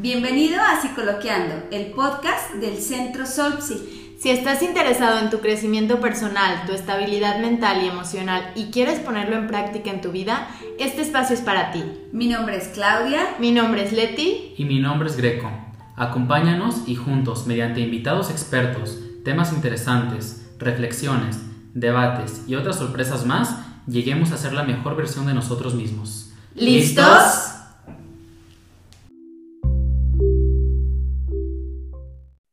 Bienvenido 0.00 0.60
a 0.62 0.80
Psicoloqueando, 0.80 1.56
el 1.72 1.86
podcast 1.86 2.54
del 2.54 2.76
Centro 2.76 3.26
Solpsi. 3.26 4.14
Si 4.16 4.30
estás 4.30 4.62
interesado 4.62 5.18
en 5.18 5.28
tu 5.28 5.40
crecimiento 5.40 5.98
personal, 5.98 6.66
tu 6.66 6.72
estabilidad 6.72 7.40
mental 7.40 7.82
y 7.82 7.88
emocional 7.88 8.52
y 8.54 8.66
quieres 8.66 9.00
ponerlo 9.00 9.34
en 9.34 9.48
práctica 9.48 9.90
en 9.90 10.00
tu 10.00 10.12
vida, 10.12 10.50
este 10.78 11.02
espacio 11.02 11.34
es 11.34 11.40
para 11.40 11.72
ti. 11.72 11.82
Mi 12.12 12.28
nombre 12.28 12.56
es 12.58 12.68
Claudia. 12.68 13.34
Mi 13.40 13.50
nombre 13.50 13.82
es 13.82 13.92
Leti. 13.92 14.54
Y 14.56 14.64
mi 14.66 14.78
nombre 14.78 15.08
es 15.08 15.16
Greco. 15.16 15.50
Acompáñanos 15.96 16.84
y 16.86 16.94
juntos, 16.94 17.48
mediante 17.48 17.80
invitados 17.80 18.30
expertos, 18.30 19.00
temas 19.24 19.52
interesantes, 19.52 20.48
reflexiones, 20.60 21.40
debates 21.74 22.44
y 22.46 22.54
otras 22.54 22.76
sorpresas 22.76 23.26
más, 23.26 23.56
lleguemos 23.88 24.30
a 24.30 24.36
ser 24.36 24.52
la 24.52 24.62
mejor 24.62 24.94
versión 24.94 25.26
de 25.26 25.34
nosotros 25.34 25.74
mismos. 25.74 26.30
¿Listos? 26.54 27.57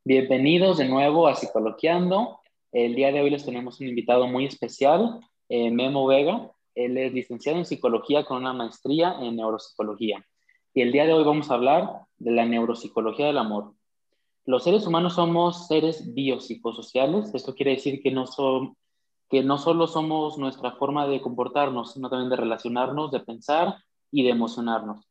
Bienvenidos 0.08 0.77
de 0.77 0.88
nuevo 0.88 1.27
a 1.27 1.34
Psicoloqueando. 1.34 2.40
El 2.72 2.94
día 2.94 3.12
de 3.12 3.22
hoy 3.22 3.32
les 3.32 3.44
tenemos 3.44 3.80
un 3.80 3.88
invitado 3.88 4.27
muy 4.27 4.46
especial, 4.46 5.20
eh, 5.50 5.72
Memo 5.72 6.05
Vega. 6.05 6.52
Él 6.76 6.96
es 7.00 7.12
licenciado 7.12 7.58
en 7.58 7.66
psicología 7.66 8.23
con 8.23 8.38
una 8.38 8.54
maestría 8.54 9.16
en 9.20 9.36
neuropsicología. 9.36 10.23
Y 10.76 10.84
el 10.84 10.91
día 10.91 11.08
de 11.08 11.13
hoy 11.13 11.23
vamos 11.23 11.49
a 11.49 11.55
hablar 11.55 12.02
de 12.20 12.30
la 12.30 12.46
neuropsicología 12.46 13.26
del 13.26 13.40
amor. 13.40 13.73
Los 14.46 14.63
seres 14.63 14.86
humanos 14.86 15.16
somos 15.16 15.66
seres 15.66 16.13
biopsicosociales. 16.13 17.34
Esto 17.34 17.55
quiere 17.55 17.72
decir 17.72 18.04
que 18.04 18.12
no, 18.12 18.27
son, 18.27 18.77
que 19.27 19.41
no 19.41 19.58
solo 19.58 19.88
somos 19.88 20.38
nuestra 20.38 20.74
forma 20.74 21.08
de 21.08 21.20
comportarnos, 21.20 21.94
sino 21.94 22.12
también 22.12 22.30
de 22.30 22.35
relacionarnos, 22.35 23.10
de 23.10 23.22
pensar 23.22 23.77
y 24.12 24.21
de 24.21 24.30
emocionarnos. 24.30 25.10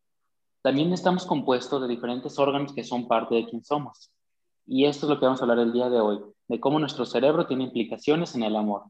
También 0.62 0.92
estamos 0.92 1.26
compuestos 1.26 1.82
de 1.82 1.88
diferentes 1.88 2.38
órganos 2.38 2.72
que 2.72 2.84
son 2.84 3.08
parte 3.08 3.34
de 3.34 3.46
quien 3.46 3.64
somos. 3.64 4.13
Y 4.66 4.86
esto 4.86 5.06
es 5.06 5.10
lo 5.10 5.18
que 5.18 5.26
vamos 5.26 5.40
a 5.40 5.44
hablar 5.44 5.58
el 5.58 5.72
día 5.72 5.88
de 5.90 6.00
hoy, 6.00 6.20
de 6.48 6.60
cómo 6.60 6.78
nuestro 6.78 7.04
cerebro 7.04 7.46
tiene 7.46 7.64
implicaciones 7.64 8.34
en 8.34 8.42
el 8.42 8.56
amor. 8.56 8.84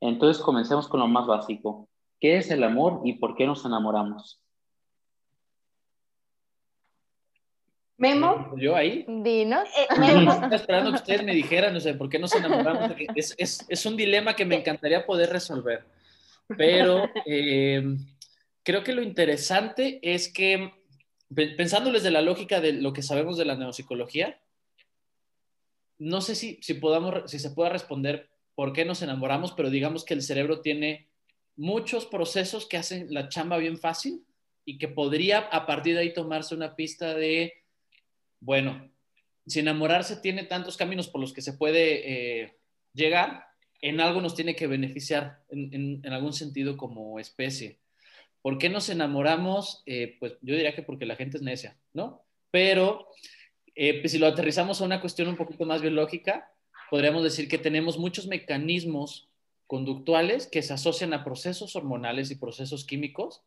Entonces 0.00 0.42
comencemos 0.42 0.88
con 0.88 1.00
lo 1.00 1.08
más 1.08 1.26
básico. 1.26 1.88
¿Qué 2.20 2.36
es 2.38 2.50
el 2.50 2.62
amor 2.64 3.00
y 3.04 3.14
por 3.14 3.36
qué 3.36 3.46
nos 3.46 3.64
enamoramos? 3.64 4.40
Memo. 7.98 8.54
Yo 8.56 8.76
ahí. 8.76 9.04
Dinos. 9.08 9.68
Eh, 9.76 9.98
Memo. 9.98 10.32
Estaba 10.32 10.56
esperando 10.56 10.90
que 10.90 10.96
ustedes 10.96 11.24
me 11.24 11.34
dijeran, 11.34 11.72
no 11.72 11.80
sé, 11.80 11.94
¿por 11.94 12.08
qué 12.08 12.18
nos 12.18 12.34
enamoramos? 12.34 12.90
Es, 13.14 13.34
es, 13.38 13.66
es, 13.68 13.86
un 13.86 13.96
dilema 13.96 14.34
que 14.34 14.44
me 14.44 14.56
encantaría 14.56 15.06
poder 15.06 15.30
resolver. 15.30 15.84
Pero 16.56 17.08
eh, 17.24 17.96
creo 18.62 18.84
que 18.84 18.92
lo 18.92 19.02
interesante 19.02 19.98
es 20.02 20.32
que, 20.32 20.72
pensando 21.34 21.90
desde 21.90 22.10
la 22.10 22.20
lógica 22.20 22.60
de 22.60 22.74
lo 22.74 22.92
que 22.92 23.02
sabemos 23.02 23.36
de 23.38 23.46
la 23.46 23.56
neuropsicología, 23.56 24.38
no 25.98 26.20
sé 26.20 26.34
si, 26.34 26.58
si, 26.62 26.74
podamos, 26.74 27.30
si 27.30 27.38
se 27.38 27.50
pueda 27.50 27.70
responder 27.70 28.28
por 28.54 28.72
qué 28.72 28.84
nos 28.84 29.02
enamoramos, 29.02 29.52
pero 29.52 29.70
digamos 29.70 30.04
que 30.04 30.14
el 30.14 30.22
cerebro 30.22 30.60
tiene 30.60 31.08
muchos 31.56 32.06
procesos 32.06 32.66
que 32.66 32.76
hacen 32.76 33.12
la 33.12 33.28
chamba 33.28 33.58
bien 33.58 33.78
fácil 33.78 34.24
y 34.64 34.78
que 34.78 34.88
podría 34.88 35.38
a 35.38 35.66
partir 35.66 35.94
de 35.94 36.00
ahí 36.00 36.12
tomarse 36.12 36.54
una 36.54 36.74
pista 36.74 37.14
de, 37.14 37.52
bueno, 38.40 38.90
si 39.46 39.60
enamorarse 39.60 40.16
tiene 40.16 40.44
tantos 40.44 40.76
caminos 40.76 41.08
por 41.08 41.20
los 41.20 41.32
que 41.32 41.42
se 41.42 41.52
puede 41.52 42.42
eh, 42.42 42.56
llegar, 42.92 43.46
en 43.80 44.00
algo 44.00 44.20
nos 44.20 44.34
tiene 44.34 44.56
que 44.56 44.66
beneficiar 44.66 45.44
en, 45.48 46.02
algún 46.10 46.32
sentido 46.32 46.76
como 46.76 47.20
especie. 47.20 47.78
¿Por 48.42 48.58
qué 48.58 48.68
nos 48.68 48.88
enamoramos? 48.88 49.82
Eh, 49.86 50.16
pues 50.18 50.32
yo 50.40 50.54
diría 50.54 50.74
que 50.74 50.82
porque 50.82 51.06
la 51.06 51.16
gente 51.16 51.36
es 51.36 51.42
necia, 51.42 51.76
¿no? 51.92 52.24
Pero 52.50 53.08
eh, 53.76 54.00
pues 54.00 54.12
si 54.12 54.18
lo 54.18 54.26
aterrizamos 54.26 54.80
a 54.80 54.84
una 54.84 55.02
cuestión 55.02 55.28
un 55.28 55.36
poquito 55.36 55.66
más 55.66 55.82
biológica, 55.82 56.50
podríamos 56.90 57.22
decir 57.22 57.46
que 57.46 57.58
tenemos 57.58 57.98
muchos 57.98 58.26
mecanismos 58.26 59.28
conductuales 59.66 60.46
que 60.46 60.62
se 60.62 60.72
asocian 60.72 61.12
a 61.12 61.24
procesos 61.24 61.76
hormonales 61.76 62.30
y 62.30 62.36
procesos 62.36 62.86
químicos 62.86 63.42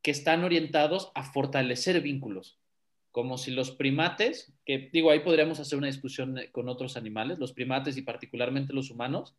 que 0.00 0.10
están 0.10 0.42
orientados 0.42 1.12
a 1.14 1.22
fortalecer 1.22 2.00
vínculos, 2.00 2.58
como 3.12 3.36
si 3.36 3.50
los 3.50 3.72
primates, 3.72 4.54
que 4.64 4.88
digo, 4.90 5.10
ahí 5.10 5.20
podríamos 5.20 5.60
hacer 5.60 5.76
una 5.76 5.86
discusión 5.86 6.40
con 6.52 6.68
otros 6.68 6.96
animales, 6.96 7.38
los 7.38 7.52
primates 7.52 7.96
y 7.98 8.02
particularmente 8.02 8.72
los 8.72 8.90
humanos, 8.90 9.34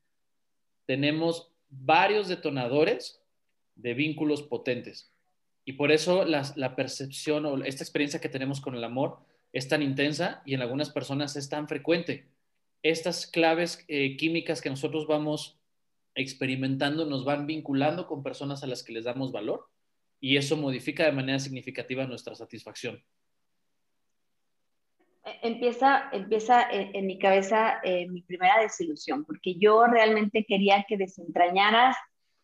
tenemos 0.86 1.52
varios 1.70 2.28
detonadores 2.28 3.20
de 3.76 3.96
vínculos 3.96 4.44
potentes. 4.44 5.12
Y 5.66 5.74
por 5.74 5.92
eso 5.92 6.24
la, 6.24 6.44
la 6.56 6.76
percepción 6.76 7.46
o 7.48 7.64
esta 7.64 7.84
experiencia 7.84 8.22
que 8.22 8.30
tenemos 8.30 8.62
con 8.62 8.76
el 8.76 8.84
amor 8.84 9.18
es 9.56 9.70
tan 9.70 9.82
intensa 9.82 10.42
y 10.46 10.54
en 10.54 10.62
algunas 10.62 10.90
personas 10.90 11.38
es 11.38 11.48
tan 11.48 11.70
frecuente. 11.70 12.28
Estas 12.84 13.26
claves 13.26 13.86
eh, 13.88 14.18
químicas 14.18 14.62
que 14.62 14.70
nosotros 14.70 15.08
vamos 15.08 15.58
experimentando 16.14 17.06
nos 17.06 17.24
van 17.24 17.48
vinculando 17.48 18.06
con 18.06 18.22
personas 18.22 18.64
a 18.64 18.68
las 18.68 18.84
que 18.84 18.92
les 18.92 19.06
damos 19.06 19.32
valor 19.32 19.70
y 20.20 20.36
eso 20.36 20.58
modifica 20.58 21.06
de 21.06 21.14
manera 21.14 21.40
significativa 21.40 22.06
nuestra 22.06 22.36
satisfacción. 22.36 23.02
Empieza, 25.42 26.10
empieza 26.12 26.70
en, 26.70 26.94
en 26.94 27.08
mi 27.08 27.18
cabeza 27.18 27.80
eh, 27.82 28.10
mi 28.10 28.24
primera 28.24 28.60
desilusión, 28.60 29.24
porque 29.24 29.56
yo 29.56 29.88
realmente 29.88 30.46
quería 30.46 30.86
que 30.86 30.98
desentrañaras 30.98 31.96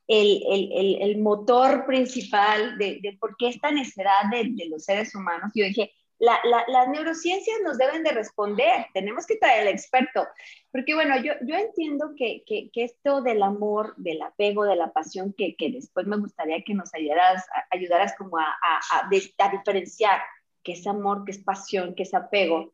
el, 0.07 0.41
el, 0.49 0.71
el, 0.71 1.01
el 1.01 1.17
motor 1.17 1.85
principal 1.85 2.77
de, 2.77 2.99
de, 3.01 3.17
por 3.19 3.35
qué 3.37 3.49
esta 3.49 3.69
necesidad 3.69 4.29
de, 4.31 4.49
de 4.51 4.69
los 4.69 4.85
seres 4.85 5.13
humanos. 5.13 5.51
Yo 5.53 5.65
dije, 5.65 5.91
la, 6.21 6.39
la, 6.43 6.63
las 6.67 6.87
neurociencias 6.87 7.57
nos 7.63 7.79
deben 7.79 8.03
de 8.03 8.11
responder, 8.11 8.85
tenemos 8.93 9.25
que 9.25 9.37
traer 9.37 9.61
al 9.61 9.73
experto, 9.73 10.27
porque 10.71 10.93
bueno, 10.93 11.15
yo, 11.19 11.33
yo 11.41 11.55
entiendo 11.55 12.11
que, 12.15 12.43
que, 12.45 12.69
que, 12.71 12.83
esto 12.83 13.23
del 13.23 13.41
amor, 13.41 13.95
del 13.97 14.21
apego, 14.21 14.65
de 14.65 14.75
la 14.75 14.93
pasión, 14.93 15.33
que, 15.35 15.55
que 15.55 15.71
después 15.71 16.05
me 16.05 16.17
gustaría 16.17 16.61
que 16.63 16.75
nos 16.75 16.93
ayudaras, 16.93 17.43
ayudaras 17.71 18.13
como 18.19 18.37
a, 18.37 18.43
a, 18.43 18.99
a, 18.99 19.09
a 19.09 19.49
diferenciar 19.51 20.21
qué 20.63 20.73
es 20.73 20.85
amor, 20.85 21.23
qué 21.25 21.31
es 21.31 21.43
pasión, 21.43 21.95
qué 21.95 22.03
es 22.03 22.13
apego. 22.13 22.71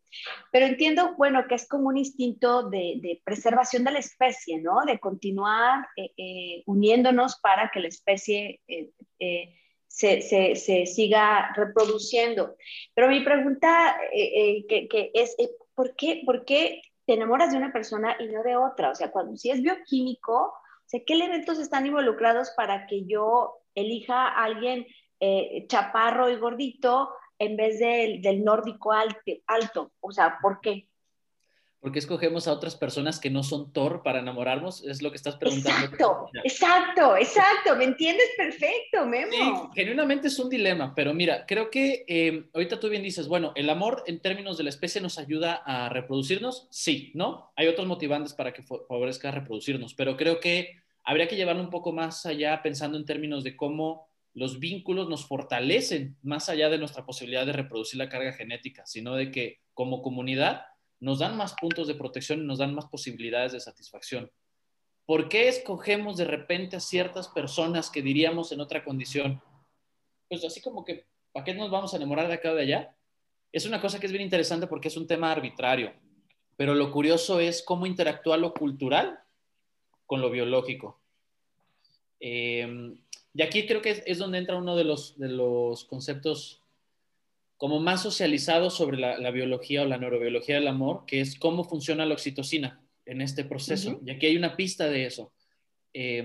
Pero 0.51 0.65
entiendo, 0.65 1.15
bueno, 1.15 1.45
que 1.47 1.55
es 1.55 1.69
como 1.69 1.87
un 1.87 1.95
instinto 1.95 2.69
de, 2.69 2.95
de 3.01 3.21
preservación 3.23 3.85
de 3.85 3.91
la 3.91 3.99
especie, 3.99 4.59
¿no? 4.59 4.83
De 4.85 4.99
continuar 4.99 5.87
eh, 5.95 6.11
eh, 6.17 6.63
uniéndonos 6.65 7.39
para 7.39 7.71
que 7.73 7.79
la 7.79 7.87
especie 7.87 8.59
eh, 8.67 8.91
eh 9.19 9.53
se, 9.97 10.21
se, 10.21 10.55
se, 10.55 10.85
siga 10.85 11.51
reproduciendo. 11.55 12.55
Pero 12.93 13.09
mi 13.09 13.21
pregunta 13.21 13.97
eh, 14.13 14.59
eh, 14.59 14.65
que, 14.69 14.87
que, 14.87 15.09
es, 15.15 15.33
eh, 15.39 15.49
¿por, 15.73 15.95
qué, 15.95 16.21
¿por 16.23 16.45
qué 16.45 16.83
te 17.07 17.13
enamoras 17.13 17.51
de 17.51 17.57
una 17.57 17.73
persona 17.73 18.15
y 18.19 18.27
no 18.27 18.43
de 18.43 18.55
otra? 18.55 18.91
O 18.91 18.95
sea, 18.95 19.09
cuando 19.09 19.35
si 19.35 19.49
es 19.49 19.59
bioquímico, 19.59 20.35
o 20.35 20.85
sea, 20.85 21.01
¿qué 21.03 21.13
elementos 21.13 21.57
están 21.57 21.87
involucrados 21.87 22.51
para 22.55 22.85
que 22.85 23.05
yo 23.05 23.55
elija 23.73 24.27
a 24.27 24.43
alguien 24.43 24.85
chaparro 25.67 26.29
y 26.29 26.35
gordito 26.35 27.09
en 27.39 27.57
vez 27.57 27.79
del, 27.79 28.21
del 28.21 28.43
nórdico 28.43 28.91
alto, 28.91 29.31
alto? 29.47 29.93
O 29.99 30.11
sea, 30.11 30.37
¿por 30.43 30.61
qué? 30.61 30.87
¿Por 31.87 31.93
qué 31.93 31.99
escogemos 31.99 32.49
a 32.49 32.51
otras 32.51 32.75
personas 32.75 33.17
que 33.17 33.29
no 33.29 33.43
son 33.43 33.71
Thor 33.71 34.03
para 34.03 34.19
enamorarnos? 34.19 34.83
Es 34.83 35.01
lo 35.01 35.09
que 35.09 35.15
estás 35.15 35.37
preguntando. 35.37 35.85
Exacto, 35.85 36.29
exacto, 36.43 37.15
exacto. 37.15 37.75
¿Me 37.77 37.85
entiendes 37.85 38.27
perfecto, 38.35 39.05
Memo? 39.05 39.31
Sí, 39.31 39.69
genuinamente 39.73 40.27
es 40.27 40.37
un 40.37 40.49
dilema, 40.49 40.93
pero 40.93 41.13
mira, 41.13 41.45
creo 41.45 41.69
que 41.69 42.03
eh, 42.09 42.49
ahorita 42.53 42.81
tú 42.81 42.89
bien 42.89 43.03
dices, 43.03 43.29
bueno, 43.29 43.53
el 43.55 43.69
amor 43.69 44.03
en 44.05 44.19
términos 44.19 44.57
de 44.57 44.65
la 44.65 44.69
especie 44.69 44.99
nos 44.99 45.17
ayuda 45.17 45.61
a 45.65 45.87
reproducirnos. 45.87 46.67
Sí, 46.71 47.13
¿no? 47.15 47.53
Hay 47.55 47.69
otros 47.69 47.87
motivantes 47.87 48.33
para 48.33 48.51
que 48.51 48.63
favorezca 48.63 49.31
reproducirnos, 49.31 49.93
pero 49.93 50.17
creo 50.17 50.41
que 50.41 50.81
habría 51.05 51.29
que 51.29 51.37
llevarlo 51.37 51.63
un 51.63 51.69
poco 51.69 51.93
más 51.93 52.25
allá 52.25 52.61
pensando 52.61 52.97
en 52.97 53.05
términos 53.05 53.45
de 53.45 53.55
cómo 53.55 54.09
los 54.33 54.59
vínculos 54.59 55.07
nos 55.07 55.25
fortalecen 55.25 56.17
más 56.21 56.49
allá 56.49 56.67
de 56.67 56.79
nuestra 56.79 57.05
posibilidad 57.05 57.45
de 57.45 57.53
reproducir 57.53 57.97
la 57.97 58.09
carga 58.09 58.33
genética, 58.33 58.85
sino 58.85 59.15
de 59.15 59.31
que 59.31 59.61
como 59.73 60.01
comunidad 60.01 60.63
nos 60.99 61.19
dan 61.19 61.37
más 61.37 61.53
puntos 61.53 61.87
de 61.87 61.95
protección 61.95 62.41
y 62.41 62.45
nos 62.45 62.59
dan 62.59 62.73
más 62.73 62.85
posibilidades 62.87 63.51
de 63.51 63.59
satisfacción. 63.59 64.31
¿Por 65.05 65.29
qué 65.29 65.47
escogemos 65.47 66.17
de 66.17 66.25
repente 66.25 66.75
a 66.75 66.81
ciertas 66.81 67.29
personas 67.29 67.89
que 67.89 68.01
diríamos 68.01 68.51
en 68.51 68.59
otra 68.59 68.83
condición? 68.83 69.41
Pues 70.27 70.43
así 70.43 70.61
como 70.61 70.83
que, 70.83 71.05
¿para 71.31 71.45
qué 71.45 71.53
nos 71.53 71.71
vamos 71.71 71.93
a 71.93 71.97
enamorar 71.97 72.27
de 72.27 72.33
acá 72.33 72.51
o 72.51 72.55
de 72.55 72.63
allá? 72.63 72.95
Es 73.51 73.65
una 73.65 73.79
cosa 73.79 73.99
que 73.99 74.07
es 74.07 74.11
bien 74.11 74.23
interesante 74.23 74.67
porque 74.67 74.89
es 74.89 74.97
un 74.97 75.07
tema 75.07 75.31
arbitrario, 75.31 75.93
pero 76.57 76.75
lo 76.75 76.91
curioso 76.91 77.39
es 77.39 77.61
cómo 77.63 77.85
interactúa 77.85 78.35
lo 78.35 78.53
cultural 78.53 79.19
con 80.05 80.19
lo 80.21 80.29
biológico. 80.29 80.99
Eh, 82.19 82.97
y 83.33 83.41
aquí 83.41 83.65
creo 83.65 83.81
que 83.81 83.91
es, 83.91 84.03
es, 84.05 84.17
donde 84.17 84.39
entra 84.39 84.57
uno 84.57 84.75
de 84.75 84.83
los, 84.83 85.17
de 85.17 85.29
los 85.29 85.85
conceptos 85.85 86.63
como 87.57 87.79
más 87.79 88.03
socializado 88.03 88.69
sobre 88.69 88.97
la, 88.97 89.17
la, 89.17 89.31
biología 89.31 89.81
o 89.81 89.85
la 89.85 89.97
neurobiología 89.97 90.55
del 90.55 90.67
amor, 90.67 91.03
que 91.05 91.21
es 91.21 91.37
cómo 91.37 91.63
funciona 91.63 92.05
la 92.05 92.13
oxitocina 92.13 92.81
en 93.05 93.21
este 93.21 93.43
proceso. 93.43 93.91
Uh 93.91 93.93
-huh. 93.93 94.07
Y 94.07 94.11
aquí 94.11 94.27
hay 94.27 94.37
una 94.37 94.55
pista 94.55 94.87
de 94.87 95.05
eso. 95.05 95.33
Eh, 95.93 96.23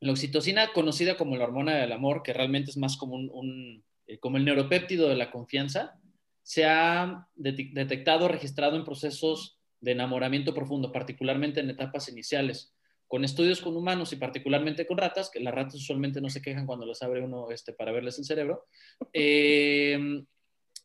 la 0.00 0.12
oxitocina, 0.12 0.72
conocida 0.72 1.16
como 1.16 1.36
la 1.36 1.44
hormona 1.44 1.76
del 1.76 1.92
amor, 1.92 2.22
que 2.22 2.32
realmente 2.32 2.70
es 2.70 2.76
más 2.76 2.96
como, 2.96 3.14
un, 3.14 3.30
un 3.32 3.84
eh, 4.06 4.18
como 4.18 4.36
el 4.36 4.44
neuropéptido 4.44 5.08
de 5.08 5.16
la 5.16 5.30
confianza, 5.30 5.98
se 6.42 6.64
ha 6.64 7.28
detectado, 7.34 8.26
registrado 8.26 8.76
en 8.76 8.84
procesos 8.84 9.58
de 9.80 9.92
enamoramiento 9.92 10.54
profundo, 10.54 10.92
particularmente 10.92 11.60
en 11.60 11.70
etapas 11.70 12.08
iniciales, 12.08 12.74
con 13.06 13.24
estudios 13.24 13.60
con 13.60 13.76
humanos 13.76 14.12
y 14.12 14.16
particularmente 14.16 14.86
con 14.86 14.98
ratas, 14.98 15.30
que 15.30 15.40
las 15.40 15.54
ratas 15.54 15.74
usualmente 15.74 16.20
no 16.20 16.30
se 16.30 16.42
quejan 16.42 16.66
cuando 16.66 16.86
les 16.86 17.02
abre 17.02 17.22
uno 17.22 17.50
este, 17.50 17.72
para 17.72 17.92
verles 17.92 18.18
el 18.18 18.24
cerebro, 18.24 18.66
eh, 19.12 20.24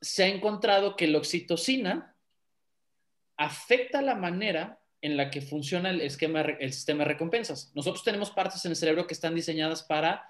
se 0.03 0.23
ha 0.23 0.27
encontrado 0.27 0.95
que 0.95 1.07
la 1.07 1.17
oxitocina 1.17 2.15
afecta 3.37 4.01
la 4.01 4.15
manera 4.15 4.79
en 5.01 5.17
la 5.17 5.31
que 5.31 5.41
funciona 5.41 5.89
el, 5.89 6.01
esquema, 6.01 6.41
el 6.41 6.73
sistema 6.73 7.03
de 7.03 7.11
recompensas. 7.11 7.71
Nosotros 7.73 8.03
tenemos 8.03 8.29
partes 8.29 8.63
en 8.65 8.71
el 8.71 8.75
cerebro 8.75 9.07
que 9.07 9.13
están 9.13 9.33
diseñadas 9.33 9.83
para 9.83 10.25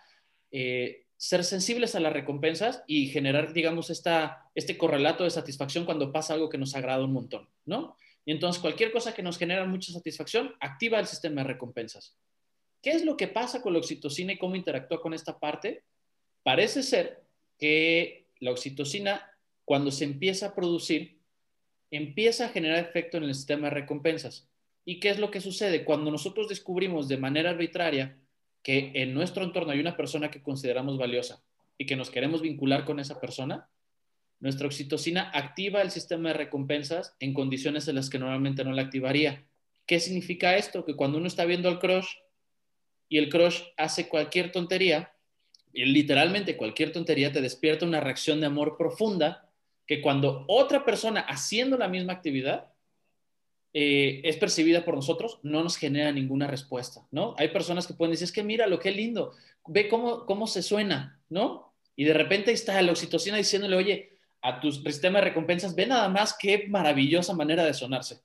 eh, 0.51 1.05
ser 1.17 1.43
sensibles 1.43 1.95
a 1.95 1.99
las 1.99 2.13
recompensas 2.13 2.83
y 2.85 3.07
generar, 3.07 3.51
digamos, 3.51 3.89
esta, 3.89 4.49
este 4.53 4.77
correlato 4.77 5.23
de 5.23 5.31
satisfacción 5.31 5.85
cuando 5.85 6.11
pasa 6.11 6.33
algo 6.33 6.49
que 6.49 6.57
nos 6.57 6.75
agrada 6.75 7.03
un 7.03 7.13
montón, 7.13 7.49
¿no? 7.65 7.97
Y 8.25 8.31
entonces 8.31 8.61
cualquier 8.61 8.91
cosa 8.91 9.13
que 9.13 9.23
nos 9.23 9.37
genera 9.37 9.65
mucha 9.65 9.91
satisfacción 9.91 10.55
activa 10.59 10.99
el 10.99 11.07
sistema 11.07 11.41
de 11.41 11.47
recompensas. 11.47 12.15
¿Qué 12.81 12.91
es 12.91 13.03
lo 13.05 13.17
que 13.17 13.27
pasa 13.27 13.61
con 13.61 13.73
la 13.73 13.79
oxitocina 13.79 14.33
y 14.33 14.37
cómo 14.37 14.55
interactúa 14.55 15.01
con 15.01 15.13
esta 15.13 15.39
parte? 15.39 15.83
Parece 16.43 16.83
ser 16.83 17.23
que 17.57 18.27
la 18.39 18.51
oxitocina, 18.51 19.32
cuando 19.65 19.91
se 19.91 20.03
empieza 20.03 20.47
a 20.47 20.55
producir, 20.55 21.19
empieza 21.91 22.45
a 22.45 22.49
generar 22.49 22.79
efecto 22.79 23.17
en 23.17 23.23
el 23.23 23.35
sistema 23.35 23.67
de 23.67 23.75
recompensas. 23.75 24.49
¿Y 24.85 24.99
qué 24.99 25.09
es 25.09 25.19
lo 25.19 25.31
que 25.31 25.41
sucede? 25.41 25.85
Cuando 25.85 26.11
nosotros 26.11 26.49
descubrimos 26.49 27.07
de 27.07 27.17
manera 27.17 27.51
arbitraria 27.51 28.17
que 28.61 28.91
en 28.95 29.13
nuestro 29.13 29.43
entorno 29.43 29.71
hay 29.71 29.79
una 29.79 29.95
persona 29.95 30.31
que 30.31 30.41
consideramos 30.41 30.97
valiosa 30.97 31.43
y 31.77 31.85
que 31.85 31.95
nos 31.95 32.09
queremos 32.09 32.41
vincular 32.41 32.85
con 32.85 32.99
esa 32.99 33.19
persona, 33.19 33.69
nuestra 34.39 34.67
oxitocina 34.67 35.31
activa 35.33 35.81
el 35.81 35.91
sistema 35.91 36.29
de 36.29 36.35
recompensas 36.35 37.15
en 37.19 37.33
condiciones 37.33 37.87
en 37.87 37.95
las 37.95 38.09
que 38.09 38.19
normalmente 38.19 38.63
no 38.63 38.73
la 38.73 38.81
activaría. 38.81 39.45
¿Qué 39.85 39.99
significa 39.99 40.57
esto? 40.57 40.83
Que 40.85 40.95
cuando 40.95 41.17
uno 41.17 41.27
está 41.27 41.45
viendo 41.45 41.69
al 41.69 41.79
crush 41.79 42.07
y 43.07 43.17
el 43.17 43.29
crush 43.29 43.61
hace 43.77 44.09
cualquier 44.09 44.51
tontería, 44.51 45.13
y 45.73 45.85
literalmente 45.85 46.55
cualquier 46.55 46.91
tontería 46.91 47.31
te 47.31 47.41
despierta 47.41 47.85
una 47.85 47.99
reacción 47.99 48.39
de 48.39 48.45
amor 48.45 48.77
profunda 48.77 49.42
que 49.85 50.01
cuando 50.01 50.45
otra 50.47 50.85
persona 50.85 51.21
haciendo 51.21 51.77
la 51.77 51.87
misma 51.87 52.13
actividad 52.13 52.71
eh, 53.73 54.21
es 54.23 54.37
percibida 54.37 54.85
por 54.85 54.95
nosotros, 54.95 55.39
no 55.43 55.63
nos 55.63 55.77
genera 55.77 56.11
ninguna 56.11 56.47
respuesta, 56.47 57.07
¿no? 57.11 57.33
Hay 57.37 57.49
personas 57.49 57.87
que 57.87 57.95
pueden 57.95 58.11
decir, 58.11 58.25
es 58.25 58.31
que 58.31 58.43
mira 58.43 58.67
lo 58.67 58.79
que 58.79 58.91
lindo, 58.91 59.33
ve 59.67 59.87
cómo, 59.87 60.25
cómo 60.25 60.45
se 60.47 60.61
suena, 60.61 61.19
¿no? 61.29 61.73
Y 61.95 62.03
de 62.03 62.13
repente 62.13 62.51
está 62.51 62.81
la 62.81 62.91
oxitocina 62.91 63.37
diciéndole, 63.37 63.75
oye, 63.75 64.17
a 64.41 64.59
tu 64.59 64.71
sistema 64.71 65.19
de 65.19 65.25
recompensas, 65.25 65.73
ve 65.73 65.87
nada 65.87 66.07
más 66.09 66.35
qué 66.37 66.67
maravillosa 66.67 67.33
manera 67.33 67.63
de 67.63 67.73
sonarse. 67.73 68.21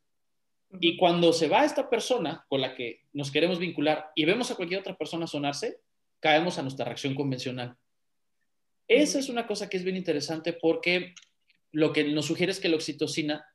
Y 0.81 0.97
cuando 0.99 1.33
se 1.33 1.49
va 1.49 1.65
esta 1.65 1.89
persona 1.89 2.45
con 2.49 2.61
la 2.61 2.75
que 2.75 3.07
nos 3.13 3.31
queremos 3.31 3.59
vincular 3.59 4.11
y 4.15 4.25
vemos 4.25 4.51
a 4.51 4.55
cualquier 4.55 4.81
otra 4.81 4.97
persona 4.97 5.27
sonarse, 5.27 5.81
caemos 6.21 6.59
a 6.59 6.63
nuestra 6.63 6.85
reacción 6.85 7.15
convencional. 7.15 7.77
Esa 8.87 9.19
es 9.19 9.29
una 9.29 9.47
cosa 9.47 9.69
que 9.69 9.77
es 9.77 9.85
bien 9.85 9.97
interesante 9.97 10.53
porque 10.53 11.15
lo 11.73 11.93
que 11.93 12.05
nos 12.05 12.27
sugiere 12.27 12.53
es 12.53 12.61
que 12.61 12.69
la 12.69 12.77
oxitocina 12.77 13.47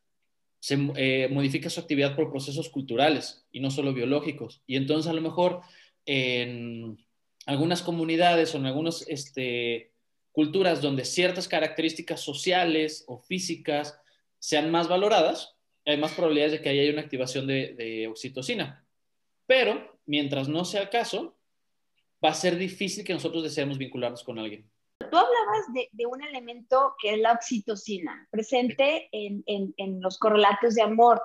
se 0.59 0.77
eh, 0.95 1.27
modifica 1.29 1.69
su 1.69 1.79
actividad 1.79 2.15
por 2.15 2.31
procesos 2.31 2.69
culturales 2.69 3.45
y 3.51 3.59
no 3.59 3.69
solo 3.69 3.93
biológicos. 3.93 4.61
Y 4.65 4.77
entonces 4.77 5.09
a 5.09 5.13
lo 5.13 5.21
mejor 5.21 5.61
en 6.05 6.97
algunas 7.45 7.81
comunidades 7.81 8.53
o 8.53 8.57
en 8.57 8.67
algunas 8.67 9.05
este, 9.09 9.91
culturas 10.31 10.81
donde 10.81 11.03
ciertas 11.03 11.47
características 11.47 12.21
sociales 12.21 13.03
o 13.07 13.17
físicas 13.17 13.99
sean 14.39 14.71
más 14.71 14.87
valoradas, 14.87 15.55
hay 15.85 15.97
más 15.97 16.13
probabilidades 16.13 16.53
de 16.53 16.61
que 16.61 16.69
haya 16.69 16.91
una 16.91 17.01
activación 17.01 17.45
de, 17.45 17.73
de 17.73 18.07
oxitocina. 18.07 18.85
Pero 19.45 19.99
mientras 20.05 20.47
no 20.47 20.63
sea 20.63 20.83
el 20.83 20.89
caso, 20.89 21.37
va 22.23 22.29
a 22.29 22.33
ser 22.33 22.57
difícil 22.57 23.03
que 23.03 23.13
nosotros 23.13 23.43
deseemos 23.43 23.77
vincularnos 23.77 24.23
con 24.23 24.39
alguien. 24.39 24.69
Tú 25.09 25.17
hablabas 25.17 25.65
de, 25.91 26.05
un 26.05 26.23
elemento 26.23 26.95
que 27.01 27.13
es 27.13 27.19
la 27.19 27.33
oxitocina, 27.33 28.27
presente 28.31 29.09
en, 29.11 29.43
en, 29.45 30.01
los 30.01 30.17
correlatos 30.17 30.75
de 30.75 30.81
amor, 30.81 31.21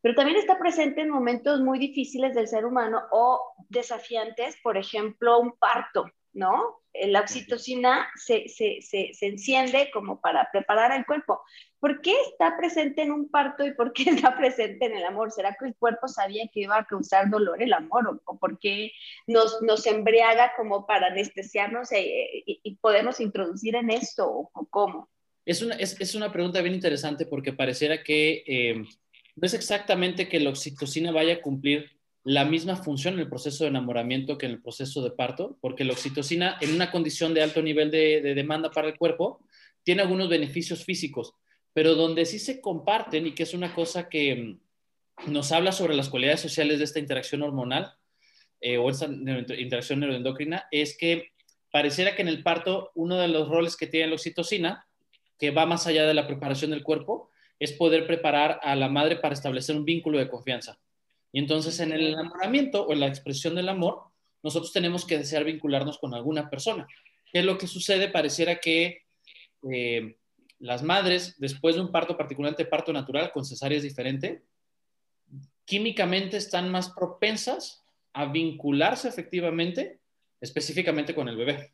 pero 0.00 0.14
también 0.14 0.38
está 0.38 0.58
presente 0.58 1.02
en 1.02 1.10
momentos 1.10 1.60
muy 1.60 1.78
difíciles 1.78 2.34
del 2.34 2.48
ser 2.48 2.64
humano 2.64 3.02
o 3.12 3.54
desafiantes, 3.68 4.56
por 4.62 4.76
ejemplo, 4.76 5.38
un 5.38 5.52
parto, 5.58 6.06
¿no? 6.32 6.82
La 6.94 7.20
oxitocina 7.20 8.08
se, 8.16 8.48
se, 8.48 8.80
se, 8.82 9.10
se, 9.12 9.26
enciende 9.26 9.90
como 9.92 10.20
para 10.20 10.48
preparar 10.50 10.92
el 10.92 11.06
cuerpo. 11.06 11.42
¿Por 11.80 12.02
qué 12.02 12.14
está 12.30 12.56
presente 12.56 13.02
en 13.02 13.10
un 13.10 13.28
parto 13.28 13.66
y 13.66 13.72
por 13.72 13.92
qué 13.92 14.04
está 14.10 14.36
presente 14.36 14.86
en 14.86 14.96
el 14.96 15.04
amor? 15.04 15.32
¿Será 15.32 15.56
que 15.58 15.66
el 15.66 15.74
cuerpo 15.74 16.06
sabía 16.08 16.48
que 16.52 16.60
iba 16.60 16.78
a 16.78 16.84
causar 16.84 17.30
dolor 17.30 17.62
el 17.62 17.72
amor? 17.72 18.20
¿O, 18.24 18.38
por 18.38 18.58
qué 18.58 18.92
nos, 19.26 19.60
nos, 19.62 19.86
embriaga 19.86 20.52
como 20.56 20.86
para 20.86 21.08
anestesiarnos 21.08 21.90
eh, 21.92 22.42
y, 22.46 22.60
y, 22.62 22.76
podernos 22.76 23.20
introducir 23.20 23.74
en 23.74 23.90
esto? 23.90 24.28
¿O, 24.28 24.66
cómo? 24.70 25.08
Es 25.44 25.62
una, 25.62 25.74
es, 25.76 26.00
es, 26.00 26.14
una 26.14 26.30
pregunta 26.30 26.60
bien 26.60 26.74
interesante 26.74 27.26
porque 27.26 27.52
pareciera 27.52 28.02
que 28.02 28.44
eh, 28.46 28.74
no 29.36 29.46
es 29.46 29.54
exactamente 29.54 30.28
que 30.28 30.38
la 30.38 30.50
oxitocina 30.50 31.10
vaya 31.12 31.34
a 31.34 31.40
cumplir 31.40 31.90
la 32.24 32.44
misma 32.44 32.76
función 32.76 33.14
en 33.14 33.20
el 33.20 33.28
proceso 33.28 33.64
de 33.64 33.70
enamoramiento 33.70 34.36
que 34.36 34.46
en 34.46 34.52
el 34.52 34.62
proceso 34.62 35.02
de 35.02 35.10
parto, 35.10 35.56
porque 35.60 35.84
la 35.84 35.92
oxitocina 35.92 36.58
en 36.60 36.74
una 36.74 36.90
condición 36.90 37.32
de 37.32 37.42
alto 37.42 37.62
nivel 37.62 37.90
de, 37.90 38.20
demanda 38.34 38.70
para 38.70 38.88
el 38.88 38.98
cuerpo 38.98 39.40
tiene 39.82 40.02
algunos 40.02 40.28
beneficios 40.28 40.84
físicos, 40.84 41.32
pero 41.72 41.94
donde 41.94 42.26
sí 42.26 42.38
se 42.38 42.60
comparten 42.60 43.26
y 43.26 43.34
que 43.34 43.44
es 43.44 43.54
una 43.54 43.74
cosa 43.74 44.08
que 44.08 44.58
mm, 45.26 45.32
nos 45.32 45.52
habla 45.52 45.72
sobre 45.72 45.94
las 45.94 46.08
cualidades 46.08 46.40
sociales 46.40 46.78
de 46.78 46.84
esta 46.84 46.98
interacción 46.98 47.42
hormonal 47.42 47.94
eh, 48.60 48.78
o 48.78 48.90
esta 48.90 49.06
interacción 49.06 50.00
neuroendocrina, 50.00 50.66
es 50.70 50.96
que 50.96 51.32
pareciera 51.70 52.14
que 52.14 52.22
en 52.22 52.28
el 52.28 52.42
parto 52.42 52.90
uno 52.94 53.16
de 53.16 53.28
los 53.28 53.48
roles 53.48 53.76
que 53.76 53.86
tiene 53.86 54.08
la 54.08 54.14
oxitocina, 54.14 54.86
que 55.38 55.50
va 55.50 55.66
más 55.66 55.86
allá 55.86 56.06
de 56.06 56.14
la 56.14 56.26
preparación 56.26 56.70
del 56.70 56.82
cuerpo, 56.82 57.30
es 57.58 57.72
poder 57.72 58.06
preparar 58.06 58.58
a 58.62 58.74
la 58.74 58.88
madre 58.88 59.16
para 59.16 59.34
establecer 59.34 59.76
un 59.76 59.84
vínculo 59.84 60.18
de 60.18 60.28
confianza. 60.28 60.78
Y 61.32 61.38
entonces 61.38 61.78
en 61.80 61.92
el 61.92 62.08
enamoramiento 62.08 62.86
o 62.86 62.92
en 62.92 63.00
la 63.00 63.06
expresión 63.06 63.54
del 63.54 63.68
amor, 63.68 64.02
nosotros 64.42 64.72
tenemos 64.72 65.04
que 65.04 65.18
desear 65.18 65.44
vincularnos 65.44 65.98
con 65.98 66.14
alguna 66.14 66.48
persona. 66.48 66.88
¿Qué 67.32 67.40
es 67.40 67.44
lo 67.44 67.58
que 67.58 67.66
sucede? 67.66 68.08
Pareciera 68.08 68.56
que 68.56 69.02
eh, 69.70 70.16
las 70.60 70.82
madres, 70.82 71.34
después 71.38 71.74
de 71.74 71.80
un 71.80 71.90
parto, 71.90 72.16
particularmente 72.16 72.64
parto 72.64 72.92
natural, 72.92 73.32
con 73.32 73.44
cesárea 73.44 73.78
es 73.78 73.82
diferente, 73.82 74.42
químicamente 75.64 76.36
están 76.36 76.70
más 76.70 76.90
propensas 76.90 77.82
a 78.12 78.26
vincularse 78.26 79.08
efectivamente, 79.08 80.00
específicamente 80.40 81.14
con 81.14 81.28
el 81.28 81.36
bebé. 81.36 81.72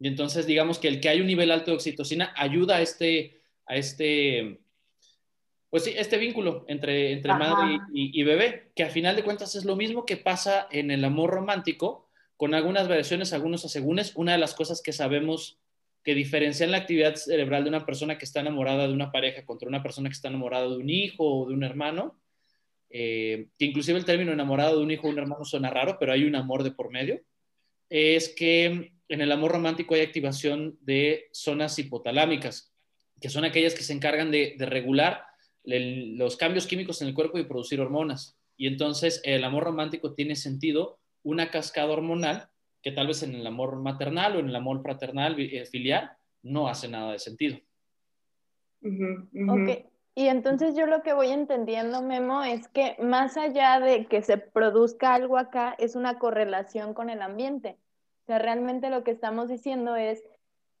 Y 0.00 0.08
entonces 0.08 0.46
digamos 0.46 0.78
que 0.78 0.88
el 0.88 1.00
que 1.00 1.08
hay 1.08 1.20
un 1.20 1.26
nivel 1.26 1.50
alto 1.50 1.70
de 1.70 1.76
oxitocina 1.76 2.34
ayuda 2.36 2.76
a 2.76 2.82
este, 2.82 3.40
a 3.66 3.76
este 3.76 4.60
pues 5.74 5.82
sí, 5.82 5.92
este 5.96 6.18
vínculo 6.18 6.64
entre, 6.68 7.10
entre 7.10 7.34
madre 7.34 7.80
y, 7.92 8.22
bebé, 8.22 8.70
que 8.76 8.84
al 8.84 8.92
final 8.92 9.16
de 9.16 9.24
cuentas 9.24 9.56
es 9.56 9.64
lo 9.64 9.74
mismo 9.74 10.06
que 10.06 10.16
pasa 10.16 10.68
en 10.70 10.92
el 10.92 11.04
amor 11.04 11.30
romántico, 11.30 12.08
con 12.36 12.54
algunas 12.54 12.86
variaciones, 12.86 13.32
algunos 13.32 13.64
asegúnes. 13.64 14.12
Una 14.14 14.30
de 14.30 14.38
las 14.38 14.54
cosas 14.54 14.80
que 14.80 14.92
sabemos 14.92 15.58
que 16.04 16.14
diferencian 16.14 16.70
la 16.70 16.76
actividad 16.76 17.14
cerebral 17.16 17.64
de 17.64 17.70
una 17.70 17.86
persona 17.86 18.18
que 18.18 18.26
está 18.26 18.40
enamorada 18.40 18.86
de 18.86 18.92
una 18.92 19.10
pareja 19.10 19.44
contra 19.46 19.68
una 19.68 19.82
persona 19.82 20.10
que 20.10 20.14
está 20.14 20.28
enamorada 20.28 20.68
de 20.68 20.76
un 20.76 20.90
hijo 20.90 21.24
o 21.24 21.48
de 21.48 21.54
un 21.54 21.64
hermano, 21.64 22.20
eh, 22.90 23.48
que 23.58 23.64
inclusive 23.64 23.98
el 23.98 24.04
término 24.04 24.30
enamorado 24.30 24.76
de 24.76 24.84
un 24.84 24.90
hijo 24.90 25.08
o 25.08 25.10
un 25.10 25.18
hermano 25.18 25.44
suena 25.44 25.70
raro, 25.70 25.96
pero 25.98 26.12
hay 26.12 26.24
un 26.24 26.36
amor 26.36 26.62
de 26.62 26.72
por 26.72 26.90
medio, 26.90 27.22
es 27.88 28.28
que 28.28 28.92
en 29.08 29.20
el 29.20 29.32
amor 29.32 29.52
romántico 29.52 29.94
hay 29.94 30.02
activación 30.02 30.78
de 30.82 31.28
zonas 31.32 31.78
hipotalámicas, 31.78 32.72
que 33.20 33.30
son 33.30 33.44
aquellas 33.44 33.74
que 33.74 33.82
se 33.82 33.94
encargan 33.94 34.30
de, 34.30 34.56
de 34.58 34.66
regular 34.66 35.24
los 35.64 36.36
cambios 36.36 36.66
químicos 36.66 37.00
en 37.00 37.08
el 37.08 37.14
cuerpo 37.14 37.38
y 37.38 37.44
producir 37.44 37.80
hormonas. 37.80 38.36
Y 38.56 38.66
entonces 38.66 39.22
el 39.24 39.42
amor 39.44 39.64
romántico 39.64 40.12
tiene 40.12 40.36
sentido 40.36 40.98
una 41.22 41.50
cascada 41.50 41.92
hormonal 41.92 42.50
que 42.84 42.92
tal 42.92 43.06
vez 43.06 43.22
en 43.22 43.34
el 43.34 43.46
amor 43.46 43.76
maternal 43.76 44.36
o 44.36 44.38
en 44.40 44.50
el 44.50 44.54
amor 44.54 44.82
fraternal, 44.82 45.34
eh, 45.40 45.64
filial, 45.64 46.12
no 46.42 46.68
hace 46.68 46.86
nada 46.86 47.12
de 47.12 47.18
sentido. 47.18 47.58
Ok, 48.82 49.86
y 50.14 50.28
entonces 50.28 50.76
yo 50.76 50.86
lo 50.86 51.02
que 51.02 51.14
voy 51.14 51.28
entendiendo, 51.28 52.02
Memo, 52.02 52.44
es 52.44 52.68
que 52.68 52.96
más 53.00 53.38
allá 53.38 53.80
de 53.80 54.04
que 54.04 54.20
se 54.20 54.36
produzca 54.36 55.14
algo 55.14 55.38
acá, 55.38 55.74
es 55.78 55.96
una 55.96 56.18
correlación 56.18 56.92
con 56.92 57.08
el 57.08 57.22
ambiente. 57.22 57.78
O 58.24 58.26
sea, 58.26 58.38
realmente 58.38 58.90
lo 58.90 59.02
que 59.02 59.12
estamos 59.12 59.48
diciendo 59.48 59.96
es 59.96 60.22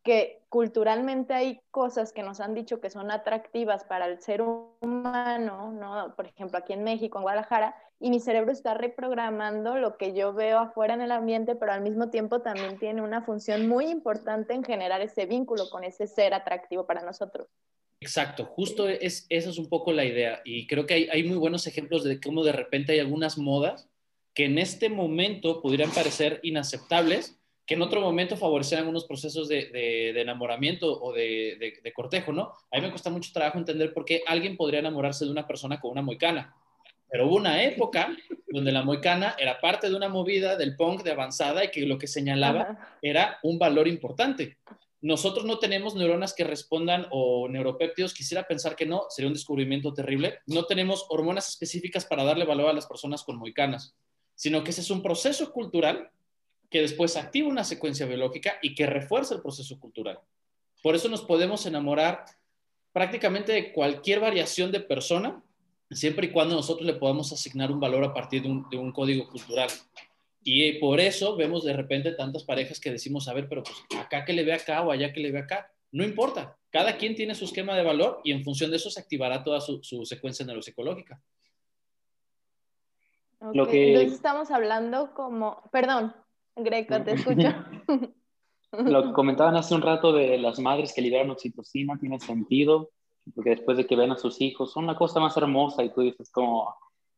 que 0.02 0.42
culturalmente 0.50 1.32
hay 1.32 1.62
cosas 1.70 2.12
que 2.12 2.22
nos 2.22 2.40
han 2.40 2.52
dicho 2.52 2.82
que 2.82 2.90
son 2.90 3.10
atractivas 3.10 3.84
para 3.84 4.06
el 4.06 4.20
ser 4.20 4.42
humano, 4.42 5.72
¿no? 5.72 6.14
Por 6.14 6.26
ejemplo, 6.26 6.58
aquí 6.58 6.74
en 6.74 6.84
México, 6.84 7.16
en 7.16 7.22
Guadalajara, 7.22 7.74
y 8.00 8.10
mi 8.10 8.20
cerebro 8.20 8.52
está 8.52 8.74
reprogramando 8.74 9.76
lo 9.76 9.96
que 9.96 10.14
yo 10.14 10.32
veo 10.32 10.58
afuera 10.58 10.94
en 10.94 11.00
el 11.00 11.12
ambiente, 11.12 11.54
pero 11.54 11.72
al 11.72 11.80
mismo 11.80 12.10
tiempo 12.10 12.42
también 12.42 12.78
tiene 12.78 13.02
una 13.02 13.22
función 13.22 13.68
muy 13.68 13.86
importante 13.86 14.54
en 14.54 14.64
generar 14.64 15.00
ese 15.00 15.26
vínculo 15.26 15.70
con 15.70 15.84
ese 15.84 16.06
ser 16.06 16.34
atractivo 16.34 16.86
para 16.86 17.02
nosotros. 17.02 17.48
Exacto, 18.00 18.44
justo 18.44 18.88
es, 18.88 19.26
esa 19.30 19.50
es 19.50 19.58
un 19.58 19.68
poco 19.68 19.92
la 19.92 20.04
idea 20.04 20.42
y 20.44 20.66
creo 20.66 20.84
que 20.84 20.94
hay, 20.94 21.08
hay 21.10 21.22
muy 21.22 21.38
buenos 21.38 21.66
ejemplos 21.66 22.04
de 22.04 22.20
cómo 22.20 22.44
de 22.44 22.52
repente 22.52 22.92
hay 22.92 22.98
algunas 22.98 23.38
modas 23.38 23.88
que 24.34 24.46
en 24.46 24.58
este 24.58 24.88
momento 24.88 25.62
pudieran 25.62 25.90
parecer 25.92 26.40
inaceptables, 26.42 27.38
que 27.66 27.74
en 27.74 27.82
otro 27.82 28.00
momento 28.00 28.36
favorecen 28.36 28.80
algunos 28.80 29.04
procesos 29.04 29.48
de, 29.48 30.10
enamoramiento 30.20 31.00
o 31.00 31.12
de, 31.12 31.92
cortejo, 31.94 32.32
¿no? 32.32 32.52
A 32.70 32.76
mí 32.76 32.82
me 32.82 32.90
cuesta 32.90 33.10
mucho 33.10 33.32
trabajo 33.32 33.58
entender 33.58 33.94
por 33.94 34.04
qué 34.04 34.22
alguien 34.26 34.56
podría 34.56 34.80
enamorarse 34.80 35.24
de 35.24 35.30
una 35.30 35.46
persona 35.46 35.80
con 35.80 35.92
una 35.92 36.02
moicana. 36.02 36.54
Pero 37.14 37.28
hubo 37.28 37.36
una 37.36 37.62
época 37.62 38.08
donde 38.48 38.72
la 38.72 38.82
moicana 38.82 39.36
era 39.38 39.60
parte 39.60 39.88
de 39.88 39.94
una 39.94 40.08
movida 40.08 40.56
del 40.56 40.74
punk 40.74 41.04
de 41.04 41.12
avanzada 41.12 41.64
y 41.64 41.70
que 41.70 41.86
lo 41.86 41.96
que 41.96 42.08
señalaba 42.08 42.98
era 43.00 43.38
un 43.44 43.56
valor 43.56 43.86
importante. 43.86 44.58
Nosotros 45.00 45.44
no 45.44 45.60
tenemos 45.60 45.94
neuronas 45.94 46.34
que 46.34 46.42
respondan 46.42 47.06
o 47.12 47.46
neuropéptidos, 47.48 48.14
quisiera 48.14 48.48
pensar 48.48 48.74
que 48.74 48.84
no, 48.84 49.04
sería 49.10 49.28
un 49.28 49.34
descubrimiento 49.34 49.94
terrible. 49.94 50.40
No 50.46 50.64
tenemos 50.64 51.06
hormonas 51.08 51.48
específicas 51.50 52.04
para 52.04 52.24
darle 52.24 52.44
valor 52.44 52.68
a 52.68 52.72
las 52.72 52.86
personas 52.86 53.22
con 53.22 53.36
moicanas, 53.36 53.94
sino 54.34 54.64
que 54.64 54.72
ese 54.72 54.80
es 54.80 54.90
un 54.90 55.00
proceso 55.00 55.52
cultural 55.52 56.10
que 56.68 56.80
después 56.80 57.16
activa 57.16 57.48
una 57.48 57.62
secuencia 57.62 58.06
biológica 58.06 58.58
y 58.60 58.74
que 58.74 58.86
refuerza 58.86 59.36
el 59.36 59.40
proceso 59.40 59.78
cultural. 59.78 60.18
Por 60.82 60.96
eso 60.96 61.08
nos 61.08 61.22
podemos 61.22 61.64
enamorar 61.64 62.24
prácticamente 62.92 63.52
de 63.52 63.72
cualquier 63.72 64.18
variación 64.18 64.72
de 64.72 64.80
persona, 64.80 65.43
siempre 65.90 66.26
y 66.26 66.30
cuando 66.30 66.54
nosotros 66.54 66.86
le 66.86 66.94
podamos 66.94 67.32
asignar 67.32 67.70
un 67.70 67.80
valor 67.80 68.04
a 68.04 68.14
partir 68.14 68.42
de 68.42 68.76
un, 68.76 68.92
código 68.92 69.28
cultural. 69.28 69.68
Y 70.42 70.74
por 70.74 71.00
eso 71.00 71.36
vemos 71.36 71.64
de 71.64 71.72
repente 71.72 72.12
tantas 72.12 72.44
parejas 72.44 72.78
que 72.78 72.90
decimos, 72.90 73.28
a 73.28 73.34
ver, 73.34 73.48
pero 73.48 73.62
pues 73.62 73.76
acá 73.98 74.24
que 74.24 74.32
le 74.32 74.44
ve 74.44 74.52
acá 74.52 74.82
o 74.82 74.90
allá 74.90 75.12
que 75.12 75.20
le 75.20 75.32
ve 75.32 75.38
acá. 75.38 75.70
No 75.92 76.04
importa, 76.04 76.58
cada 76.70 76.96
quien 76.96 77.14
tiene 77.14 77.34
su 77.34 77.44
esquema 77.44 77.76
de 77.76 77.84
valor 77.84 78.20
y 78.24 78.32
en 78.32 78.44
función 78.44 78.70
de 78.70 78.76
eso 78.76 78.90
se 78.90 79.00
activará 79.00 79.42
toda 79.44 79.60
su, 79.60 79.80
secuencia 80.04 80.44
neuropsicológica. 80.44 81.20
Lo 83.52 83.66
que... 83.66 83.88
Entonces 83.88 84.14
estamos 84.14 84.50
hablando 84.50 85.14
como, 85.14 85.62
perdón, 85.70 86.14
Greco, 86.56 87.02
te 87.02 87.12
escucho. 87.12 87.48
Lo 88.72 89.04
que 89.04 89.12
comentaban 89.12 89.54
hace 89.54 89.74
un 89.74 89.82
rato 89.82 90.12
de 90.12 90.36
las 90.38 90.58
madres 90.58 90.92
que 90.92 91.00
liberan 91.00 91.30
oxitocina 91.30 91.96
tiene 91.98 92.18
sentido, 92.18 92.90
porque 93.34 93.50
después 93.50 93.76
de 93.76 93.86
que 93.86 93.96
ven 93.96 94.12
a 94.12 94.16
sus 94.16 94.40
hijos 94.40 94.72
son 94.72 94.86
la 94.86 94.96
cosa 94.96 95.20
más 95.20 95.36
hermosa 95.36 95.82
y 95.82 95.90
tú 95.90 96.02
dices 96.02 96.30
como, 96.30 96.74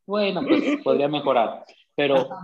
bueno, 0.06 0.42
pues 0.46 0.62
podría 0.84 1.08
mejorar, 1.08 1.64
pero... 1.94 2.28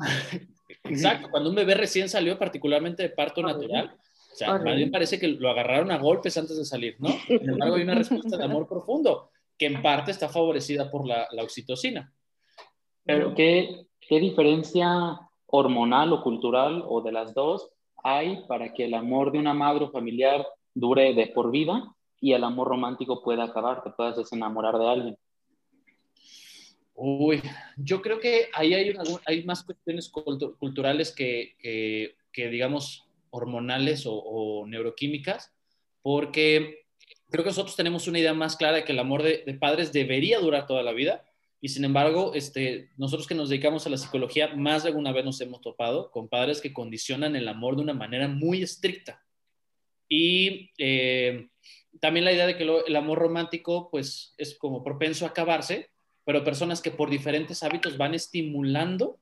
Exacto, 0.85 1.29
cuando 1.31 1.51
un 1.51 1.55
bebé 1.55 1.75
recién 1.75 2.09
salió, 2.09 2.37
particularmente 2.39 3.05
de 3.05 3.11
parto 3.11 3.41
natural, 3.41 3.95
o 4.33 4.35
sea, 4.35 4.59
más 4.59 4.75
bien 4.75 4.91
parece 4.91 5.19
que 5.19 5.29
lo 5.29 5.51
agarraron 5.51 5.93
a 5.93 5.99
golpes 5.99 6.37
antes 6.37 6.57
de 6.57 6.65
salir, 6.65 6.97
¿no? 6.99 7.09
Sin 7.27 7.49
embargo, 7.51 7.77
hay 7.77 7.83
una 7.83 7.95
respuesta 7.95 8.37
de 8.37 8.45
amor 8.45 8.67
profundo, 8.67 9.31
que 9.57 9.67
en 9.67 9.81
parte 9.81 10.11
está 10.11 10.29
favorecida 10.29 10.91
por 10.91 11.07
la, 11.07 11.29
la 11.31 11.43
oxitocina. 11.43 12.13
Pero, 13.05 13.35
¿qué, 13.35 13.87
¿qué 14.01 14.21
diferencia 14.21 15.21
hormonal 15.47 16.13
o 16.13 16.23
cultural 16.23 16.83
o 16.87 17.03
de 17.03 17.13
las 17.13 17.35
dos 17.35 17.71
hay 18.03 18.45
para 18.47 18.73
que 18.73 18.87
el 18.87 18.95
amor 18.95 19.33
de 19.33 19.39
una 19.39 19.55
madre 19.55 19.89
familiar 19.89 20.47
dure 20.75 21.15
de 21.15 21.27
por 21.29 21.51
vida 21.51 21.95
y 22.23 22.33
el 22.35 22.45
amor 22.45 22.69
romántico 22.69 23.21
pueda 23.21 23.43
acabar, 23.43 23.83
te 23.83 23.91
puedas 23.91 24.17
desenamorar 24.17 24.79
de 24.79 24.89
alguien. 24.89 25.19
Uy, 26.95 27.43
yo 27.77 28.01
creo 28.01 28.21
que 28.21 28.49
ahí 28.55 28.75
hay, 28.75 28.95
hay 29.27 29.45
más 29.45 29.65
cuestiones 29.65 30.09
culturales 30.09 31.13
que, 31.13 31.57
que, 32.33 32.49
digamos, 32.49 33.05
hormonales 33.31 34.05
o, 34.07 34.65
neuroquímicas, 34.69 35.53
porque 36.01 36.85
creo 37.29 37.43
que 37.43 37.51
nosotros 37.51 37.75
tenemos 37.75 38.07
una 38.07 38.21
idea 38.21 38.35
más 38.35 38.57
clara 38.57 38.77
de 38.77 38.85
que 38.85 38.93
el 38.93 39.01
amor 39.01 39.25
de, 39.25 39.43
de 39.45 39.55
padres 39.55 39.93
debería 39.93 40.39
durar 40.39 40.69
toda 40.69 40.85
la 40.85 40.93
vida, 40.93 41.25
y 41.61 41.71
sin 41.71 41.85
embargo, 41.85 42.35
este, 42.35 42.91
nosotros 42.97 43.27
que 43.27 43.35
nos 43.35 43.49
dedicamos 43.49 43.85
a 43.85 43.91
la 43.91 43.97
psicología, 43.97 44.55
más 44.55 44.85
de 44.85 44.91
alguna 44.91 45.11
vez 45.11 45.25
nos 45.25 45.41
hemos 45.41 45.61
topado 45.61 46.13
con 46.13 46.29
padres 46.29 46.61
que 46.61 46.73
condicionan 46.73 47.35
el 47.35 47.49
amor 47.49 47.75
de 47.75 47.83
una 47.83 47.95
manera 47.95 48.29
muy 48.29 48.63
estricta. 48.63 49.25
Y 50.09 50.71
eh, 50.79 51.49
también 52.01 52.25
la 52.25 52.33
idea 52.33 52.47
de 52.47 52.57
que 52.57 52.65
el 52.65 52.97
amor 52.97 53.19
romántico, 53.19 53.91
pues, 53.91 54.35
es 54.39 54.57
como 54.57 54.83
propenso 54.83 55.25
a 55.25 55.29
acabarse, 55.29 55.91
pero 56.25 56.45
personas 56.45 56.81
que 56.81 56.91
por 56.91 57.11
diferentes 57.11 57.63
hábitos 57.63 57.97
van 57.97 58.15
estimulando 58.15 59.19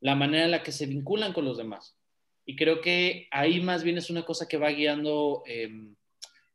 la 0.00 0.14
manera 0.14 0.44
en 0.44 0.50
la 0.50 0.62
que 0.62 0.72
se 0.72 0.86
vinculan 0.86 1.32
con 1.32 1.44
los 1.44 1.58
demás. 1.58 1.96
Y 2.44 2.56
creo 2.56 2.80
que 2.80 3.28
ahí 3.30 3.60
más 3.60 3.82
bien 3.82 3.98
es 3.98 4.08
una 4.08 4.24
cosa 4.24 4.46
que 4.46 4.56
va 4.56 4.70
guiando 4.70 5.42
em, 5.46 5.96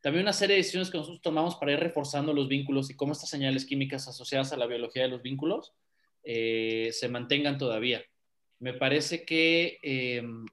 también 0.01 0.23
una 0.23 0.33
serie 0.33 0.55
de 0.55 0.61
decisiones 0.61 0.89
que 0.89 0.97
nosotros 0.97 1.21
tomamos 1.21 1.55
para 1.55 1.73
ir 1.73 1.79
reforzando 1.79 2.33
los 2.33 2.47
vínculos 2.47 2.89
y 2.89 2.95
cómo 2.95 3.13
estas 3.13 3.29
señales 3.29 3.65
químicas 3.65 4.07
asociadas 4.07 4.51
a 4.51 4.57
la 4.57 4.65
biología 4.65 5.03
de 5.03 5.09
los 5.09 5.21
vínculos 5.21 5.73
eh, 6.23 6.89
se 6.91 7.07
mantengan 7.07 7.57
todavía. 7.57 8.03
Me 8.59 8.73
parece 8.73 9.25
que 9.25 9.79
em, 9.83 10.45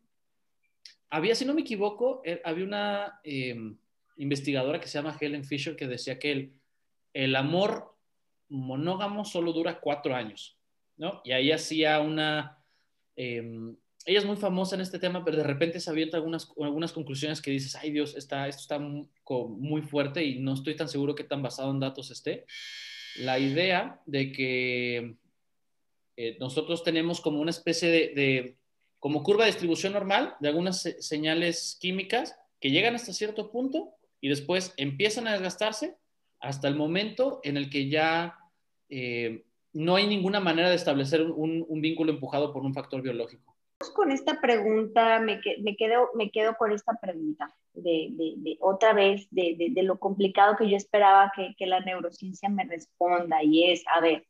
había, 1.08 1.34
si 1.34 1.44
no 1.44 1.54
me 1.54 1.62
equivoco, 1.62 2.20
eh, 2.24 2.40
había 2.44 2.64
una 2.64 3.20
em, 3.22 3.78
investigadora 4.18 4.80
que 4.80 4.88
se 4.88 4.98
llama 4.98 5.16
Helen 5.18 5.44
Fisher 5.44 5.76
que 5.76 5.86
decía 5.86 6.18
que 6.18 6.32
el, 6.32 6.52
el 7.14 7.34
amor 7.36 7.96
monógamo 8.48 9.24
solo 9.24 9.52
dura 9.52 9.80
cuatro 9.80 10.14
años, 10.14 10.58
¿no? 10.96 11.20
Y 11.24 11.32
ahí 11.32 11.52
hacía 11.52 12.00
una, 12.00 12.58
em, 13.16 13.76
ella 14.04 14.20
es 14.20 14.24
muy 14.24 14.36
famosa 14.36 14.74
en 14.74 14.80
este 14.80 14.98
tema, 14.98 15.24
pero 15.24 15.36
de 15.36 15.42
repente 15.42 15.80
se 15.80 15.90
avienta 15.90 16.16
algunas, 16.16 16.50
algunas 16.58 16.92
conclusiones 16.92 17.42
que 17.42 17.50
dices, 17.50 17.74
ay 17.74 17.90
Dios, 17.90 18.16
está, 18.16 18.48
esto 18.48 18.62
está 18.62 18.78
muy 18.78 19.82
fuerte 19.82 20.24
y 20.24 20.38
no 20.38 20.54
estoy 20.54 20.76
tan 20.76 20.88
seguro 20.88 21.14
que 21.14 21.24
tan 21.24 21.42
basado 21.42 21.70
en 21.70 21.80
datos 21.80 22.10
esté. 22.10 22.46
La 23.18 23.38
idea 23.38 24.00
de 24.06 24.32
que 24.32 25.16
eh, 26.16 26.36
nosotros 26.40 26.82
tenemos 26.84 27.20
como 27.20 27.40
una 27.40 27.50
especie 27.50 27.90
de, 27.90 28.56
como 28.98 29.22
curva 29.22 29.44
de 29.44 29.50
distribución 29.50 29.92
normal 29.92 30.36
de 30.40 30.48
algunas 30.48 30.82
señales 31.00 31.76
químicas 31.80 32.34
que 32.60 32.70
llegan 32.70 32.94
hasta 32.94 33.12
cierto 33.12 33.50
punto 33.50 33.97
y 34.20 34.28
después 34.28 34.74
empiezan 34.76 35.26
a 35.26 35.32
desgastarse 35.32 35.96
hasta 36.40 36.68
el 36.68 36.76
momento 36.76 37.40
en 37.44 37.56
el 37.56 37.70
que 37.70 37.88
ya 37.88 38.38
eh, 38.88 39.44
no 39.72 39.96
hay 39.96 40.06
ninguna 40.06 40.40
manera 40.40 40.70
de 40.70 40.76
establecer 40.76 41.22
un 41.22 41.80
vínculo 41.80 42.12
empujado 42.12 42.52
por 42.52 42.64
un 42.64 42.74
factor 42.74 43.02
biológico. 43.02 43.58
Con 43.94 44.10
esta 44.10 44.40
pregunta, 44.40 45.20
me, 45.20 45.40
me, 45.62 45.76
quedo, 45.76 46.10
me 46.14 46.30
quedo 46.32 46.56
con 46.56 46.72
esta 46.72 46.94
pregunta, 47.00 47.48
de, 47.74 48.08
de, 48.10 48.56
otra 48.60 48.92
vez, 48.92 49.28
de, 49.30 49.54
de, 49.70 49.82
lo 49.84 50.00
complicado 50.00 50.56
que 50.56 50.68
yo 50.68 50.76
esperaba 50.76 51.30
que, 51.34 51.54
que, 51.56 51.66
la 51.66 51.78
neurociencia 51.78 52.48
me 52.48 52.64
responda, 52.64 53.40
y 53.44 53.70
es, 53.70 53.84
a 53.94 54.00
ver, 54.00 54.26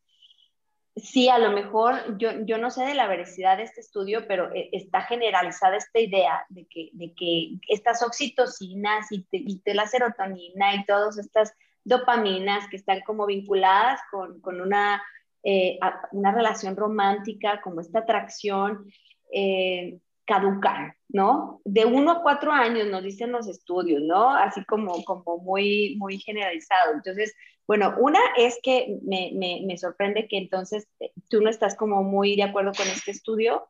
sí, 1.02 1.28
a 1.28 1.38
lo 1.38 1.50
mejor, 1.50 2.18
yo, 2.18 2.30
yo 2.44 2.58
no 2.58 2.70
sé 2.70 2.84
de 2.84 2.94
la 2.94 3.06
veracidad 3.06 3.56
de 3.56 3.64
este 3.64 3.80
estudio, 3.80 4.26
pero 4.26 4.52
eh, 4.54 4.70
está 4.72 5.02
generalizada 5.02 5.76
esta 5.76 6.00
idea 6.00 6.44
de 6.48 6.66
que, 6.66 6.90
de 6.92 7.14
que 7.14 7.58
estas 7.68 8.02
oxitocinas 8.02 9.10
y, 9.10 9.26
y 9.30 9.60
la 9.72 9.86
serotonina 9.86 10.74
y 10.74 10.84
todas 10.84 11.18
estas 11.18 11.52
dopaminas 11.84 12.68
que 12.68 12.76
están 12.76 13.00
como 13.00 13.26
vinculadas 13.26 14.00
con, 14.10 14.40
con 14.40 14.60
una, 14.60 15.02
eh, 15.42 15.78
una 16.12 16.32
relación 16.32 16.76
romántica, 16.76 17.60
como 17.62 17.80
esta 17.80 18.00
atracción, 18.00 18.86
eh, 19.32 19.98
caducar, 20.28 20.94
¿no? 21.08 21.62
De 21.64 21.86
uno 21.86 22.12
a 22.12 22.22
cuatro 22.22 22.52
años 22.52 22.86
nos 22.88 23.02
dicen 23.02 23.32
los 23.32 23.48
estudios, 23.48 24.02
¿no? 24.02 24.28
Así 24.28 24.62
como, 24.66 25.02
como 25.04 25.38
muy, 25.38 25.96
muy 25.98 26.18
generalizado. 26.18 26.92
Entonces, 26.92 27.34
bueno, 27.66 27.94
una 27.98 28.20
es 28.36 28.58
que 28.62 28.98
me, 29.02 29.32
me, 29.34 29.78
sorprende 29.78 30.28
que 30.28 30.36
entonces 30.36 30.86
eh, 31.00 31.12
tú 31.28 31.40
no 31.40 31.48
estás 31.48 31.76
como 31.76 32.02
muy 32.02 32.36
de 32.36 32.42
acuerdo 32.42 32.72
con 32.76 32.86
este 32.88 33.10
estudio 33.10 33.66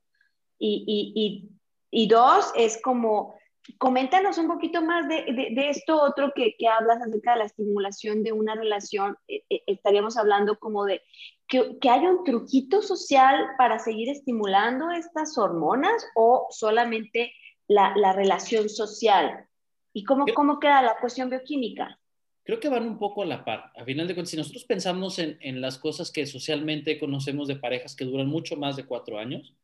y, 0.59 0.83
y, 0.85 1.49
y, 1.95 2.03
y 2.05 2.09
dos 2.09 2.51
es 2.57 2.83
como, 2.83 3.39
coméntanos 3.77 4.39
un 4.39 4.49
poquito 4.49 4.83
más 4.83 5.09
de, 5.09 5.51
de, 5.55 5.69
esto 5.69 6.01
otro 6.01 6.33
que, 6.35 6.57
que, 6.59 6.67
hablas 6.67 7.03
acerca 7.03 7.33
de 7.33 7.39
la 7.41 7.45
estimulación 7.45 8.23
de 8.23 8.33
una 8.33 8.55
relación. 8.55 9.17
Eh, 9.29 9.43
estaríamos 9.67 10.17
hablando 10.17 10.59
como 10.59 10.85
de 10.85 11.03
que, 11.47 11.79
que, 11.79 11.91
haya 11.91 12.11
un 12.11 12.25
truquito 12.25 12.81
social 12.81 13.49
para 13.59 13.79
seguir 13.79 14.09
estimulando 14.09 14.91
estas 14.91 15.37
hormonas 15.37 16.07
o 16.15 16.47
solamente 16.51 17.33
la, 17.69 17.93
la 17.97 18.13
relación 18.13 18.69
social? 18.69 19.47
¿Y 19.93 20.05
cómo, 20.05 20.25
cómo 20.35 20.59
queda 20.59 20.83
la 20.83 20.97
cuestión 21.01 21.31
bioquímica? 21.31 21.99
Creo 22.45 22.61
que 22.61 22.69
van 22.69 22.85
un 22.85 22.99
poco 22.99 23.23
a 23.23 23.27
la 23.27 23.45
par. 23.45 23.73
A 23.77 23.85
final 23.85 24.09
de 24.09 24.15
cuentas, 24.15 24.31
si 24.31 24.37
nosotros 24.37 24.65
pensamos 24.65 25.19
en, 25.19 25.37
en 25.41 25.61
las 25.61 25.77
cosas 25.79 26.11
que 26.11 26.27
socialmente 26.27 26.99
conocemos 26.99 27.47
de 27.47 27.57
parejas 27.57 27.95
que 27.95 28.07
duran 28.07 28.27
mucho 28.27 28.57
más 28.57 28.77
de 28.77 28.87
cuatro 28.87 29.19
años, 29.19 29.55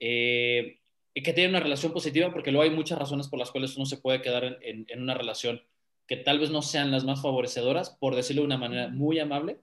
eh, 0.00 0.77
que 1.14 1.32
tienen 1.32 1.50
una 1.50 1.60
relación 1.60 1.92
positiva, 1.92 2.32
porque 2.32 2.52
luego 2.52 2.62
hay 2.62 2.74
muchas 2.74 2.98
razones 2.98 3.28
por 3.28 3.38
las 3.38 3.50
cuales 3.50 3.76
uno 3.76 3.86
se 3.86 3.96
puede 3.96 4.22
quedar 4.22 4.44
en, 4.44 4.86
en, 4.88 5.02
una 5.02 5.14
relación 5.14 5.60
que 6.06 6.16
tal 6.16 6.38
vez 6.38 6.50
no 6.50 6.62
sean 6.62 6.90
las 6.90 7.04
más 7.04 7.20
favorecedoras, 7.20 7.90
por 7.90 8.14
decirlo 8.14 8.42
de 8.42 8.46
una 8.46 8.56
manera 8.56 8.88
muy 8.88 9.18
amable, 9.18 9.60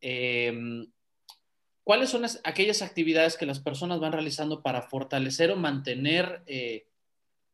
eh, 0.00 0.86
¿cuáles 1.82 2.10
son 2.10 2.24
aquellas 2.44 2.82
actividades 2.82 3.36
que 3.36 3.46
las 3.46 3.60
personas 3.60 4.00
van 4.00 4.12
realizando 4.12 4.62
para 4.62 4.82
fortalecer 4.82 5.50
o 5.50 5.56
mantener 5.56 6.42
eh, 6.46 6.86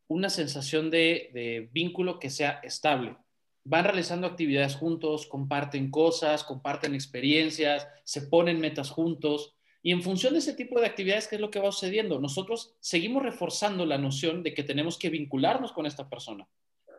una 0.08 0.28
sensación 0.28 0.90
de, 0.90 1.68
vínculo 1.72 2.18
que 2.18 2.30
sea 2.30 2.60
estable? 2.62 3.16
Van 3.64 3.84
realizando 3.84 4.26
actividades 4.26 4.74
juntos, 4.74 5.26
comparten 5.26 5.90
cosas, 5.90 6.44
comparten 6.44 6.94
experiencias, 6.94 7.88
se 8.04 8.22
ponen 8.22 8.60
metas 8.60 8.90
juntos. 8.90 9.53
Y 9.86 9.92
en 9.92 10.02
función 10.02 10.32
de 10.32 10.38
ese 10.38 10.54
tipo 10.54 10.80
de 10.80 10.86
actividades, 10.86 11.28
¿qué 11.28 11.34
es 11.34 11.42
lo 11.42 11.50
que 11.50 11.60
va 11.60 11.70
sucediendo? 11.70 12.18
Nosotros 12.18 12.74
seguimos 12.80 13.22
reforzando 13.22 13.84
la 13.84 13.98
noción 13.98 14.42
de 14.42 14.54
que 14.54 14.62
tenemos 14.62 14.98
que 14.98 15.10
vincularnos 15.10 15.72
con 15.72 15.84
esta 15.84 16.08
persona, 16.08 16.48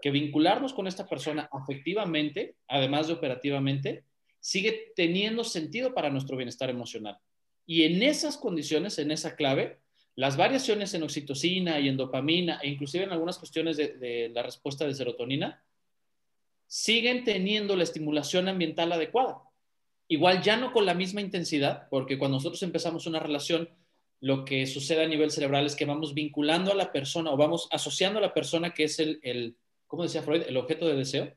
que 0.04 0.12
vincularnos 0.12 0.72
con 0.72 0.86
esta 0.86 1.08
persona 1.08 1.50
afectivamente, 1.52 2.58
además 2.68 3.08
de 3.08 3.14
operativamente, 3.14 4.04
sigue 4.40 4.94
teniendo 4.96 5.44
sentido 5.44 5.96
para 5.96 6.12
nuestro 6.12 6.38
bienestar 6.38 6.70
emocional. 6.70 7.18
Y 7.66 7.86
en 7.86 8.04
esas 8.04 8.38
condiciones, 8.38 9.00
en 9.00 9.10
esa 9.10 9.36
clave, 9.36 9.80
las 10.14 10.38
variaciones 10.38 10.94
en 10.94 11.02
oxitocina 11.02 11.80
y 11.80 11.90
en 11.90 11.98
dopamina, 11.98 12.60
e 12.62 12.70
inclusive 12.70 13.06
en 13.06 13.12
algunas 13.12 13.40
cuestiones 13.40 13.78
de, 13.78 14.30
la 14.32 14.44
respuesta 14.44 14.86
de 14.86 14.94
serotonina, 14.94 15.64
siguen 16.68 17.24
teniendo 17.24 17.76
la 17.76 17.82
estimulación 17.82 18.48
ambiental 18.48 18.92
adecuada. 18.92 19.42
Igual 20.08 20.42
ya 20.42 20.58
no 20.58 20.72
con 20.72 20.86
la 20.86 20.94
misma 20.94 21.22
intensidad, 21.22 21.88
porque 21.90 22.18
cuando 22.18 22.38
nosotros 22.38 22.62
empezamos 22.64 23.08
una 23.08 23.20
relación, 23.20 23.70
lo 24.22 24.46
que 24.46 24.66
sucede 24.68 25.04
a 25.04 25.08
nivel 25.08 25.32
cerebral 25.32 25.66
es 25.66 25.76
que 25.76 25.86
vamos 25.86 26.14
vinculando 26.14 26.72
a 26.72 26.76
la 26.76 26.92
persona 26.92 27.32
o 27.32 27.38
vamos 27.38 27.68
asociando 27.72 28.20
a 28.20 28.22
la 28.22 28.34
persona 28.34 28.74
que 28.74 28.86
es 28.86 29.00
el, 29.00 29.20
el 29.24 29.56
¿cómo 29.88 30.04
decía 30.04 30.22
Freud? 30.22 30.44
El 30.48 30.58
objeto 30.58 30.88
de 30.88 30.96
deseo. 30.96 31.34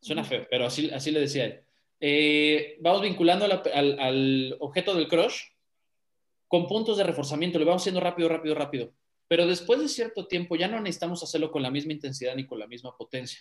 Suena 0.00 0.24
feo, 0.24 0.46
pero 0.50 0.66
así, 0.66 0.90
así 0.90 1.10
le 1.10 1.20
decía 1.20 1.44
él. 1.46 1.60
Eh, 2.00 2.76
vamos 2.80 3.02
vinculando 3.02 3.44
al, 3.44 3.98
al 3.98 4.56
objeto 4.60 4.94
del 4.94 5.08
crush 5.08 5.40
con 6.48 6.66
puntos 6.66 6.96
de 6.98 7.04
reforzamiento, 7.04 7.58
lo 7.58 7.64
vamos 7.64 7.82
haciendo 7.82 8.00
rápido, 8.00 8.28
rápido, 8.28 8.54
rápido. 8.54 8.92
Pero 9.28 9.46
después 9.46 9.80
de 9.80 9.88
cierto 9.88 10.26
tiempo 10.26 10.56
ya 10.56 10.68
no 10.68 10.80
necesitamos 10.80 11.22
hacerlo 11.22 11.50
con 11.50 11.62
la 11.62 11.70
misma 11.70 11.92
intensidad 11.92 12.36
ni 12.36 12.46
con 12.46 12.58
la 12.58 12.66
misma 12.66 12.96
potencia. 12.96 13.40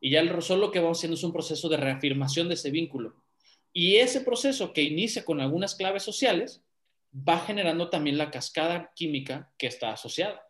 Y 0.00 0.10
ya 0.10 0.20
el, 0.20 0.42
solo 0.42 0.66
lo 0.66 0.70
que 0.72 0.80
vamos 0.80 0.98
haciendo 0.98 1.14
es 1.14 1.22
un 1.22 1.32
proceso 1.32 1.68
de 1.68 1.76
reafirmación 1.76 2.48
de 2.48 2.54
ese 2.54 2.70
vínculo. 2.70 3.14
Y 3.72 3.96
ese 3.96 4.20
proceso 4.20 4.72
que 4.72 4.82
inicia 4.82 5.24
con 5.24 5.40
algunas 5.40 5.74
claves 5.74 6.02
sociales 6.02 6.62
va 7.14 7.38
generando 7.38 7.90
también 7.90 8.18
la 8.18 8.30
cascada 8.30 8.92
química 8.94 9.52
que 9.58 9.66
está 9.66 9.92
asociada. 9.92 10.42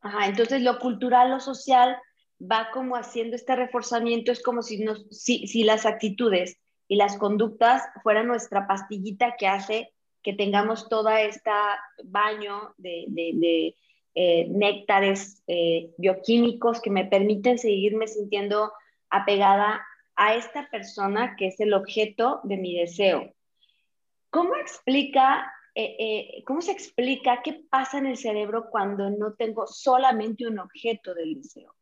Ajá, 0.00 0.26
entonces 0.26 0.62
lo 0.62 0.78
cultural, 0.78 1.30
lo 1.30 1.40
social 1.40 1.96
va 2.40 2.68
como 2.72 2.96
haciendo 2.96 3.36
este 3.36 3.56
reforzamiento, 3.56 4.32
es 4.32 4.42
como 4.42 4.62
si, 4.62 4.84
nos, 4.84 5.06
si, 5.10 5.64
las 5.64 5.86
actitudes 5.86 6.58
y 6.88 6.96
las 6.96 7.16
conductas 7.16 7.82
fueran 8.02 8.26
nuestra 8.26 8.66
pastillita 8.66 9.36
que 9.38 9.46
hace 9.46 9.92
que 10.22 10.34
tengamos 10.34 10.88
toda 10.88 11.22
esta 11.22 11.78
baño 12.04 12.74
de, 12.78 13.74
eh, 14.14 14.46
néctares 14.48 15.42
eh, 15.46 15.90
bioquímicos 15.98 16.80
que 16.80 16.90
me 16.90 17.04
permiten 17.04 17.58
seguirme 17.58 18.06
sintiendo 18.06 18.72
apegada 19.10 19.84
a 20.16 20.34
esta 20.34 20.68
persona 20.70 21.36
que 21.36 21.48
es 21.48 21.60
el 21.60 21.74
objeto 21.74 22.40
de 22.44 22.56
mi 22.56 22.78
deseo. 22.78 23.32
¿Cómo 24.30 24.56
explica, 24.56 25.52
eh, 25.74 26.42
cómo 26.46 26.60
se 26.60 26.72
explica 26.72 27.42
qué 27.42 27.64
pasa 27.70 27.98
en 27.98 28.06
el 28.06 28.16
cerebro 28.16 28.68
cuando 28.70 29.10
no 29.10 29.34
tengo 29.34 29.66
solamente 29.66 30.46
un 30.46 30.58
objeto 30.58 31.14
del 31.14 31.34
deseo? 31.34 31.74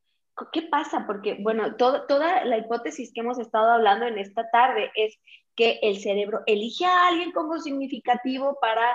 ¿Qué 0.52 0.62
pasa? 0.62 1.04
Porque, 1.06 1.36
bueno, 1.40 1.76
toda 1.76 2.44
la 2.44 2.58
hipótesis 2.58 3.12
que 3.12 3.20
hemos 3.20 3.38
estado 3.38 3.70
hablando 3.70 4.06
en 4.06 4.18
esta 4.18 4.50
tarde 4.50 4.90
es 4.94 5.18
que 5.54 5.78
el 5.82 5.98
cerebro 5.98 6.40
elige 6.46 6.86
a 6.86 7.08
alguien 7.08 7.32
como 7.32 7.58
significativo 7.58 8.58
para 8.60 8.90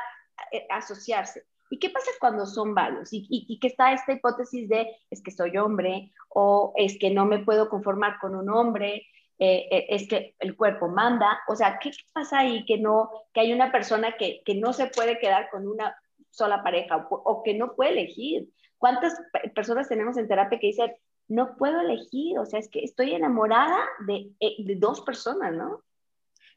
eh, 0.51 0.65
asociarse. 0.69 1.45
¿Y 1.69 1.79
qué 1.79 1.89
pasa 1.89 2.09
cuando 2.19 2.45
son 2.45 2.73
varios? 2.73 3.11
Y, 3.11 3.27
y, 3.29 3.59
que 3.59 3.67
está 3.67 3.91
esta 3.91 4.13
hipótesis 4.13 4.69
de 4.69 4.95
es 5.09 5.21
que 5.21 5.31
soy 5.31 5.57
hombre 5.57 6.11
o 6.29 6.73
es 6.77 6.97
que 6.97 7.11
no 7.11 7.25
me 7.25 7.39
puedo 7.39 7.69
conformar 7.69 8.19
con 8.19 8.35
un 8.35 8.49
hombre, 8.49 9.05
eh, 9.39 9.67
eh, 9.71 9.85
es 9.89 10.07
que 10.07 10.35
el 10.39 10.55
cuerpo 10.55 10.87
manda. 10.87 11.39
O 11.47 11.55
sea, 11.55 11.79
¿qué, 11.81 11.91
pasa 12.13 12.39
ahí 12.39 12.65
que, 12.65 12.77
no, 12.77 13.09
que 13.33 13.41
hay 13.41 13.53
una 13.53 13.71
persona 13.71 14.15
que, 14.17 14.41
que 14.45 14.55
no 14.55 14.73
se 14.73 14.87
puede 14.87 15.19
quedar 15.19 15.49
con 15.49 15.67
una 15.67 15.95
sola 16.29 16.63
pareja 16.63 17.07
o, 17.09 17.43
que 17.43 17.53
no 17.53 17.75
puede 17.75 17.91
elegir? 17.91 18.49
¿Cuántas 18.77 19.13
personas 19.55 19.89
tenemos 19.89 20.17
en 20.17 20.27
terapia 20.27 20.59
que 20.59 20.67
dicen, 20.67 20.93
no 21.27 21.55
puedo 21.57 21.81
elegir? 21.81 22.39
O 22.39 22.45
sea, 22.45 22.59
es 22.59 22.69
que 22.69 22.83
estoy 22.83 23.13
enamorada 23.13 23.77
de, 24.05 24.31
de 24.39 24.75
dos 24.75 25.01
personas, 25.01 25.53
¿no? 25.53 25.83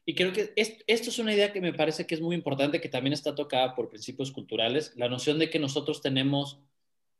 Y 0.05 0.15
creo 0.15 0.33
que 0.33 0.51
esto, 0.55 0.83
es 0.87 1.19
una 1.19 1.33
idea 1.33 1.53
que 1.53 1.61
me 1.61 1.73
parece 1.73 2.07
que 2.07 2.15
es 2.15 2.21
muy 2.21 2.35
importante, 2.35 2.81
que 2.81 2.89
también 2.89 3.13
está 3.13 3.35
tocada 3.35 3.75
por 3.75 3.89
principios 3.89 4.31
culturales, 4.31 4.93
la 4.95 5.09
noción 5.09 5.37
de 5.37 5.49
que 5.49 5.59
nosotros 5.59 6.01
tenemos 6.01 6.59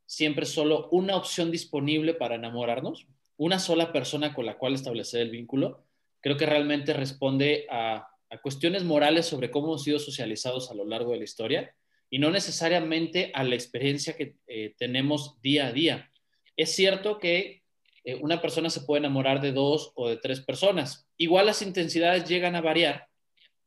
siempre 0.07 0.45
solo 0.45 0.89
una 0.91 1.15
opción 1.15 1.51
disponible 1.51 2.13
para 2.13 2.35
enamorarnos, 2.35 3.07
una 3.41 3.57
sola 3.57 3.91
persona 3.91 4.35
con 4.35 4.45
la 4.45 4.59
cual 4.59 4.75
establecer 4.75 5.19
el 5.19 5.31
vínculo, 5.31 5.83
creo 6.21 6.37
que 6.37 6.45
realmente 6.45 6.93
responde 6.93 7.65
a, 7.71 8.07
cuestiones 8.43 8.85
morales 8.85 9.25
sobre 9.25 9.51
cómo 9.51 9.67
hemos 9.67 9.83
sido 9.83 9.99
socializados 9.99 10.71
a 10.71 10.73
lo 10.73 10.85
largo 10.85 11.11
de 11.11 11.17
la 11.17 11.25
historia 11.25 11.75
y 12.09 12.17
no 12.17 12.31
necesariamente 12.31 13.29
a 13.33 13.43
la 13.43 13.55
experiencia 13.55 14.15
que 14.15 14.35
eh, 14.47 14.73
tenemos 14.77 15.41
día 15.41 15.67
a 15.67 15.73
día. 15.73 16.11
Es 16.55 16.73
cierto 16.73 17.17
que 17.17 17.63
eh, 18.05 18.15
una 18.15 18.41
persona 18.41 18.69
se 18.69 18.81
puede 18.81 18.99
enamorar 18.99 19.41
de 19.41 19.51
dos 19.51 19.91
o 19.95 20.07
de 20.07 20.15
tres 20.15 20.39
personas. 20.39 21.09
Igual 21.17 21.47
las 21.47 21.61
intensidades 21.61 22.29
llegan 22.29 22.55
a 22.55 22.61
variar, 22.61 23.07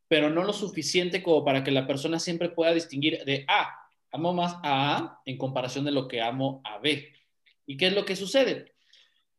pero 0.08 0.30
no 0.30 0.44
lo 0.44 0.52
suficiente 0.54 1.22
como 1.22 1.44
para 1.44 1.62
que 1.62 1.72
la 1.72 1.86
persona 1.86 2.20
siempre 2.20 2.48
pueda 2.48 2.72
distinguir 2.72 3.24
de 3.24 3.44
A, 3.48 3.74
amo 4.12 4.32
más 4.32 4.54
a 4.62 4.96
A 4.96 5.20
en 5.26 5.36
comparación 5.36 5.84
de 5.84 5.92
lo 5.92 6.06
que 6.06 6.22
amo 6.22 6.62
a 6.64 6.78
B. 6.78 7.12
¿Y 7.66 7.76
qué 7.76 7.88
es 7.88 7.92
lo 7.92 8.04
que 8.06 8.16
sucede? 8.16 8.73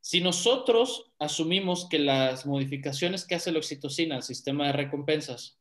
Si 0.05 0.21
nosotros 0.21 1.09
asumimos 1.17 1.89
que 1.89 1.97
las 1.97 2.45
modificaciones 2.45 3.25
que 3.25 3.33
hace 3.33 3.51
la 3.51 3.57
oxitocina 3.57 4.15
al 4.15 4.21
sistema 4.21 4.67
de 4.67 4.73
recompensas 4.73 5.57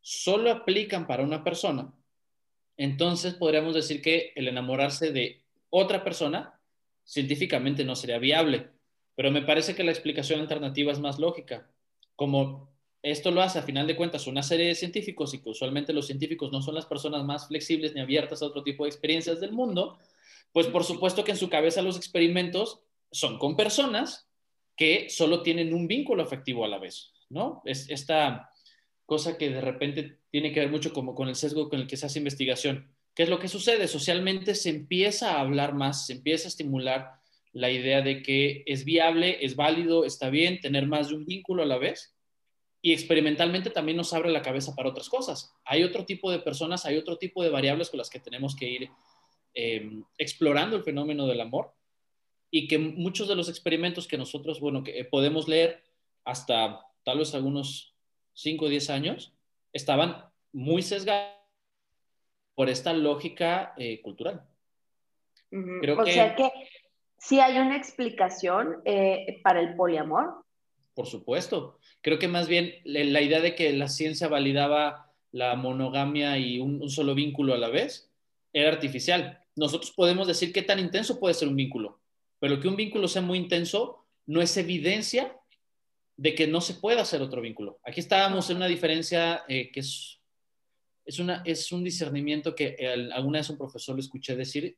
solo 0.00 0.50
aplican 0.50 1.06
para 1.06 1.22
una 1.22 1.44
persona, 1.44 1.94
entonces 2.76 3.34
podríamos 3.34 3.76
decir 3.76 4.02
que 4.02 4.32
el 4.34 4.48
enamorarse 4.48 5.12
de 5.12 5.44
otra 5.70 6.02
persona 6.02 6.58
científicamente 7.04 7.84
no 7.84 7.94
sería 7.94 8.18
viable. 8.18 8.70
Pero 9.14 9.30
me 9.30 9.42
parece 9.42 9.76
que 9.76 9.84
la 9.84 9.92
explicación 9.92 10.40
alternativa 10.40 10.90
es 10.90 10.98
más 10.98 11.20
lógica. 11.20 11.70
Como 12.16 12.68
esto 13.00 13.30
lo 13.30 13.42
hace 13.42 13.60
a 13.60 13.62
final 13.62 13.86
de 13.86 13.94
cuentas 13.94 14.26
una 14.26 14.42
serie 14.42 14.66
de 14.66 14.74
científicos 14.74 15.34
y 15.34 15.38
que 15.38 15.50
usualmente 15.50 15.92
los 15.92 16.08
científicos 16.08 16.50
no 16.50 16.62
son 16.62 16.74
las 16.74 16.86
personas 16.86 17.22
más 17.22 17.46
flexibles 17.46 17.94
ni 17.94 18.00
abiertas 18.00 18.42
a 18.42 18.46
otro 18.46 18.64
tipo 18.64 18.82
de 18.82 18.90
experiencias 18.90 19.38
del 19.38 19.52
mundo, 19.52 20.00
pues 20.52 20.66
por 20.66 20.82
supuesto 20.82 21.22
que 21.22 21.30
en 21.30 21.36
su 21.36 21.48
cabeza 21.48 21.80
los 21.80 21.96
experimentos 21.96 22.80
son 23.12 23.38
con 23.38 23.56
personas 23.56 24.28
que 24.76 25.08
solo 25.10 25.42
tienen 25.42 25.74
un 25.74 25.86
vínculo 25.86 26.22
afectivo 26.22 26.64
a 26.64 26.68
la 26.68 26.78
vez, 26.78 27.12
¿no? 27.28 27.62
Es 27.64 27.88
esta 27.90 28.50
cosa 29.06 29.36
que 29.36 29.50
de 29.50 29.60
repente 29.60 30.18
tiene 30.30 30.52
que 30.52 30.60
ver 30.60 30.70
mucho 30.70 30.92
como 30.92 31.14
con 31.14 31.28
el 31.28 31.36
sesgo 31.36 31.68
con 31.68 31.80
el 31.80 31.86
que 31.86 31.96
se 31.96 32.06
hace 32.06 32.18
investigación. 32.18 32.90
¿Qué 33.14 33.24
es 33.24 33.28
lo 33.28 33.38
que 33.38 33.48
sucede? 33.48 33.86
Socialmente 33.86 34.54
se 34.54 34.70
empieza 34.70 35.36
a 35.36 35.40
hablar 35.40 35.74
más, 35.74 36.06
se 36.06 36.14
empieza 36.14 36.46
a 36.46 36.48
estimular 36.48 37.10
la 37.52 37.70
idea 37.70 38.00
de 38.00 38.22
que 38.22 38.62
es 38.66 38.86
viable, 38.86 39.44
es 39.44 39.54
válido, 39.54 40.06
está 40.06 40.30
bien 40.30 40.60
tener 40.60 40.86
más 40.86 41.10
de 41.10 41.16
un 41.16 41.26
vínculo 41.26 41.62
a 41.62 41.66
la 41.66 41.76
vez. 41.76 42.14
Y 42.80 42.92
experimentalmente 42.92 43.70
también 43.70 43.98
nos 43.98 44.12
abre 44.14 44.30
la 44.30 44.42
cabeza 44.42 44.74
para 44.74 44.88
otras 44.88 45.08
cosas. 45.08 45.54
Hay 45.64 45.84
otro 45.84 46.06
tipo 46.06 46.30
de 46.32 46.38
personas, 46.38 46.86
hay 46.86 46.96
otro 46.96 47.18
tipo 47.18 47.42
de 47.42 47.50
variables 47.50 47.90
con 47.90 47.98
las 47.98 48.10
que 48.10 48.18
tenemos 48.18 48.56
que 48.56 48.68
ir 48.68 48.90
em, 49.54 50.02
explorando 50.16 50.74
el 50.76 50.82
fenómeno 50.82 51.26
del 51.26 51.42
amor 51.42 51.74
y 52.52 52.68
que 52.68 52.78
muchos 52.78 53.26
de 53.26 53.34
los 53.34 53.48
experimentos 53.48 54.06
que 54.06 54.18
nosotros, 54.18 54.60
bueno, 54.60 54.84
que 54.84 55.04
podemos 55.04 55.48
leer 55.48 55.82
hasta 56.24 56.86
tal 57.02 57.18
vez 57.18 57.34
algunos 57.34 57.96
5 58.34 58.66
o 58.66 58.68
10 58.68 58.90
años, 58.90 59.34
estaban 59.72 60.26
muy 60.52 60.82
sesgados 60.82 61.32
por 62.54 62.68
esta 62.68 62.92
lógica 62.92 63.72
eh, 63.78 64.02
cultural. 64.02 64.46
o 65.50 66.06
sea 66.06 66.36
que 66.36 66.50
sí 67.16 67.40
hay 67.40 67.58
una 67.58 67.76
explicación 67.76 68.82
eh, 68.84 69.40
para 69.42 69.60
el 69.60 69.74
poliamor. 69.74 70.44
Por 70.94 71.06
supuesto. 71.06 71.78
Creo 72.02 72.18
que 72.18 72.28
más 72.28 72.48
bien 72.48 72.74
la 72.84 73.22
idea 73.22 73.40
de 73.40 73.54
que 73.54 73.72
la 73.72 73.88
ciencia 73.88 74.28
validaba 74.28 75.10
la 75.30 75.54
monogamia 75.56 76.36
y 76.36 76.60
un, 76.60 76.90
solo 76.90 77.14
vínculo 77.14 77.54
a 77.54 77.58
la 77.58 77.70
vez 77.70 78.12
era 78.52 78.68
artificial. 78.68 79.40
Nosotros 79.56 79.90
podemos 79.92 80.26
decir 80.26 80.52
qué 80.52 80.60
tan 80.60 80.78
intenso 80.78 81.18
puede 81.18 81.32
ser 81.32 81.48
un 81.48 81.56
vínculo, 81.56 82.01
pero 82.42 82.58
que 82.58 82.66
un 82.66 82.74
vínculo 82.74 83.06
sea 83.06 83.22
muy 83.22 83.38
intenso 83.38 84.04
no 84.26 84.42
es 84.42 84.56
evidencia 84.56 85.38
de 86.16 86.34
que 86.34 86.48
no 86.48 86.60
se 86.60 86.74
pueda 86.74 87.02
hacer 87.02 87.22
otro 87.22 87.40
vínculo. 87.40 87.78
Aquí 87.84 88.00
estábamos 88.00 88.50
en 88.50 88.56
una 88.56 88.66
diferencia 88.66 89.44
eh, 89.48 89.70
que 89.70 89.78
es 89.78 90.18
es, 91.04 91.20
una, 91.20 91.42
es 91.46 91.70
un 91.70 91.84
discernimiento 91.84 92.52
que 92.52 92.76
alguna 93.14 93.38
vez 93.38 93.48
un 93.48 93.58
profesor 93.58 93.94
le 93.94 94.00
escuché 94.00 94.34
decir, 94.34 94.76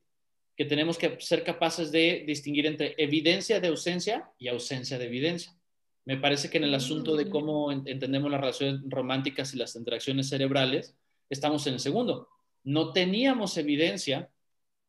que 0.55 0.67
tenemos 0.67 0.99
que 0.99 1.19
ser 1.21 1.43
capaces 1.43 1.91
de 1.91 2.25
distinguir 2.27 2.67
entre 2.67 2.95
evidencia 2.99 3.61
de 3.61 3.69
ausencia 3.69 4.31
y 4.39 4.49
ausencia 4.49 4.99
de 4.99 5.07
evidencia. 5.07 5.57
Me 6.05 6.19
parece 6.19 6.51
que 6.51 6.59
en 6.59 6.65
el 6.65 6.75
asunto 6.75 7.17
de 7.17 7.31
cómo 7.31 7.73
entendemos 7.73 8.31
las 8.31 8.41
relaciones 8.43 8.83
románticas 8.89 9.55
y 9.55 9.57
las 9.57 9.75
interacciones 9.75 10.29
cerebrales, 10.29 10.95
estamos 11.31 11.67
en 11.67 11.75
el 11.75 11.81
segundo. 11.81 12.29
No 12.63 12.93
teníamos 12.93 13.57
evidencia 13.57 14.29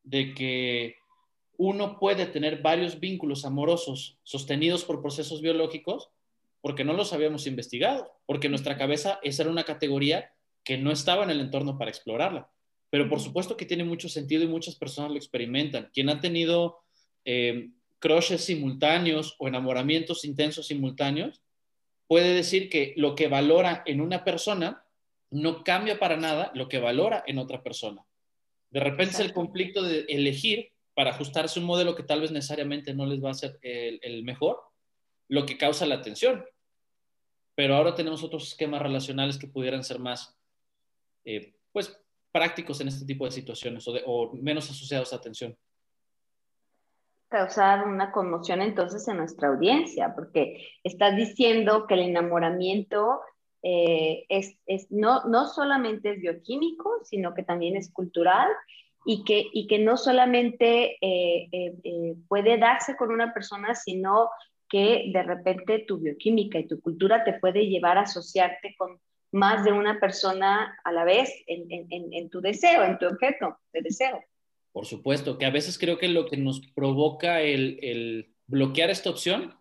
de 0.03 0.33
que 0.33 0.97
uno 1.57 1.99
puede 1.99 2.25
tener 2.25 2.61
varios 2.61 2.99
vínculos 2.99 3.45
amorosos 3.45 4.17
sostenidos 4.23 4.83
por 4.83 5.01
procesos 5.01 5.41
biológicos 5.41 6.09
porque 6.61 6.83
no 6.83 6.93
los 6.93 7.13
habíamos 7.13 7.45
investigado, 7.45 8.11
porque 8.25 8.47
en 8.47 8.51
nuestra 8.51 8.77
cabeza 8.77 9.19
esa 9.21 9.43
era 9.43 9.51
una 9.51 9.65
categoría 9.65 10.33
que 10.63 10.77
no 10.77 10.91
estaba 10.91 11.23
en 11.23 11.29
el 11.29 11.39
entorno 11.39 11.77
para 11.77 11.91
explorarla. 11.91 12.49
Pero 12.89 13.07
por 13.07 13.19
supuesto 13.19 13.55
que 13.55 13.65
tiene 13.65 13.83
mucho 13.83 14.09
sentido 14.09 14.43
y 14.43 14.47
muchas 14.47 14.75
personas 14.75 15.11
lo 15.11 15.17
experimentan. 15.17 15.91
Quien 15.93 16.09
ha 16.09 16.19
tenido 16.19 16.79
eh, 17.23 17.69
crushes 17.99 18.43
simultáneos 18.43 19.35
o 19.37 19.47
enamoramientos 19.47 20.25
intensos 20.25 20.67
simultáneos, 20.67 21.41
puede 22.07 22.33
decir 22.33 22.69
que 22.69 22.93
lo 22.97 23.15
que 23.15 23.27
valora 23.27 23.83
en 23.85 24.01
una 24.01 24.23
persona 24.23 24.83
no 25.31 25.63
cambia 25.63 25.99
para 25.99 26.17
nada 26.17 26.51
lo 26.55 26.67
que 26.67 26.79
valora 26.79 27.23
en 27.27 27.37
otra 27.37 27.63
persona. 27.63 28.05
De 28.71 28.79
repente 28.79 29.13
es 29.13 29.19
el 29.19 29.33
conflicto 29.33 29.83
de 29.83 30.05
elegir 30.07 30.71
para 30.95 31.11
ajustarse 31.11 31.59
un 31.59 31.65
modelo 31.65 31.93
que 31.93 32.03
tal 32.03 32.21
vez 32.21 32.31
necesariamente 32.31 32.93
no 32.93 33.05
les 33.05 33.23
va 33.23 33.29
a 33.29 33.35
ser 33.35 33.59
el, 33.61 34.23
mejor, 34.23 34.61
lo 35.27 35.45
que 35.45 35.57
causa 35.57 35.85
la 35.85 36.01
tensión. 36.01 36.43
Pero 37.53 37.75
ahora 37.75 37.93
tenemos 37.93 38.23
otros 38.23 38.47
esquemas 38.47 38.81
relacionales 38.81 39.37
que 39.37 39.47
pudieran 39.47 39.83
ser 39.83 39.99
más, 39.99 40.37
eh, 41.25 41.53
pues, 41.71 42.01
prácticos 42.31 42.79
en 42.81 42.87
este 42.87 43.05
tipo 43.05 43.25
de 43.25 43.31
situaciones 43.31 43.85
o, 43.87 44.31
menos 44.33 44.69
asociados 44.69 45.13
a 45.13 45.21
tensión 45.21 45.55
causar 47.27 47.85
una 47.85 48.13
conmoción 48.13 48.61
entonces 48.61 49.05
en 49.09 49.17
nuestra 49.17 49.49
audiencia, 49.49 50.13
porque 50.15 50.69
estás 50.85 51.17
diciendo 51.17 51.85
que 51.85 51.95
el 51.95 52.01
enamoramiento 52.01 53.19
eh, 53.61 54.25
es, 54.29 54.57
es, 54.67 54.89
no, 54.89 55.25
no 55.25 55.47
solamente 55.47 56.11
es 56.11 56.21
bioquímico, 56.21 57.01
sino 57.03 57.33
que 57.33 57.43
también 57.43 57.75
es 57.75 57.91
cultural 57.91 58.47
y 59.05 59.23
que, 59.23 59.47
y 59.53 59.67
que 59.67 59.79
no 59.79 59.97
solamente 59.97 60.97
eh, 61.01 61.49
eh, 61.51 62.15
puede 62.27 62.57
darse 62.57 62.95
con 62.95 63.11
una 63.11 63.33
persona, 63.33 63.75
sino 63.75 64.29
que 64.67 65.11
de 65.13 65.23
repente 65.23 65.85
tu 65.87 65.99
bioquímica 65.99 66.59
y 66.59 66.67
tu 66.67 66.81
cultura 66.81 67.23
te 67.23 67.33
puede 67.33 67.67
llevar 67.67 67.97
a 67.97 68.01
asociarte 68.01 68.75
con 68.77 68.99
más 69.31 69.63
de 69.63 69.71
una 69.71 69.99
persona 69.99 70.77
a 70.83 70.91
la 70.91 71.03
vez 71.03 71.31
en, 71.47 71.65
en, 71.69 72.13
en 72.13 72.29
tu 72.29 72.41
deseo, 72.41 72.83
en 72.83 72.97
tu 72.97 73.05
objeto 73.05 73.57
de 73.73 73.81
deseo. 73.81 74.23
Por 74.75 74.85
supuesto, 74.85 75.37
que 75.37 75.45
a 75.45 75.51
veces 75.51 75.79
creo 75.79 75.97
que 75.97 76.09
lo 76.09 76.25
que 76.25 76.35
nos 76.35 76.59
provoca 76.59 77.39
el, 77.39 78.35
bloquear 78.45 78.89
esta 78.89 79.09
opción 79.09 79.55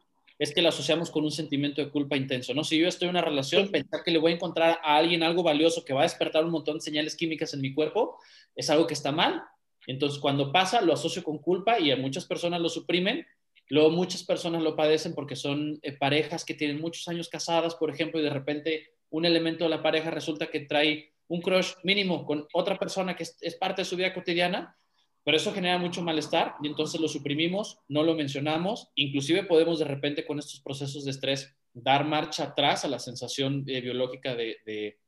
es 0.45 0.55
que 0.55 0.63
la 0.63 0.69
asociamos 0.69 1.11
con 1.11 1.25
un 1.25 1.31
sentimiento 1.31 1.83
de 1.83 1.91
culpa 1.91 2.17
intenso, 2.17 2.55
¿no? 2.55 2.65
Si 2.65 2.79
yo 2.79 2.87
estoy 2.87 3.07
en 3.07 3.11
una 3.11 3.23
relación, 3.23 3.71
pensar 3.71 4.03
que 4.05 4.11
le 4.11 4.19
voy 4.19 4.33
a 4.33 4.35
encontrar 4.35 4.79
a 4.83 4.97
alguien 4.97 5.23
algo 5.23 5.43
valioso 5.43 5.85
que 5.85 5.95
va 5.95 6.01
a 6.01 6.05
despertar 6.05 6.45
un 6.45 6.51
montón 6.51 6.77
de 6.77 6.81
señales 6.83 7.17
químicas 7.17 7.55
en 7.55 7.61
mi 7.61 7.75
cuerpo, 7.75 8.19
es 8.55 8.69
algo 8.71 8.87
que 8.87 8.95
está 8.95 9.11
mal. 9.11 9.43
Entonces, 9.87 10.21
cuando 10.21 10.53
pasa, 10.53 10.81
lo 10.83 10.93
asocio 10.93 11.25
con 11.25 11.39
culpa 11.39 11.79
y 11.81 11.91
a 11.91 11.97
muchas 11.97 12.27
personas 12.27 12.61
lo 12.61 12.69
suprimen. 12.69 13.27
Luego, 13.69 13.91
muchas 13.91 14.23
personas 14.23 14.63
lo 14.63 14.77
padecen 14.77 15.15
porque 15.15 15.35
son 15.35 15.79
eh, 15.83 15.93
parejas 15.93 16.45
que 16.45 16.55
tienen 16.55 16.81
muchos 16.81 17.09
años 17.09 17.29
casadas, 17.29 17.75
por 17.75 17.91
ejemplo, 17.91 18.21
y 18.21 18.23
de 18.23 18.31
repente 18.31 18.91
un 19.11 19.25
elemento 19.25 19.65
de 19.65 19.71
la 19.71 19.83
pareja 19.83 20.11
resulta 20.11 20.49
que 20.49 20.61
trae 20.61 21.13
un 21.29 21.41
crush 21.41 21.73
mínimo 21.83 22.27
con 22.27 22.47
otra 22.53 22.79
persona 22.79 23.17
que 23.17 23.23
es 23.23 23.55
parte 23.55 23.83
de 23.83 23.87
su 23.87 23.97
vida 23.97 24.13
cotidiana 24.13 24.77
pero 25.25 25.39
eso 25.39 25.53
genera 25.53 25.79
mucho 25.79 26.03
malestar 26.03 26.55
y 26.63 26.69
entonces 26.69 27.01
lo 27.01 27.09
suprimimos, 27.09 27.79
no 27.89 28.03
lo 28.03 28.15
mencionamos, 28.15 28.91
inclusive 28.95 29.45
podemos 29.45 29.79
de 29.79 29.87
repente 29.87 30.27
con 30.27 30.39
estos 30.39 30.61
procesos 30.61 31.05
de 31.05 31.13
estrés 31.13 31.57
dar 31.73 32.05
marcha 32.05 32.45
atrás 32.45 32.85
a 32.85 32.89
la 32.89 32.99
sensación 32.99 33.65
eh, 33.67 33.81
biológica 33.81 34.35
de, 34.37 34.99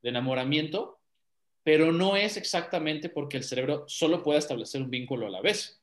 enamoramiento, 0.00 1.00
pero 1.64 1.92
no 1.92 2.16
es 2.16 2.36
exactamente 2.36 3.08
porque 3.10 3.36
el 3.36 3.42
cerebro 3.42 3.84
solo 3.88 4.22
puede 4.22 4.38
establecer 4.38 4.80
un 4.80 4.90
vínculo 4.90 5.26
a 5.26 5.30
la 5.30 5.42
vez. 5.42 5.82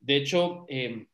De 0.00 0.16
hecho, 0.16 0.64
em, 0.68 1.06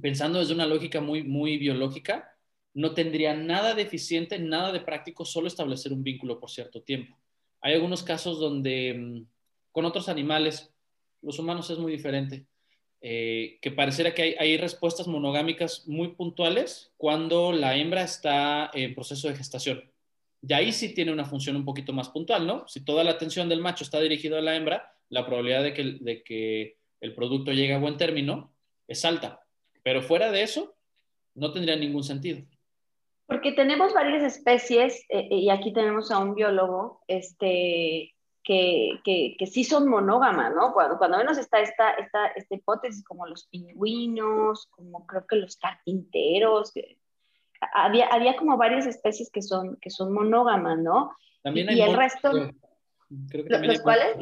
pensando 0.00 0.38
desde 0.38 0.54
una 0.54 0.66
lógica 0.66 1.00
muy, 1.00 1.24
muy 1.24 1.56
biológica, 1.56 2.36
no 2.74 2.92
tendría 2.92 3.34
nada 3.34 3.74
deficiente, 3.74 4.38
nada 4.38 4.70
de 4.72 4.80
práctico 4.80 5.24
solo 5.24 5.48
establecer 5.48 5.92
un 5.92 6.04
vínculo 6.04 6.38
por 6.38 6.50
cierto 6.50 6.82
tiempo. 6.82 7.18
Hay 7.62 7.74
algunos 7.74 8.02
casos 8.02 8.38
donde 8.38 8.90
em, 8.90 9.26
con 9.72 9.84
otros 9.86 10.08
animales 10.08 10.72
los 11.22 11.38
humanos 11.38 11.70
es 11.70 11.78
muy 11.78 11.92
diferente. 11.92 12.46
Eh, 13.02 13.58
que 13.62 13.70
pareciera 13.70 14.12
que 14.12 14.36
hay, 14.38 14.58
respuestas 14.58 15.06
monogámicas 15.06 15.88
muy 15.88 16.08
puntuales 16.08 16.92
cuando 16.98 17.50
la 17.50 17.74
hembra 17.76 18.02
está 18.02 18.70
en 18.74 18.94
proceso 18.94 19.28
de 19.28 19.36
gestación. 19.36 19.90
Y 20.42 20.52
ahí 20.52 20.72
sí 20.72 20.94
tiene 20.94 21.12
una 21.12 21.24
función 21.24 21.56
un 21.56 21.64
poquito 21.64 21.92
más 21.92 22.10
puntual, 22.10 22.46
¿no? 22.46 22.68
Si 22.68 22.84
toda 22.84 23.04
la 23.04 23.12
atención 23.12 23.48
del 23.48 23.60
macho 23.60 23.84
está 23.84 24.00
dirigida 24.00 24.38
a 24.38 24.42
la 24.42 24.54
hembra, 24.54 24.94
la 25.08 25.24
probabilidad 25.24 25.62
de 25.62 25.72
que, 25.72 25.84
de 26.00 26.22
que 26.22 26.76
el 27.00 27.14
producto 27.14 27.52
llegue 27.52 27.74
a 27.74 27.78
buen 27.78 27.96
término 27.96 28.52
es 28.86 29.04
alta. 29.04 29.40
Pero 29.82 30.02
fuera 30.02 30.30
de 30.30 30.42
eso, 30.42 30.74
no 31.34 31.52
tendría 31.52 31.76
ningún 31.76 32.04
sentido. 32.04 32.42
Porque 33.26 33.52
tenemos 33.52 33.94
varias 33.94 34.22
especies, 34.24 35.04
eh, 35.08 35.28
y 35.30 35.50
aquí 35.50 35.72
tenemos 35.72 36.10
a 36.10 36.18
un 36.18 36.34
biólogo, 36.34 37.00
este, 37.06 38.14
que, 38.42 39.00
que, 39.04 39.36
que, 39.38 39.46
sí 39.46 39.64
son 39.64 39.88
monógamas, 39.88 40.54
¿no? 40.54 40.72
Cuando, 40.72 40.98
cuando 40.98 41.18
menos 41.18 41.38
está 41.38 41.60
esta, 41.60 41.92
esta, 41.92 42.28
esta 42.28 42.54
hipótesis, 42.54 43.04
como 43.04 43.26
los 43.26 43.46
pingüinos, 43.48 44.66
como 44.70 45.06
creo 45.06 45.26
que 45.26 45.36
los 45.36 45.56
carpinteros, 45.56 46.72
había, 47.74 48.06
había 48.06 48.36
como 48.36 48.56
varias 48.56 48.86
especies 48.86 49.30
que 49.30 49.42
son, 49.42 49.76
que 49.76 49.90
son 49.90 50.12
monógamas, 50.12 50.78
¿no? 50.78 51.14
También 51.42 51.68
hay 51.68 51.78
y 51.78 51.82
el 51.82 51.96
resto... 51.96 52.30
Creo 53.28 53.44
que 53.44 53.50
también 53.50 53.72
¿Los 53.72 53.78
hay 53.78 53.82
cuáles? 53.82 54.16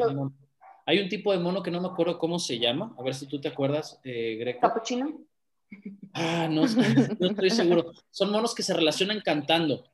Hay 0.87 0.99
un 1.01 1.11
tipo 1.11 1.33
de 1.33 1.39
mono 1.39 1.63
que 1.63 1.71
no 1.71 1.83
me 1.83 1.89
acuerdo 1.89 2.19
cómo 2.19 2.39
se 2.39 2.59
llama, 2.59 2.95
a 2.99 3.03
ver 3.03 3.15
si 3.15 3.27
tú 3.27 3.39
te 3.39 3.49
acuerdas, 3.49 4.01
eh, 4.05 4.37
Greco. 4.41 4.61
¿Capuchino? 4.61 5.21
Ah, 6.15 6.49
no, 6.51 6.63
no 7.21 7.27
estoy 7.27 7.51
seguro. 7.51 7.93
Son 8.11 8.33
monos 8.33 8.55
que 8.55 8.63
se 8.63 8.73
relacionan 8.73 9.21
cantando. 9.21 9.85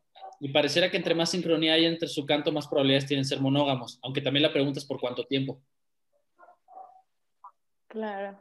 Y 0.45 0.51
pareciera 0.51 0.91
que 0.91 0.99
entre 0.99 1.15
más 1.15 1.31
sincronía 1.31 1.73
hay 1.73 1.87
entre 1.87 2.07
su 2.07 2.27
canto, 2.27 2.53
más 2.53 2.69
probabilidades 2.69 3.07
tienen 3.07 3.25
ser 3.25 3.41
monógamos, 3.41 3.99
aunque 4.03 4.21
también 4.21 4.43
la 4.43 4.53
pregunta 4.53 4.79
es 4.79 4.85
por 4.85 5.01
cuánto 5.01 5.25
tiempo. 5.25 5.59
Claro. 7.87 8.37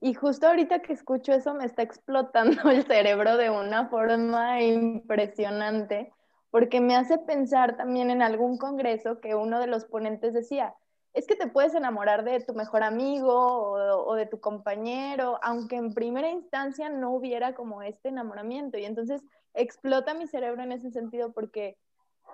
Y 0.00 0.14
justo 0.14 0.46
ahorita 0.46 0.80
que 0.80 0.94
escucho 0.94 1.34
eso 1.34 1.52
me 1.52 1.66
está 1.66 1.82
explotando 1.82 2.62
el 2.70 2.86
cerebro 2.86 3.36
de 3.36 3.50
una 3.50 3.90
forma 3.90 4.62
impresionante, 4.62 6.10
porque 6.50 6.80
me 6.80 6.96
hace 6.96 7.18
pensar 7.18 7.76
también 7.76 8.10
en 8.10 8.22
algún 8.22 8.56
congreso 8.56 9.20
que 9.20 9.34
uno 9.34 9.60
de 9.60 9.66
los 9.66 9.84
ponentes 9.84 10.32
decía, 10.32 10.74
es 11.12 11.26
que 11.26 11.36
te 11.36 11.46
puedes 11.46 11.74
enamorar 11.74 12.24
de 12.24 12.40
tu 12.40 12.54
mejor 12.54 12.82
amigo 12.82 13.34
o, 13.34 14.06
o, 14.06 14.14
de 14.14 14.24
tu 14.24 14.40
compañero, 14.40 15.38
aunque 15.42 15.76
en 15.76 15.92
primera 15.92 16.30
instancia 16.30 16.88
no 16.88 17.10
hubiera 17.10 17.54
como 17.54 17.82
este 17.82 18.08
enamoramiento. 18.08 18.78
Y 18.78 18.86
entonces 18.86 19.22
explota 19.54 20.14
mi 20.14 20.26
cerebro 20.26 20.62
en 20.62 20.72
ese 20.72 20.90
sentido 20.90 21.32
porque 21.32 21.78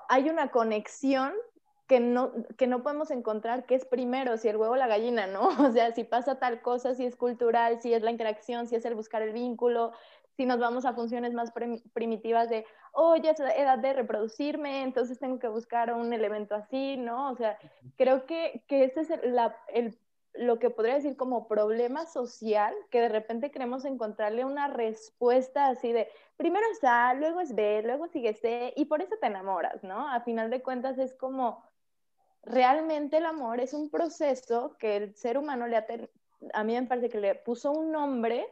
hay 0.09 0.29
una 0.29 0.51
conexión 0.51 1.33
que 1.87 2.01
no, 2.01 2.33
que 2.59 2.67
no 2.67 2.83
podemos 2.83 3.11
encontrar 3.11 3.65
que 3.65 3.75
es 3.75 3.87
primero, 3.87 4.37
si 4.37 4.49
el 4.49 4.57
huevo 4.59 4.75
o 4.75 4.77
la 4.77 4.87
gallina, 4.87 5.27
¿no? 5.27 5.49
O 5.69 5.73
sea, 5.73 5.93
si 5.93 6.05
pasa 6.05 6.39
tal 6.39 6.61
cosa, 6.61 6.95
si 6.95 7.07
es 7.07 7.17
cultural, 7.17 7.81
si 7.81 7.95
es 7.95 8.03
la 8.03 8.11
interacción, 8.11 8.69
si 8.69 8.77
es 8.77 8.85
el 8.85 8.95
buscar 8.95 9.23
el 9.23 9.33
vínculo, 9.33 9.93
si 10.37 10.47
nos 10.47 10.61
vamos 10.61 10.85
a 10.85 10.93
funciones 10.93 11.33
más 11.33 11.53
primitivas 11.93 12.49
de, 12.49 12.65
oh, 12.93 13.17
ya 13.17 13.33
es 13.33 13.41
edad 13.41 13.79
de 13.79 13.93
reproducirme, 13.93 14.83
entonces 14.83 15.19
tengo 15.19 15.39
que 15.41 15.49
buscar 15.49 15.93
un 15.93 16.13
elemento 16.13 16.55
así, 16.55 16.97
¿no? 16.97 17.33
O 17.33 17.35
sea, 17.35 17.59
creo 17.97 18.25
que, 18.25 18.63
que 18.69 18.85
ese 18.85 19.01
es 19.01 19.11
el, 19.11 19.35
la, 19.35 19.57
el 19.69 19.99
lo 20.35 20.59
que 20.59 20.71
podría 20.71 20.95
decir 20.95 21.17
como 21.17 21.49
problema 21.49 22.07
social, 22.07 22.75
que 22.91 23.01
de 23.01 23.09
repente 23.09 23.51
queremos 23.51 23.85
encontrarle 23.85 24.45
una 24.45 24.69
respuesta 24.69 25.69
así 25.69 25.93
de, 25.93 26.09
primero 26.37 26.65
es 26.71 26.83
A, 26.85 27.15
luego 27.15 27.41
es 27.41 27.55
B, 27.55 27.83
luego 27.83 28.07
sigue 28.09 28.35
C, 28.35 28.73
y 28.77 28.85
por 28.85 29.03
eso 29.03 29.17
te 29.21 29.27
enamoras, 29.27 29.83
¿no? 29.83 30.09
A 30.09 30.21
final 30.21 30.51
de 30.51 30.63
cuentas 30.63 30.99
es 30.99 31.15
como, 31.15 31.65
realmente 32.43 33.19
el 33.19 33.27
amor 33.27 33.61
es 33.61 33.75
un 33.75 33.91
proceso 33.91 34.77
que 34.79 34.97
el 34.97 35.15
ser 35.15 35.39
humano 35.39 35.67
le 35.67 35.77
ha, 35.77 35.87
a 36.55 36.65
mí 36.65 36.75
me 36.75 36.87
parece 36.87 37.09
que 37.09 37.21
le 37.21 37.35
puso 37.35 37.73
un 37.73 37.91
nombre 37.91 38.47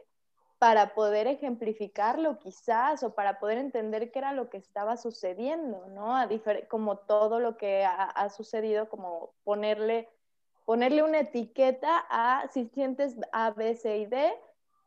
para 0.59 0.95
poder 0.95 1.27
ejemplificarlo 1.27 2.39
quizás 2.39 3.03
o 3.03 3.13
para 3.13 3.39
poder 3.39 3.59
entender 3.59 4.11
qué 4.11 4.19
era 4.19 4.33
lo 4.33 4.49
que 4.49 4.57
estaba 4.57 4.97
sucediendo, 4.97 5.85
¿no? 5.89 6.17
A 6.17 6.27
como 6.67 6.97
todo 6.97 7.39
lo 7.39 7.57
que 7.57 7.85
ha, 7.85 8.05
ha 8.05 8.29
sucedido, 8.29 8.89
como 8.89 9.33
ponerle 9.43 10.09
ponerle 10.67 11.01
una 11.01 11.21
etiqueta 11.21 12.05
a 12.09 12.49
si 12.53 12.65
sientes 12.73 13.15
A, 13.31 13.51
B, 13.51 13.73
C 13.77 13.99
y 13.99 14.05
D, 14.05 14.33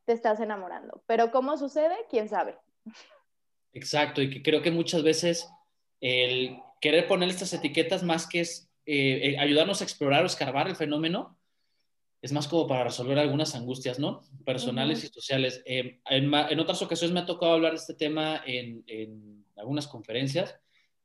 te 0.04 0.12
estás 0.12 0.38
enamorando. 0.38 1.02
Pero 1.06 1.30
cómo 1.30 1.56
sucede, 1.56 1.96
quién 2.10 2.28
sabe. 2.28 2.58
Exacto, 3.72 4.20
y 4.20 4.28
que 4.28 4.42
creo 4.42 4.60
que 4.60 4.70
muchas 4.70 5.02
veces 5.02 5.48
el 6.02 6.58
querer 6.82 7.08
poner 7.08 7.30
estas 7.30 7.54
etiquetas 7.54 8.02
más 8.02 8.26
que 8.26 8.40
es 8.40 8.70
eh, 8.84 9.30
eh, 9.30 9.38
ayudarnos 9.38 9.80
a 9.80 9.84
explorar 9.84 10.22
o 10.22 10.26
escarbar 10.26 10.68
el 10.68 10.76
fenómeno, 10.76 11.38
es 12.20 12.30
más 12.30 12.46
como 12.46 12.66
para 12.66 12.84
resolver 12.84 13.18
algunas 13.18 13.54
angustias, 13.54 13.98
¿no? 13.98 14.20
Personales 14.44 15.02
y 15.02 15.06
sociales. 15.06 15.62
Eh, 15.64 16.00
en, 16.10 16.60
otras 16.60 16.82
ocasiones 16.82 17.14
me 17.14 17.20
ha 17.20 17.26
tocado 17.26 17.54
hablar 17.54 17.72
de 17.72 17.78
este 17.78 17.94
tema 17.94 18.42
en, 18.44 18.84
en, 18.86 19.46
algunas 19.56 19.88
conferencias 19.88 20.60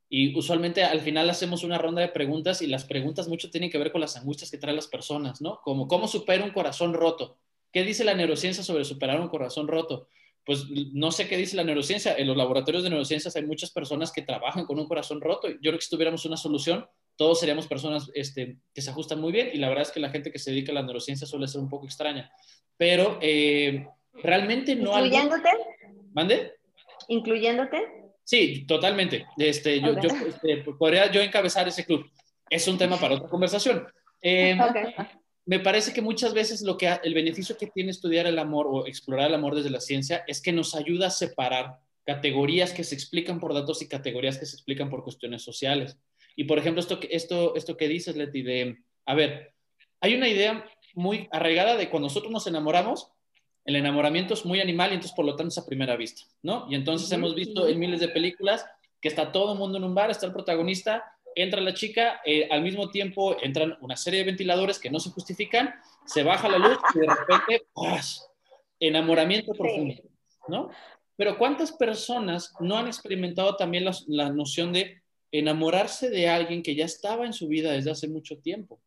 y 0.08 0.36
usualmente 0.36 0.84
al 0.84 1.00
final 1.00 1.28
hacemos 1.28 1.64
una 1.64 1.78
ronda 1.78 2.00
de 2.00 2.08
preguntas 2.08 2.62
y 2.62 2.68
las 2.68 2.84
preguntas 2.84 3.28
mucho 3.28 3.50
tienen 3.50 3.70
que 3.70 3.78
ver 3.78 3.90
con 3.90 4.00
las 4.00 4.16
angustias 4.16 4.50
que 4.50 4.58
traen 4.58 4.76
las 4.76 4.86
personas, 4.86 5.40
¿no? 5.40 5.60
Como 5.62 5.88
cómo 5.88 6.06
supera 6.06 6.44
un 6.44 6.52
corazón 6.52 6.94
roto. 6.94 7.38
¿Qué 7.72 7.82
dice 7.82 8.04
la 8.04 8.14
neurociencia 8.14 8.62
sobre 8.62 8.84
superar 8.84 9.20
un 9.20 9.28
corazón 9.28 9.66
roto? 9.66 10.08
Pues 10.44 10.64
no 10.92 11.10
sé 11.10 11.26
qué 11.26 11.36
dice 11.36 11.56
la 11.56 11.64
neurociencia. 11.64 12.14
En 12.16 12.28
los 12.28 12.36
laboratorios 12.36 12.84
de 12.84 12.90
neurociencias 12.90 13.34
hay 13.34 13.44
muchas 13.44 13.70
personas 13.70 14.12
que 14.12 14.22
trabajan 14.22 14.64
con 14.64 14.78
un 14.78 14.86
corazón 14.86 15.20
roto. 15.20 15.48
Yo 15.48 15.58
creo 15.60 15.78
que 15.78 15.84
si 15.84 15.90
tuviéramos 15.90 16.24
una 16.24 16.36
solución, 16.36 16.86
todos 17.16 17.40
seríamos 17.40 17.66
personas 17.66 18.08
este, 18.14 18.58
que 18.72 18.82
se 18.82 18.90
ajustan 18.90 19.20
muy 19.20 19.32
bien 19.32 19.50
y 19.52 19.58
la 19.58 19.68
verdad 19.68 19.82
es 19.82 19.90
que 19.90 19.98
la 19.98 20.10
gente 20.10 20.30
que 20.30 20.38
se 20.38 20.52
dedica 20.52 20.70
a 20.70 20.76
la 20.76 20.82
neurociencia 20.82 21.26
suele 21.26 21.48
ser 21.48 21.60
un 21.60 21.68
poco 21.68 21.86
extraña. 21.86 22.30
Pero 22.76 23.18
eh, 23.20 23.88
realmente 24.22 24.76
no... 24.76 24.96
¿Incluyéndote? 24.96 25.48
¿Mande? 26.12 26.52
¿Incluyéndote? 27.08 27.95
Sí, 28.26 28.64
totalmente. 28.66 29.24
Este, 29.38 29.80
yo, 29.80 29.92
este, 29.92 30.56
podría 30.76 31.10
yo 31.12 31.20
encabezar 31.22 31.68
ese 31.68 31.84
club. 31.84 32.10
Es 32.50 32.66
un 32.66 32.76
tema 32.76 32.98
para 32.98 33.14
otra 33.14 33.28
conversación. 33.28 33.86
Eh, 34.20 34.58
me 35.44 35.60
parece 35.60 35.92
que 35.92 36.02
muchas 36.02 36.34
veces 36.34 36.62
lo 36.62 36.76
que 36.76 36.92
el 37.04 37.14
beneficio 37.14 37.56
que 37.56 37.68
tiene 37.68 37.92
estudiar 37.92 38.26
el 38.26 38.40
amor 38.40 38.66
o 38.68 38.84
explorar 38.84 39.28
el 39.28 39.34
amor 39.34 39.54
desde 39.54 39.70
la 39.70 39.80
ciencia 39.80 40.24
es 40.26 40.42
que 40.42 40.52
nos 40.52 40.74
ayuda 40.74 41.06
a 41.06 41.10
separar 41.10 41.78
categorías 42.04 42.72
que 42.72 42.82
se 42.82 42.96
explican 42.96 43.38
por 43.38 43.54
datos 43.54 43.80
y 43.80 43.88
categorías 43.88 44.38
que 44.38 44.46
se 44.46 44.56
explican 44.56 44.90
por 44.90 45.04
cuestiones 45.04 45.42
sociales. 45.42 45.96
Y 46.34 46.44
por 46.44 46.58
ejemplo, 46.58 46.80
esto, 46.80 46.98
esto, 47.08 47.54
esto 47.54 47.76
que 47.76 47.86
dices, 47.86 48.16
Leti, 48.16 48.42
de, 48.42 48.76
a 49.06 49.14
ver, 49.14 49.54
hay 50.00 50.14
una 50.16 50.28
idea 50.28 50.68
muy 50.94 51.28
arraigada 51.30 51.76
de 51.76 51.90
cuando 51.90 52.06
nosotros 52.06 52.32
nos 52.32 52.48
enamoramos, 52.48 53.12
el 53.66 53.76
enamoramiento 53.76 54.34
es 54.34 54.44
muy 54.44 54.60
animal 54.60 54.90
y 54.90 54.94
entonces 54.94 55.14
por 55.14 55.24
lo 55.24 55.36
tanto 55.36 55.48
es 55.48 55.58
a 55.58 55.66
primera 55.66 55.96
vista, 55.96 56.22
¿no? 56.42 56.66
Y 56.70 56.74
entonces 56.74 57.10
hemos 57.12 57.34
visto 57.34 57.68
en 57.68 57.78
miles 57.78 58.00
de 58.00 58.08
películas 58.08 58.64
que 59.00 59.08
está 59.08 59.32
todo 59.32 59.52
el 59.52 59.58
mundo 59.58 59.78
en 59.78 59.84
un 59.84 59.94
bar, 59.94 60.10
está 60.10 60.26
el 60.26 60.32
protagonista, 60.32 61.04
entra 61.34 61.60
la 61.60 61.74
chica, 61.74 62.20
eh, 62.24 62.48
al 62.50 62.62
mismo 62.62 62.90
tiempo 62.90 63.36
entran 63.42 63.76
una 63.80 63.96
serie 63.96 64.20
de 64.20 64.26
ventiladores 64.26 64.78
que 64.78 64.90
no 64.90 65.00
se 65.00 65.10
justifican, 65.10 65.74
se 66.06 66.22
baja 66.22 66.48
la 66.48 66.58
luz 66.58 66.78
y 66.94 67.00
de 67.00 67.06
repente, 67.06 67.66
¡paz! 67.74 68.26
enamoramiento 68.78 69.52
profundo, 69.52 70.02
¿no? 70.48 70.70
Pero 71.16 71.38
¿cuántas 71.38 71.72
personas 71.72 72.54
no 72.60 72.76
han 72.76 72.86
experimentado 72.86 73.56
también 73.56 73.86
la 74.06 74.30
noción 74.30 74.72
de 74.72 75.02
enamorarse 75.38 76.10
de 76.10 76.28
alguien 76.28 76.62
que 76.62 76.74
ya 76.74 76.84
estaba 76.84 77.26
en 77.26 77.32
su 77.32 77.48
vida 77.48 77.72
desde 77.72 77.90
hace 77.90 78.08
mucho 78.08 78.38
tiempo. 78.38 78.80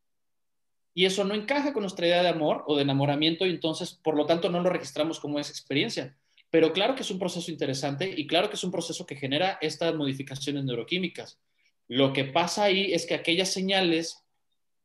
Y 1.00 1.06
eso 1.06 1.24
no 1.24 1.34
encaja 1.34 1.72
con 1.72 1.84
nuestra 1.84 2.08
idea 2.08 2.22
de 2.22 2.28
amor 2.28 2.66
o 2.68 2.76
de 2.76 2.82
enamoramiento 2.82 3.46
y 3.46 3.52
entonces, 3.52 3.94
por 3.94 4.18
lo 4.18 4.26
tanto, 4.26 4.50
no 4.50 4.60
lo 4.60 4.70
registramos 4.70 5.22
como 5.22 5.40
esa 5.40 5.52
experiencia. 5.52 6.18
Pero 6.50 6.74
claro 6.74 6.94
que 6.94 7.04
es 7.04 7.10
un 7.10 7.20
proceso 7.20 7.50
interesante 7.50 8.14
y 8.18 8.28
claro 8.28 8.50
que 8.50 8.58
es 8.58 8.66
un 8.66 8.72
proceso 8.72 9.06
que 9.06 9.16
genera 9.16 9.58
estas 9.62 9.96
modificaciones 9.96 10.66
neuroquímicas. 10.66 11.40
Lo 11.88 12.12
que 12.12 12.26
pasa 12.26 12.66
ahí 12.66 12.92
es 12.92 13.06
que 13.06 13.14
aquellas 13.14 13.48
señales 13.48 14.26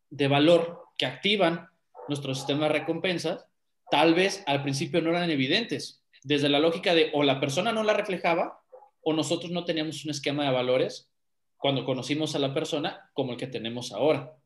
de 0.08 0.28
valor 0.28 0.84
que 0.98 1.06
activan 1.06 1.66
nuestro 2.06 2.32
sistema 2.36 2.68
de 2.68 2.74
recompensas, 2.74 3.46
tal 3.90 4.14
vez 4.14 4.44
al 4.46 4.62
principio 4.62 5.02
no 5.02 5.10
eran 5.10 5.32
evidentes, 5.32 6.04
desde 6.22 6.48
la 6.48 6.60
lógica 6.60 6.94
de 6.94 7.10
o 7.12 7.24
la 7.24 7.40
persona 7.40 7.72
no 7.72 7.82
la 7.82 7.92
reflejaba 7.92 8.60
o 9.02 9.14
nosotros 9.14 9.50
no 9.50 9.64
teníamos 9.64 10.04
un 10.04 10.12
esquema 10.12 10.44
de 10.44 10.52
valores 10.52 11.10
cuando 11.56 11.84
conocimos 11.84 12.36
a 12.36 12.38
la 12.38 12.54
persona 12.54 13.10
como 13.14 13.32
el 13.32 13.36
que 13.36 13.48
tenemos 13.48 13.90
ahora. 13.90 14.36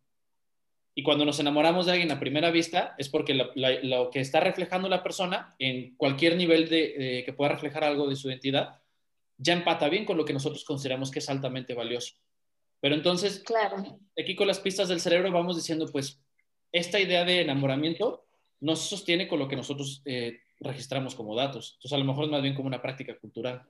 Y 0.99 1.05
cuando 1.05 1.25
nos 1.25 1.39
enamoramos 1.39 1.87
de 1.87 1.93
alguien 1.93 2.11
a 2.11 2.19
primera 2.19 2.51
vista 2.51 2.97
es 2.99 3.09
porque 3.09 3.33
lo 3.33 4.11
que 4.11 4.19
está 4.19 4.41
reflejando 4.41 4.89
la 4.89 5.05
persona 5.05 5.55
en 5.61 5.95
cualquier 5.95 6.35
nivel 6.35 6.69
de, 6.69 7.23
que 7.25 7.33
pueda 7.33 7.53
reflejar 7.53 7.85
algo 7.85 8.09
de 8.09 8.17
su 8.17 8.29
identidad 8.29 8.81
ya 9.37 9.53
empata 9.53 9.89
bien 9.89 10.05
con 10.05 10.17
lo 10.17 10.25
que 10.25 10.33
nosotros 10.33 10.65
consideramos 10.65 11.13
que 11.13 11.21
es 11.21 11.29
altamente 11.29 11.73
valioso. 11.73 12.17
Pero 12.81 12.97
entonces, 12.97 13.45
claro. 13.47 14.01
aquí 14.21 14.35
con 14.35 14.49
las 14.49 14.59
pistas 14.59 14.89
del 14.89 14.99
cerebro 14.99 15.31
vamos 15.31 15.55
diciendo, 15.55 15.87
pues, 15.87 16.21
esta 16.73 16.99
idea 16.99 17.25
de 17.25 17.43
enamoramiento 17.43 18.25
no 18.59 18.75
se 18.75 18.89
sostiene 18.89 19.29
con 19.29 19.39
lo 19.39 19.47
que 19.47 19.55
nosotros 19.55 20.03
eh, 20.05 20.41
registramos 20.59 21.15
como 21.15 21.37
datos. 21.37 21.75
Entonces, 21.75 21.93
a 21.93 21.99
lo 21.99 22.07
mejor 22.07 22.25
es 22.25 22.31
más 22.33 22.43
bien 22.43 22.57
como 22.57 22.67
una 22.67 22.83
práctica 22.83 23.17
cultural. 23.17 23.65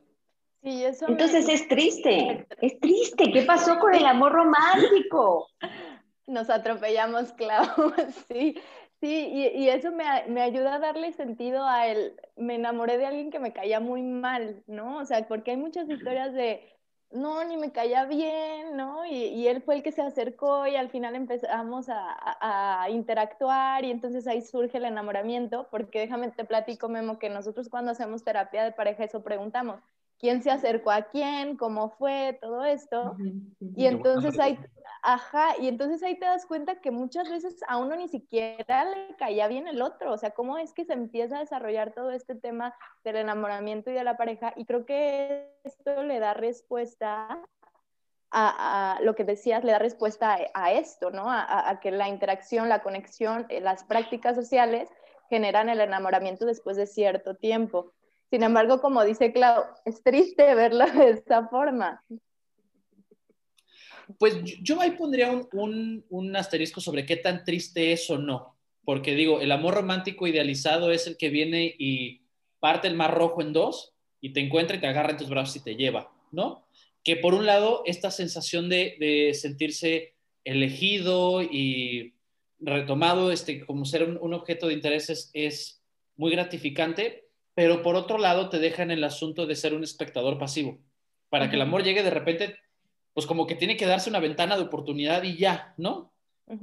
Entonces 0.62 1.48
es 1.48 1.68
triste, 1.68 2.46
es 2.60 2.80
triste. 2.80 3.30
¿Qué 3.32 3.42
pasó 3.42 3.78
con 3.78 3.94
el 3.94 4.04
amor 4.04 4.32
romántico? 4.32 5.48
Nos 6.28 6.50
atropellamos, 6.50 7.32
Clau, 7.38 7.66
sí. 8.28 8.56
Sí, 9.00 9.28
y, 9.54 9.68
eso 9.68 9.92
me, 9.92 10.04
me, 10.26 10.42
ayuda 10.42 10.74
a 10.74 10.78
darle 10.80 11.12
sentido 11.12 11.64
a 11.64 11.86
él. 11.86 12.20
Me 12.36 12.56
enamoré 12.56 12.98
de 12.98 13.06
alguien 13.06 13.30
que 13.30 13.38
me 13.38 13.52
caía 13.52 13.78
muy 13.78 14.02
mal, 14.02 14.64
¿no? 14.66 14.98
O 14.98 15.04
sea, 15.04 15.26
porque 15.28 15.52
hay 15.52 15.56
muchas 15.56 15.88
historias 15.88 16.34
de, 16.34 16.68
no, 17.12 17.44
ni 17.44 17.56
me 17.56 17.70
caía 17.72 18.06
bien, 18.06 18.76
¿no? 18.76 19.06
Y, 19.06 19.12
y 19.12 19.46
él 19.48 19.62
fue 19.62 19.76
el 19.76 19.82
que 19.84 19.92
se 19.92 20.02
acercó 20.02 20.66
y 20.66 20.76
al 20.76 20.90
final 20.90 21.14
empezamos 21.14 21.88
a, 21.88 21.96
a, 22.10 22.82
a, 22.82 22.90
interactuar 22.90 23.84
y 23.84 23.90
entonces 23.92 24.26
ahí 24.26 24.42
surge 24.42 24.78
el 24.78 24.84
enamoramiento, 24.84 25.68
porque 25.70 26.00
déjame 26.00 26.30
te 26.32 26.44
platico, 26.44 26.88
Memo, 26.88 27.18
que 27.20 27.30
nosotros 27.30 27.68
cuando 27.68 27.92
hacemos 27.92 28.24
terapia 28.24 28.64
de 28.64 28.72
pareja 28.72 29.04
eso 29.04 29.22
preguntamos, 29.22 29.80
quién 30.18 30.42
se 30.42 30.50
acercó 30.50 30.90
a 30.90 31.02
quién, 31.02 31.56
cómo 31.56 31.90
fue, 31.90 32.38
todo 32.40 32.64
esto. 32.64 33.16
Y 33.60 33.86
entonces 33.86 34.38
ahí, 34.38 34.58
ajá, 35.02 35.54
y 35.60 35.68
entonces 35.68 36.02
ahí 36.02 36.18
te 36.18 36.26
das 36.26 36.46
cuenta 36.46 36.80
que 36.80 36.90
muchas 36.90 37.30
veces 37.30 37.60
a 37.68 37.78
uno 37.78 37.96
ni 37.96 38.08
siquiera 38.08 38.84
le 38.84 39.16
caía 39.16 39.48
bien 39.48 39.68
el 39.68 39.80
otro, 39.80 40.12
o 40.12 40.18
sea, 40.18 40.32
cómo 40.32 40.58
es 40.58 40.72
que 40.72 40.84
se 40.84 40.92
empieza 40.92 41.36
a 41.36 41.40
desarrollar 41.40 41.92
todo 41.94 42.10
este 42.10 42.34
tema 42.34 42.74
del 43.04 43.16
enamoramiento 43.16 43.90
y 43.90 43.94
de 43.94 44.04
la 44.04 44.16
pareja, 44.16 44.52
y 44.56 44.64
creo 44.64 44.84
que 44.84 45.52
esto 45.64 46.02
le 46.02 46.18
da 46.18 46.34
respuesta 46.34 47.42
a, 48.30 48.98
lo 49.02 49.14
que 49.14 49.24
decías, 49.24 49.64
le 49.64 49.72
da 49.72 49.78
respuesta 49.78 50.36
a, 50.52 50.72
esto, 50.72 51.10
¿no? 51.10 51.30
A, 51.30 51.70
a, 51.70 51.80
que 51.80 51.90
la 51.90 52.08
interacción, 52.08 52.68
la 52.68 52.82
conexión, 52.82 53.46
eh, 53.48 53.60
las 53.60 53.84
prácticas 53.84 54.36
sociales 54.36 54.90
generan 55.30 55.68
el 55.68 55.80
enamoramiento 55.80 56.44
después 56.44 56.76
de 56.76 56.86
cierto 56.86 57.34
tiempo. 57.36 57.92
Sin 58.30 58.42
embargo, 58.42 58.80
como 58.80 59.04
dice 59.04 59.32
Clau, 59.32 59.64
es 59.84 60.02
triste 60.02 60.54
verlo 60.54 60.84
de 60.92 61.10
esta 61.10 61.48
forma. 61.48 62.04
Pues 64.18 64.36
yo 64.62 64.80
ahí 64.80 64.92
pondría 64.92 65.30
un, 65.52 66.36
asterisco 66.36 66.80
sobre 66.80 67.04
qué 67.04 67.16
tan 67.16 67.44
triste 67.44 67.92
es 67.92 68.08
o 68.08 68.18
no, 68.18 68.56
porque 68.84 69.14
digo, 69.14 69.40
el 69.40 69.52
amor 69.52 69.74
romántico 69.74 70.26
idealizado 70.26 70.92
es 70.92 71.06
el 71.06 71.18
que 71.18 71.28
viene 71.28 71.74
y 71.78 72.22
parte 72.58 72.88
el 72.88 72.96
mar 72.96 73.14
rojo 73.14 73.42
en 73.42 73.52
dos 73.52 73.94
y 74.20 74.32
te 74.32 74.40
encuentra 74.40 74.76
y 74.76 74.80
te 74.80 74.86
agarra 74.86 75.10
en 75.10 75.18
tus 75.18 75.28
brazos 75.28 75.56
y 75.56 75.64
te 75.64 75.76
lleva, 75.76 76.10
¿no? 76.32 76.66
Que 77.04 77.16
por 77.16 77.34
un 77.34 77.44
lado, 77.44 77.82
esta 77.84 78.10
sensación 78.10 78.70
de, 78.70 79.32
sentirse 79.34 80.14
elegido 80.42 81.42
y 81.42 82.14
retomado 82.60 83.30
este, 83.30 83.64
como 83.66 83.84
ser 83.84 84.04
un, 84.04 84.18
un 84.20 84.32
objeto 84.32 84.68
de 84.68 84.74
interés 84.74 85.30
es 85.34 85.82
muy 86.16 86.32
gratificante, 86.32 87.27
pero 87.58 87.82
por 87.82 87.96
otro 87.96 88.18
lado 88.18 88.50
te 88.50 88.60
dejan 88.60 88.92
el 88.92 89.02
asunto 89.02 89.44
de 89.44 89.56
ser 89.56 89.74
un 89.74 89.82
espectador 89.82 90.38
pasivo. 90.38 90.78
Para 91.28 91.50
que 91.50 91.56
el 91.56 91.62
amor 91.62 91.82
llegue 91.82 92.04
de 92.04 92.10
repente, 92.10 92.54
pues 93.14 93.26
como 93.26 93.48
que 93.48 93.56
tiene 93.56 93.76
que 93.76 93.84
darse 93.84 94.08
una 94.08 94.20
ventana 94.20 94.54
de 94.56 94.62
oportunidad 94.62 95.24
y 95.24 95.36
ya, 95.36 95.74
¿no? 95.76 96.12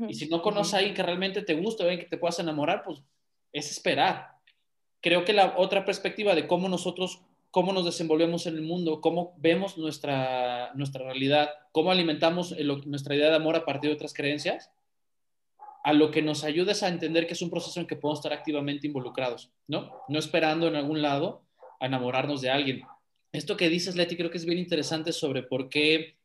Y 0.08 0.14
si 0.14 0.30
no 0.30 0.42
conoces 0.42 0.74
a 0.74 0.78
alguien 0.78 0.96
que 0.96 1.04
realmente 1.04 1.42
te 1.42 1.54
gusta, 1.56 1.84
alguien 1.84 2.00
que 2.00 2.06
te 2.06 2.16
puedas 2.16 2.40
enamorar, 2.40 2.84
pues 2.86 3.04
es 3.52 3.72
esperar. 3.72 4.36
Creo 5.02 5.26
que 5.26 5.34
la 5.34 5.56
otra 5.58 5.84
perspectiva 5.84 6.34
de 6.34 6.48
cómo 6.48 6.70
nosotros, 6.70 7.20
cómo 7.52 7.74
nos 7.74 7.84
desenvolvemos 7.84 8.48
en 8.48 8.56
el 8.56 8.62
mundo, 8.62 9.02
cómo 9.02 9.34
vemos 9.36 9.78
nuestra, 9.78 10.72
nuestra 10.76 11.04
realidad, 11.04 11.50
cómo 11.74 11.92
alimentamos 11.92 12.56
nuestra 12.86 13.16
idea 13.16 13.32
de 13.32 13.36
amor 13.36 13.58
a 13.58 13.66
partir 13.66 13.90
de 13.90 13.98
otras 13.98 14.14
creencias, 14.14 14.72
a 15.86 15.94
lo 15.94 16.10
que 16.10 16.24
nos 16.24 16.44
ayuda 16.44 16.72
es 16.72 16.82
a 16.82 16.88
entender 16.88 17.28
que 17.28 17.34
es 17.34 17.44
un 17.44 17.52
proceso 17.52 17.80
en 17.80 17.86
que 17.86 17.96
podemos 17.96 18.18
estar 18.18 18.34
activamente 18.34 18.88
involucrados, 18.88 19.52
¿no? 19.68 19.92
No 20.10 20.18
esperando 20.18 20.68
en 20.68 20.76
algún 20.76 21.04
lado 21.04 21.44
a 21.80 21.86
enamorarnos 21.86 22.42
de 22.42 22.50
alguien. 22.50 22.82
Esto 23.32 23.56
que 23.56 23.70
dices, 23.70 23.96
Leti, 23.96 24.18
creo 24.18 24.32
que 24.32 24.40
es 24.40 24.48
bien 24.48 24.58
interesante 24.58 25.14
sobre 25.14 25.44
por 25.44 25.70
qué 25.70 26.16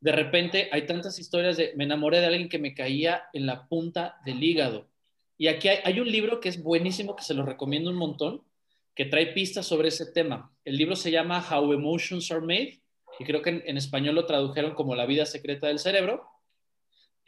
de 0.00 0.12
repente 0.12 0.68
hay 0.72 0.84
tantas 0.84 1.18
historias 1.18 1.56
de 1.56 1.72
me 1.74 1.84
enamoré 1.84 2.20
de 2.20 2.26
alguien 2.26 2.50
que 2.50 2.58
me 2.58 2.74
caía 2.74 3.22
en 3.32 3.46
la 3.46 3.66
punta 3.66 4.18
del 4.26 4.44
hígado. 4.44 4.88
Y 5.38 5.46
aquí 5.46 5.68
hay, 5.68 6.00
un 6.00 6.12
libro 6.12 6.38
que 6.38 6.50
es 6.50 6.62
buenísimo, 6.62 7.16
que 7.16 7.24
se 7.24 7.32
lo 7.32 7.46
recomiendo 7.46 7.88
un 7.88 7.96
montón, 7.96 8.42
que 8.94 9.06
trae 9.06 9.28
pistas 9.28 9.64
sobre 9.64 9.88
ese 9.88 10.04
tema. 10.04 10.52
El 10.66 10.76
libro 10.76 10.96
se 10.96 11.10
llama 11.10 11.42
How 11.50 11.72
Emotions 11.72 12.30
Are 12.30 12.42
Made, 12.42 12.82
y 13.18 13.24
creo 13.24 13.40
que 13.40 13.62
en 13.64 13.78
español 13.78 14.16
lo 14.16 14.26
tradujeron 14.26 14.74
como 14.74 14.94
La 14.94 15.06
vida 15.06 15.24
secreta 15.24 15.68
del 15.68 15.78
cerebro 15.78 16.26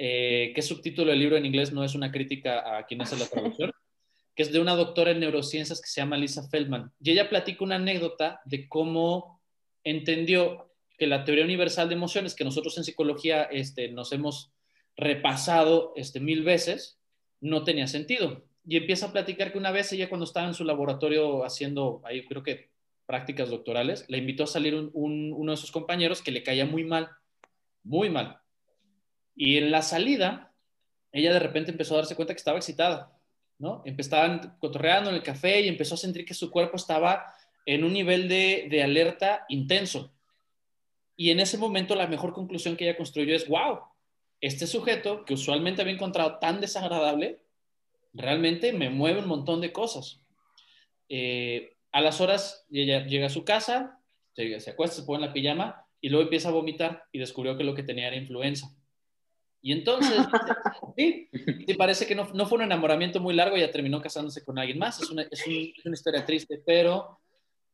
eh, 0.02 0.52
que 0.54 0.62
subtítulo 0.62 1.10
del 1.10 1.18
libro 1.18 1.36
en 1.36 1.44
inglés 1.44 1.74
no 1.74 1.84
es 1.84 1.94
una 1.94 2.10
crítica 2.10 2.78
a 2.78 2.86
quien 2.86 3.02
hace 3.02 3.18
la 3.18 3.26
traducción, 3.26 3.70
que 4.34 4.42
es 4.42 4.50
de 4.50 4.58
una 4.58 4.74
doctora 4.74 5.10
en 5.10 5.20
neurociencias 5.20 5.78
que 5.78 5.88
se 5.88 6.00
llama 6.00 6.16
Lisa 6.16 6.48
Feldman. 6.48 6.90
Y 7.02 7.10
ella 7.10 7.28
platica 7.28 7.62
una 7.62 7.74
anécdota 7.74 8.40
de 8.46 8.66
cómo 8.66 9.42
entendió 9.84 10.72
que 10.96 11.06
la 11.06 11.22
teoría 11.24 11.44
universal 11.44 11.90
de 11.90 11.96
emociones, 11.96 12.34
que 12.34 12.44
nosotros 12.44 12.78
en 12.78 12.84
psicología 12.84 13.42
este, 13.42 13.90
nos 13.90 14.10
hemos 14.12 14.54
repasado 14.96 15.92
este, 15.96 16.18
mil 16.18 16.44
veces, 16.44 16.98
no 17.42 17.62
tenía 17.64 17.86
sentido. 17.86 18.46
y 18.64 18.78
empieza 18.78 19.08
a 19.08 19.12
platicar 19.12 19.52
que 19.52 19.58
una 19.58 19.70
vez 19.70 19.92
ella 19.92 20.08
cuando 20.08 20.24
estaba 20.24 20.46
en 20.46 20.54
su 20.54 20.64
laboratorio 20.64 21.44
haciendo, 21.44 22.00
ahí 22.06 22.24
creo 22.24 22.42
que 22.42 22.70
prácticas 23.04 23.50
doctorales, 23.50 24.06
le 24.08 24.16
invitó 24.16 24.44
a 24.44 24.46
salir 24.46 24.74
uno 24.94 25.50
de 25.50 25.56
sus 25.58 25.70
compañeros 25.70 26.22
que 26.22 26.30
le 26.30 26.42
caía 26.42 26.64
muy 26.64 26.84
mal, 26.84 27.10
muy 27.82 28.08
mal. 28.08 28.39
Y 29.34 29.58
en 29.58 29.70
la 29.70 29.82
salida, 29.82 30.52
ella 31.12 31.32
de 31.32 31.38
repente 31.38 31.70
empezó 31.70 31.94
a 31.94 31.98
darse 31.98 32.16
cuenta 32.16 32.34
que 32.34 32.38
estaba 32.38 32.58
excitada, 32.58 33.18
¿no? 33.58 33.82
Empezaban 33.84 34.56
cotorreando 34.58 35.10
en 35.10 35.16
el 35.16 35.22
café 35.22 35.60
y 35.60 35.68
empezó 35.68 35.94
a 35.94 35.98
sentir 35.98 36.24
que 36.24 36.34
su 36.34 36.50
cuerpo 36.50 36.76
estaba 36.76 37.34
en 37.66 37.84
un 37.84 37.92
nivel 37.92 38.28
de, 38.28 38.66
de 38.70 38.82
alerta 38.82 39.44
intenso. 39.48 40.12
Y 41.16 41.30
en 41.30 41.40
ese 41.40 41.58
momento 41.58 41.94
la 41.94 42.06
mejor 42.06 42.32
conclusión 42.32 42.76
que 42.76 42.84
ella 42.84 42.96
construyó 42.96 43.34
es, 43.34 43.46
wow, 43.46 43.80
este 44.40 44.66
sujeto 44.66 45.24
que 45.24 45.34
usualmente 45.34 45.82
había 45.82 45.94
encontrado 45.94 46.38
tan 46.38 46.60
desagradable, 46.60 47.42
realmente 48.12 48.72
me 48.72 48.90
mueve 48.90 49.20
un 49.20 49.28
montón 49.28 49.60
de 49.60 49.72
cosas. 49.72 50.20
Eh, 51.08 51.76
a 51.92 52.00
las 52.00 52.20
horas 52.20 52.66
ella 52.70 53.04
llega 53.04 53.26
a 53.26 53.30
su 53.30 53.44
casa, 53.44 54.00
se, 54.34 54.70
acuesta, 54.70 54.96
se 54.96 55.02
pone 55.02 55.26
la 55.26 55.32
pijama 55.32 55.86
y 56.00 56.08
luego 56.08 56.24
empieza 56.24 56.48
a 56.48 56.52
vomitar 56.52 57.04
y 57.12 57.18
descubrió 57.18 57.56
que 57.56 57.64
lo 57.64 57.74
que 57.74 57.82
tenía 57.82 58.06
era 58.06 58.16
influenza. 58.16 58.74
Y 59.62 59.72
entonces, 59.72 60.12
sí, 60.96 61.28
parece 61.76 62.06
que 62.06 62.14
no, 62.14 62.26
fue 62.46 62.58
un 62.58 62.64
enamoramiento 62.64 63.20
muy 63.20 63.34
largo, 63.34 63.56
ya 63.56 63.70
terminó 63.70 64.00
casándose 64.00 64.44
con 64.44 64.58
alguien 64.58 64.78
más, 64.78 65.00
es 65.00 65.10
una, 65.10 65.26
historia 65.92 66.24
triste, 66.24 66.62
pero 66.64 67.20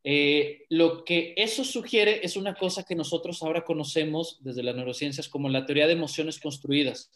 eh, 0.03 0.65
lo 0.69 1.05
que 1.05 1.35
eso 1.37 1.65
sugiere 1.65 2.25
es 2.25 2.37
una 2.37 2.55
cosa 2.55 2.83
que 2.83 2.95
nosotros 2.95 3.43
ahora 3.43 3.65
conocemos 3.65 4.39
desde 4.43 4.63
las 4.63 4.75
neurociencias 4.75 5.29
como 5.29 5.49
la 5.49 5.65
teoría 5.65 5.87
de 5.87 5.93
emociones 5.93 6.41
construidas. 6.41 7.11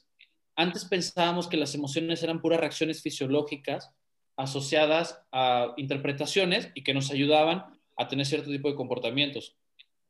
Antes 0.54 0.84
pensábamos 0.84 1.48
que 1.48 1.56
las 1.56 1.74
emociones 1.74 2.22
eran 2.22 2.40
puras 2.40 2.60
reacciones 2.60 3.02
fisiológicas 3.02 3.90
asociadas 4.36 5.20
a 5.32 5.74
interpretaciones 5.76 6.70
y 6.74 6.82
que 6.82 6.94
nos 6.94 7.10
ayudaban 7.10 7.64
a 7.96 8.08
tener 8.08 8.26
cierto 8.26 8.50
tipo 8.50 8.68
de 8.68 8.76
comportamientos. 8.76 9.56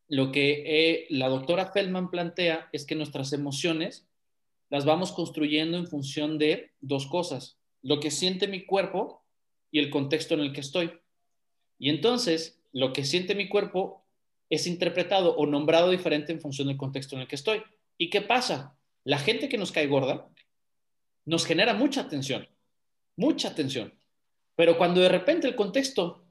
Lo 0.08 0.32
que 0.32 0.64
eh, 0.66 1.06
la 1.10 1.28
doctora 1.28 1.72
Feldman 1.72 2.10
plantea 2.10 2.68
es 2.72 2.84
que 2.84 2.94
nuestras 2.94 3.32
emociones 3.32 4.09
las 4.70 4.84
vamos 4.84 5.12
construyendo 5.12 5.76
en 5.76 5.86
función 5.86 6.38
de 6.38 6.72
dos 6.80 7.06
cosas, 7.06 7.58
lo 7.82 8.00
que 8.00 8.10
siente 8.10 8.48
mi 8.48 8.64
cuerpo 8.64 9.22
y 9.70 9.78
el 9.78 9.90
contexto 9.90 10.34
en 10.34 10.40
el 10.40 10.52
que 10.52 10.60
estoy. 10.60 10.92
Y 11.78 11.90
entonces, 11.90 12.60
lo 12.72 12.92
que 12.92 13.04
siente 13.04 13.34
mi 13.34 13.48
cuerpo 13.48 14.04
es 14.48 14.66
interpretado 14.66 15.36
o 15.36 15.46
nombrado 15.46 15.90
diferente 15.90 16.32
en 16.32 16.40
función 16.40 16.68
del 16.68 16.76
contexto 16.76 17.14
en 17.14 17.22
el 17.22 17.28
que 17.28 17.36
estoy. 17.36 17.62
¿Y 17.98 18.10
qué 18.10 18.20
pasa? 18.20 18.76
La 19.04 19.18
gente 19.18 19.48
que 19.48 19.58
nos 19.58 19.72
cae 19.72 19.86
gorda 19.86 20.28
nos 21.24 21.46
genera 21.46 21.74
mucha 21.74 22.08
tensión, 22.08 22.48
mucha 23.16 23.54
tensión. 23.54 23.94
Pero 24.56 24.76
cuando 24.76 25.00
de 25.00 25.08
repente 25.08 25.46
el 25.46 25.54
contexto 25.54 26.24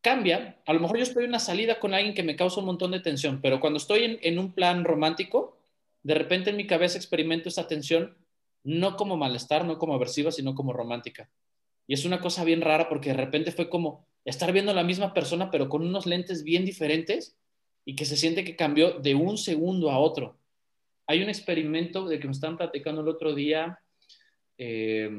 cambia, 0.00 0.60
a 0.66 0.72
lo 0.72 0.80
mejor 0.80 0.98
yo 0.98 1.02
estoy 1.02 1.24
en 1.24 1.30
una 1.30 1.38
salida 1.38 1.80
con 1.80 1.94
alguien 1.94 2.14
que 2.14 2.22
me 2.22 2.36
causa 2.36 2.60
un 2.60 2.66
montón 2.66 2.90
de 2.90 3.00
tensión, 3.00 3.40
pero 3.40 3.58
cuando 3.58 3.78
estoy 3.78 4.18
en, 4.20 4.38
un 4.38 4.52
plan 4.52 4.84
romántico, 4.84 5.56
de 6.04 6.14
repente 6.14 6.50
en 6.50 6.56
mi 6.56 6.66
cabeza 6.66 6.96
experimento 6.96 7.48
esa 7.48 7.66
tensión 7.66 8.16
no 8.62 8.96
como 8.96 9.16
malestar, 9.16 9.64
no 9.64 9.78
como 9.78 9.94
aversiva, 9.94 10.30
sino 10.30 10.54
como 10.54 10.72
romántica. 10.72 11.28
Y 11.86 11.94
es 11.94 12.04
una 12.04 12.20
cosa 12.20 12.44
bien 12.44 12.60
rara 12.60 12.88
porque 12.88 13.10
de 13.10 13.16
repente 13.16 13.52
fue 13.52 13.68
como 13.68 14.06
estar 14.24 14.52
viendo 14.52 14.70
a 14.70 14.74
la 14.74 14.84
misma 14.84 15.12
persona, 15.12 15.50
pero 15.50 15.68
con 15.68 15.82
unos 15.82 16.06
lentes 16.06 16.44
bien 16.44 16.64
diferentes 16.64 17.36
y 17.84 17.96
que 17.96 18.06
se 18.06 18.16
siente 18.16 18.44
que 18.44 18.56
cambió 18.56 19.00
de 19.00 19.14
un 19.14 19.36
segundo 19.36 19.90
a 19.90 19.98
otro. 19.98 20.38
Hay 21.06 21.22
un 21.22 21.28
experimento 21.28 22.06
de 22.06 22.18
que 22.18 22.26
me 22.26 22.32
estaban 22.32 22.56
platicando 22.56 23.02
el 23.02 23.08
otro 23.08 23.34
día, 23.34 23.78
eh, 24.56 25.10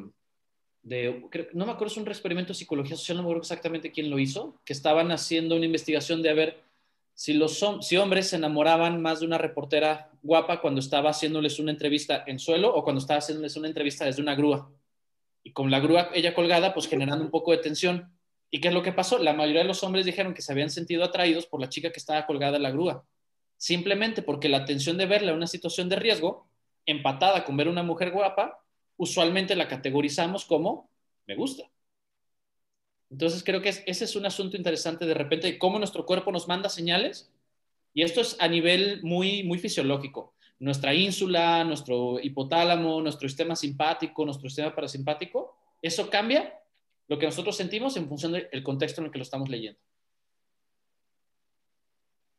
no 1.54 1.66
me 1.66 1.72
acuerdo, 1.72 1.88
es 1.88 1.98
un 1.98 2.08
experimento 2.08 2.50
de 2.50 2.60
psicología 2.60 2.96
social, 2.96 3.18
no 3.18 3.24
me 3.24 3.28
acuerdo 3.28 3.42
exactamente 3.42 3.92
quién 3.92 4.10
lo 4.10 4.20
hizo, 4.20 4.60
que 4.66 4.74
estaban 4.74 5.12
haciendo 5.12 5.56
una 5.56 5.66
investigación 5.66 6.22
de 6.22 6.30
a 6.30 6.34
ver 6.34 6.65
si 7.16 7.34
los 7.34 7.64
hombres 7.64 8.28
se 8.30 8.36
enamoraban 8.36 9.02
más 9.02 9.22
de 9.22 9.26
una 9.26 9.38
reportera 9.38 10.12
guapa 10.22 10.60
cuando 10.60 10.82
estaba 10.82 11.12
haciéndoles 11.12 11.60
una 11.60 11.72
entrevista 11.72 12.26
en 12.28 12.40
suelo 12.40 12.76
o 12.76 12.84
cuando 12.84 13.00
estaba 13.00 13.20
haciéndoles 13.20 13.56
una 13.56 13.70
entrevista 13.70 14.04
desde 14.04 14.22
una 14.22 14.36
grúa. 14.36 14.70
Y 15.42 15.54
con 15.54 15.72
la 15.72 15.80
grúa 15.80 16.10
ella 16.14 16.34
colgada, 16.34 16.74
pues 16.74 16.90
generando 16.90 17.24
un 17.24 17.32
poco 17.32 17.52
de 17.52 17.60
tensión. 17.60 18.12
¿Y 18.52 18.60
qué 18.60 18.68
es 18.68 18.74
lo 18.74 18.84
que 18.84 18.92
pasó? 18.92 19.18
La 19.18 19.34
mayoría 19.34 19.62
de 19.62 19.68
los 19.68 19.82
hombres 19.84 20.06
dijeron 20.06 20.34
que 20.34 20.42
se 20.42 20.52
habían 20.52 20.70
sentido 20.70 21.06
atraídos 21.06 21.46
por 21.46 21.62
la 21.62 21.70
chica 21.70 21.92
que 21.92 22.00
estaba 22.00 22.26
colgada 22.26 22.58
en 22.58 22.64
la 22.64 22.72
grúa. 22.72 23.06
Simplemente 23.56 24.22
porque 24.22 24.50
la 24.50 24.66
tensión 24.66 24.98
de 24.98 25.06
verla 25.06 25.32
en 25.32 25.38
una 25.38 25.48
situación 25.48 25.88
de 25.88 25.96
riesgo, 25.96 26.50
empatada 26.86 27.46
con 27.46 27.56
ver 27.56 27.70
una 27.70 27.84
mujer 27.84 28.12
guapa, 28.12 28.62
usualmente 28.98 29.56
la 29.56 29.70
categorizamos 29.70 30.44
como 30.44 30.90
me 31.28 31.36
gusta. 31.36 31.64
Entonces 33.10 33.44
creo 33.44 33.62
que 33.62 33.70
ese 33.70 34.04
es 34.04 34.16
un 34.16 34.26
asunto 34.26 34.58
interesante 34.58 35.06
de 35.06 35.14
repente 35.14 35.48
de 35.48 35.60
cómo 35.60 35.78
nuestro 35.78 36.06
cuerpo 36.06 36.32
nos 36.32 36.48
manda 36.48 36.70
señales 36.70 37.32
y 37.94 38.04
esto 38.04 38.22
es 38.22 38.36
a 38.40 38.48
nivel 38.48 39.02
muy, 39.04 39.44
muy 39.44 39.58
fisiológico. 39.58 40.34
Nuestra 40.60 40.94
ínsula, 40.94 41.64
nuestro 41.64 42.20
hipotálamo, 42.20 43.02
nuestro 43.02 43.28
sistema 43.28 43.56
simpático, 43.56 44.26
nuestro 44.26 44.50
sistema 44.50 44.74
parasimpático, 44.74 45.58
eso 45.82 46.10
cambia 46.10 46.60
lo 47.08 47.20
que 47.20 47.26
nosotros 47.26 47.56
sentimos 47.56 47.96
en 47.98 48.08
función 48.08 48.32
del 48.32 48.64
contexto 48.64 49.02
en 49.02 49.06
el 49.06 49.12
que 49.12 49.20
lo 49.20 49.24
estamos 49.24 49.50
leyendo. 49.50 49.80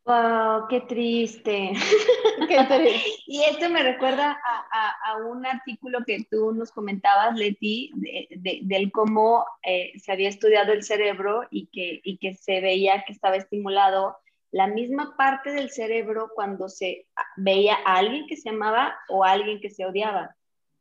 Wow, 0.05 0.69
qué 0.69 0.81
triste. 0.83 1.73
y 3.27 3.43
esto 3.45 3.69
me 3.69 3.83
recuerda 3.83 4.39
a, 4.73 5.17
un 5.25 5.47
artículo 5.47 6.05
que 6.07 6.27
tú 6.31 6.53
nos 6.53 6.71
comentabas, 6.71 7.37
Leti, 7.37 7.93
de, 7.95 8.61
del 8.63 8.93
cómo 8.93 9.45
eh, 9.63 9.93
se 9.99 10.13
había 10.13 10.29
estudiado 10.29 10.73
el 10.73 10.83
cerebro 10.83 11.45
y 11.51 11.67
que, 11.67 12.01
y 12.05 12.19
que 12.19 12.35
se 12.35 12.61
veía 12.61 13.05
que 13.07 13.13
estaba 13.13 13.37
estimulado 13.37 14.17
la 14.53 14.67
misma 14.67 15.17
parte 15.17 15.53
del 15.53 15.71
cerebro 15.71 16.31
cuando 16.35 16.69
se 16.69 17.07
veía 17.37 17.77
a 17.85 17.97
alguien 17.97 18.27
que 18.27 18.37
se 18.37 18.51
amaba 18.51 18.97
o 19.09 19.25
a 19.25 19.33
alguien 19.33 19.61
que 19.61 19.71
se 19.71 19.85
odiaba. 19.85 20.37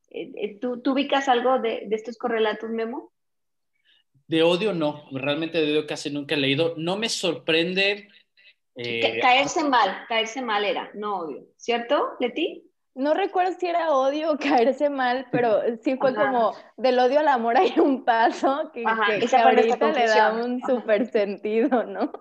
Eh, 0.09 0.31
eh, 0.35 0.59
¿Tú, 0.59 0.81
¿Tú, 0.81 0.93
ubicas 0.93 1.27
algo 1.27 1.59
de, 1.59 1.83
de 1.87 1.95
estos 1.95 2.17
correlatos, 2.17 2.69
Memo? 2.69 3.11
De 4.27 4.43
odio 4.43 4.73
no, 4.73 5.05
realmente 5.11 5.59
de 5.59 5.71
odio 5.71 5.87
casi 5.87 6.09
nunca 6.09 6.35
he 6.35 6.37
leído. 6.37 6.73
No 6.77 6.97
me 6.97 7.09
sorprende 7.09 8.07
eh, 8.75 9.19
caerse 9.21 9.63
mal, 9.63 10.05
caerse 10.07 10.41
mal 10.41 10.65
era, 10.65 10.91
no 10.93 11.19
odio, 11.19 11.45
¿cierto, 11.55 12.09
Leti? 12.19 12.69
No 12.93 13.13
recuerdo 13.13 13.57
si 13.59 13.67
era 13.67 13.93
odio 13.93 14.31
o 14.31 14.37
caerse 14.37 14.89
mal, 14.89 15.27
pero 15.31 15.61
sí 15.81 15.97
fue 15.97 16.15
como 16.15 16.53
del 16.77 16.99
odio 16.99 17.19
al 17.19 17.27
amor 17.27 17.57
hay 17.57 17.73
un 17.77 18.03
paso 18.05 18.71
que, 18.73 18.85
ahorita 18.85 19.91
le 19.91 20.07
da 20.07 20.33
un 20.33 20.61
súper 20.61 21.05
sentido, 21.07 21.83
¿no? 21.83 22.11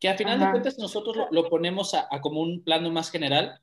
Que 0.00 0.08
a 0.08 0.16
final 0.16 0.40
de 0.40 0.50
cuentas 0.50 0.78
nosotros 0.78 1.28
lo, 1.30 1.48
ponemos 1.48 1.94
a, 1.94 2.08
como 2.20 2.40
un 2.40 2.64
plano 2.64 2.90
más 2.90 3.10
general. 3.10 3.60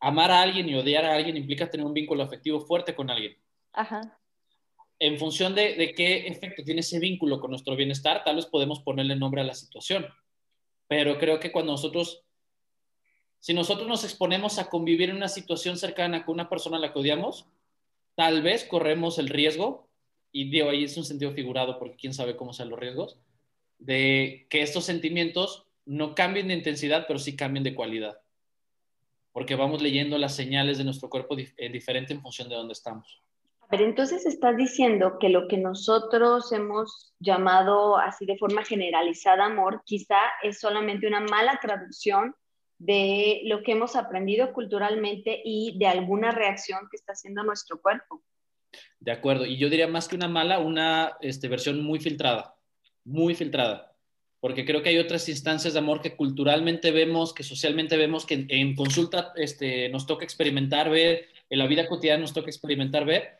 Amar 0.00 0.30
a 0.30 0.42
alguien 0.42 0.68
y 0.68 0.74
odiar 0.74 1.04
a 1.04 1.14
alguien 1.14 1.36
implica 1.36 1.70
tener 1.70 1.86
un 1.86 1.94
vínculo 1.94 2.22
afectivo 2.22 2.60
fuerte 2.60 2.94
con 2.94 3.10
alguien. 3.10 3.36
Ajá. 3.72 4.18
En 4.98 5.18
función 5.18 5.54
de, 5.54 5.74
de 5.74 5.94
qué 5.94 6.26
efecto 6.26 6.62
tiene 6.62 6.80
ese 6.80 6.98
vínculo 6.98 7.40
con 7.40 7.50
nuestro 7.50 7.74
bienestar, 7.74 8.22
tal 8.22 8.36
vez 8.36 8.46
podemos 8.46 8.80
ponerle 8.80 9.16
nombre 9.16 9.40
a 9.40 9.44
la 9.44 9.54
situación 9.54 10.06
pero 10.88 11.18
creo 11.18 11.38
que 11.38 11.52
cuando 11.52 11.72
nosotros, 11.72 12.24
si 13.38 13.54
nosotros 13.54 13.86
nos 13.86 14.04
exponemos 14.04 14.58
a 14.58 14.68
convivir 14.68 15.10
en 15.10 15.16
una 15.16 15.28
situación 15.28 15.76
cercana 15.76 16.24
con 16.24 16.34
una 16.34 16.48
persona 16.48 16.78
a 16.78 16.80
la 16.80 16.92
que 16.92 16.98
odiamos, 16.98 17.46
tal 18.14 18.42
vez 18.42 18.64
corremos 18.64 19.18
el 19.18 19.28
riesgo, 19.28 19.86
y 20.32 20.50
digo, 20.50 20.70
ahí 20.70 20.84
es 20.84 20.96
un 20.96 21.04
sentido 21.04 21.32
figurado 21.32 21.78
porque 21.78 21.96
quién 21.96 22.14
sabe 22.14 22.36
cómo 22.36 22.52
sean 22.52 22.70
los 22.70 22.78
riesgos, 22.78 23.18
de 23.78 24.46
que 24.50 24.62
estos 24.62 24.84
sentimientos 24.84 25.66
no 25.84 26.14
cambien 26.14 26.48
de 26.48 26.54
intensidad, 26.54 27.04
pero 27.06 27.18
sí 27.18 27.36
cambien 27.36 27.64
de 27.64 27.74
cualidad. 27.74 28.20
Porque 29.32 29.54
vamos 29.54 29.80
leyendo 29.80 30.18
las 30.18 30.34
señales 30.34 30.78
de 30.78 30.84
nuestro 30.84 31.08
cuerpo 31.08 31.36
eh, 31.38 31.68
diferente 31.70 32.12
en 32.12 32.20
función 32.20 32.48
de 32.48 32.56
dónde 32.56 32.72
estamos. 32.72 33.22
Pero 33.70 33.84
entonces 33.84 34.24
estás 34.24 34.56
diciendo 34.56 35.18
que 35.20 35.28
lo 35.28 35.46
que 35.46 35.58
nosotros 35.58 36.50
hemos 36.52 37.12
llamado 37.20 37.98
así 37.98 38.24
de 38.24 38.38
forma 38.38 38.64
generalizada 38.64 39.44
amor, 39.44 39.82
quizá 39.84 40.18
es 40.42 40.58
solamente 40.58 41.06
una 41.06 41.20
mala 41.20 41.58
traducción 41.60 42.34
de 42.78 43.42
lo 43.44 43.62
que 43.62 43.72
hemos 43.72 43.96
aprendido 43.96 44.52
culturalmente 44.52 45.42
y 45.44 45.76
de 45.78 45.86
alguna 45.86 46.30
reacción 46.30 46.88
que 46.90 46.96
está 46.96 47.12
haciendo 47.12 47.42
nuestro 47.42 47.80
cuerpo. 47.80 48.22
De 49.00 49.12
acuerdo, 49.12 49.44
y 49.44 49.58
yo 49.58 49.68
diría 49.68 49.88
más 49.88 50.08
que 50.08 50.16
una 50.16 50.28
mala, 50.28 50.60
una 50.60 51.16
este, 51.20 51.48
versión 51.48 51.82
muy 51.82 52.00
filtrada, 52.00 52.54
muy 53.04 53.34
filtrada, 53.34 53.94
porque 54.40 54.64
creo 54.64 54.82
que 54.82 54.90
hay 54.90 54.98
otras 54.98 55.28
instancias 55.28 55.72
de 55.72 55.80
amor 55.80 56.00
que 56.00 56.16
culturalmente 56.16 56.90
vemos, 56.90 57.34
que 57.34 57.42
socialmente 57.42 57.96
vemos, 57.96 58.24
que 58.24 58.46
en, 58.48 58.76
consulta 58.76 59.32
este, 59.36 59.88
nos 59.88 60.06
toca 60.06 60.24
experimentar, 60.24 60.88
ver, 60.88 61.26
en 61.50 61.58
la 61.58 61.66
vida 61.66 61.86
cotidiana 61.88 62.20
nos 62.20 62.32
toca 62.32 62.50
experimentar, 62.50 63.04
ver, 63.04 63.37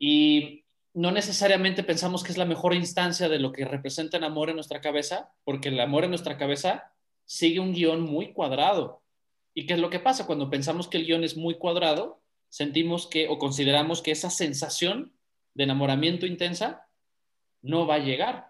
y 0.00 0.64
no 0.94 1.12
necesariamente 1.12 1.84
pensamos 1.84 2.24
que 2.24 2.32
es 2.32 2.38
la 2.38 2.46
mejor 2.46 2.74
instancia 2.74 3.28
de 3.28 3.38
lo 3.38 3.52
que 3.52 3.64
representa 3.64 4.16
el 4.16 4.24
amor 4.24 4.48
en 4.48 4.56
nuestra 4.56 4.80
cabeza, 4.80 5.32
porque 5.44 5.68
el 5.68 5.78
amor 5.78 6.02
en 6.02 6.10
nuestra 6.10 6.36
cabeza 6.36 6.92
sigue 7.26 7.60
un 7.60 7.72
guion 7.72 8.00
muy 8.00 8.32
cuadrado. 8.32 9.02
¿Y 9.54 9.66
qué 9.66 9.74
es 9.74 9.78
lo 9.78 9.90
que 9.90 10.00
pasa? 10.00 10.26
Cuando 10.26 10.50
pensamos 10.50 10.88
que 10.88 10.96
el 10.96 11.06
guion 11.06 11.22
es 11.22 11.36
muy 11.36 11.54
cuadrado, 11.58 12.20
sentimos 12.48 13.06
que 13.06 13.28
o 13.28 13.38
consideramos 13.38 14.02
que 14.02 14.10
esa 14.10 14.30
sensación 14.30 15.12
de 15.54 15.64
enamoramiento 15.64 16.26
intensa 16.26 16.88
no 17.62 17.86
va 17.86 17.96
a 17.96 17.98
llegar. 17.98 18.48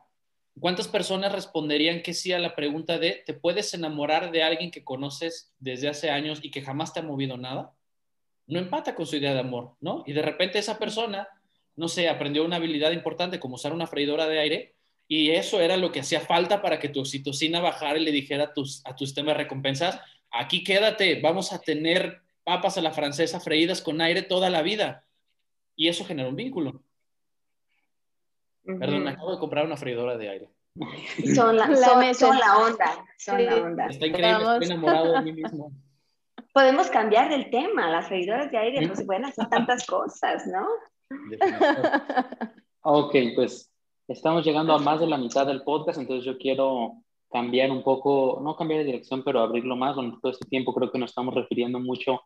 ¿Cuántas 0.59 0.89
personas 0.89 1.33
responderían 1.33 2.03
que 2.03 2.15
sí 2.15 2.33
a 2.33 2.39
la 2.39 2.55
pregunta 2.55 2.99
de, 2.99 3.23
¿te 3.27 3.35
puedes 3.35 3.75
enamorar 3.75 4.31
de 4.31 4.43
alguien 4.43 4.71
que 4.71 4.85
conoces 4.85 5.53
desde 5.59 5.89
hace 5.89 6.11
años 6.11 6.41
y 6.43 6.51
que 6.51 6.63
jamás 6.63 6.93
te 6.93 7.01
ha 7.01 7.03
movido 7.03 7.37
nada? 7.37 7.75
No 8.47 8.59
empata 8.59 8.95
con 8.95 9.07
su 9.07 9.17
idea 9.17 9.33
de 9.33 9.41
amor, 9.41 9.77
¿no? 9.81 10.05
Y 10.07 10.13
de 10.13 10.23
repente 10.23 10.59
esa 10.59 10.79
persona, 10.79 11.29
no 11.77 11.89
sé, 11.89 12.09
aprendió 12.09 12.45
una 12.45 12.57
habilidad 12.57 12.93
importante 12.93 13.41
como 13.41 13.55
usar 13.55 13.73
una 13.73 13.87
freidora 13.87 14.27
de 14.27 14.39
aire 14.39 14.75
y 15.09 15.31
eso 15.31 15.61
era 15.61 15.77
lo 15.77 15.91
que 15.91 16.01
hacía 16.01 16.21
falta 16.21 16.63
para 16.63 16.79
que 16.79 16.89
tu 16.89 17.01
oxitocina 17.01 17.61
bajara 17.61 17.99
y 17.99 18.05
le 18.05 18.13
dijera 18.13 18.45
a, 18.45 18.53
tus, 18.53 18.81
a 18.87 18.95
tu 18.95 19.05
sistema 19.05 19.33
de 19.33 19.39
recompensas, 19.39 20.01
aquí 20.31 20.63
quédate, 20.63 21.21
vamos 21.21 21.53
a 21.53 21.61
tener 21.61 22.21
papas 22.45 22.79
a 22.79 22.81
la 22.81 22.93
francesa 22.93 23.41
freídas 23.41 23.83
con 23.83 24.01
aire 24.01 24.23
toda 24.23 24.51
la 24.51 24.63
vida. 24.63 25.05
Y 25.75 25.89
eso 25.89 26.05
genera 26.05 26.29
un 26.29 26.37
vínculo. 26.37 26.83
Perdón, 28.65 29.09
acabo 29.09 29.33
de 29.33 29.39
comprar 29.39 29.65
una 29.65 29.77
freidora 29.77 30.17
de 30.17 30.29
aire. 30.29 30.49
Son 31.35 31.57
la, 31.57 31.67
son, 32.15 32.39
la 32.39 32.59
onda, 32.59 33.05
son 33.19 33.45
la 33.45 33.57
onda. 33.57 33.87
Está 33.87 34.07
increíble, 34.07 34.45
estoy 34.53 34.67
enamorado 34.67 35.13
de 35.13 35.23
mí 35.23 35.33
mismo. 35.43 35.73
Podemos 36.53 36.89
cambiar 36.89 37.31
del 37.31 37.51
tema, 37.51 37.91
las 37.91 38.09
freidoras 38.09 38.51
de 38.51 38.59
aire 38.59 38.87
no 38.87 38.95
se 38.95 39.05
pueden 39.05 39.25
hacer 39.25 39.49
tantas 39.49 39.87
cosas, 39.87 40.47
¿no? 40.47 40.67
ok, 42.83 43.15
pues 43.35 43.71
estamos 44.09 44.45
llegando 44.45 44.73
a 44.73 44.79
más 44.79 45.01
de 45.01 45.07
la 45.07 45.19
mitad 45.19 45.47
del 45.47 45.63
podcast, 45.63 45.99
entonces 45.99 46.25
yo 46.25 46.39
quiero 46.39 47.03
cambiar 47.31 47.71
un 47.71 47.83
poco, 47.83 48.41
no 48.43 48.57
cambiar 48.57 48.81
de 48.81 48.87
dirección, 48.87 49.23
pero 49.25 49.41
abrirlo 49.41 49.77
más. 49.77 49.95
Durante 49.95 50.21
todo 50.21 50.33
este 50.33 50.49
tiempo 50.49 50.75
creo 50.75 50.91
que 50.91 50.99
nos 50.99 51.11
estamos 51.11 51.35
refiriendo 51.35 51.79
mucho 51.79 52.21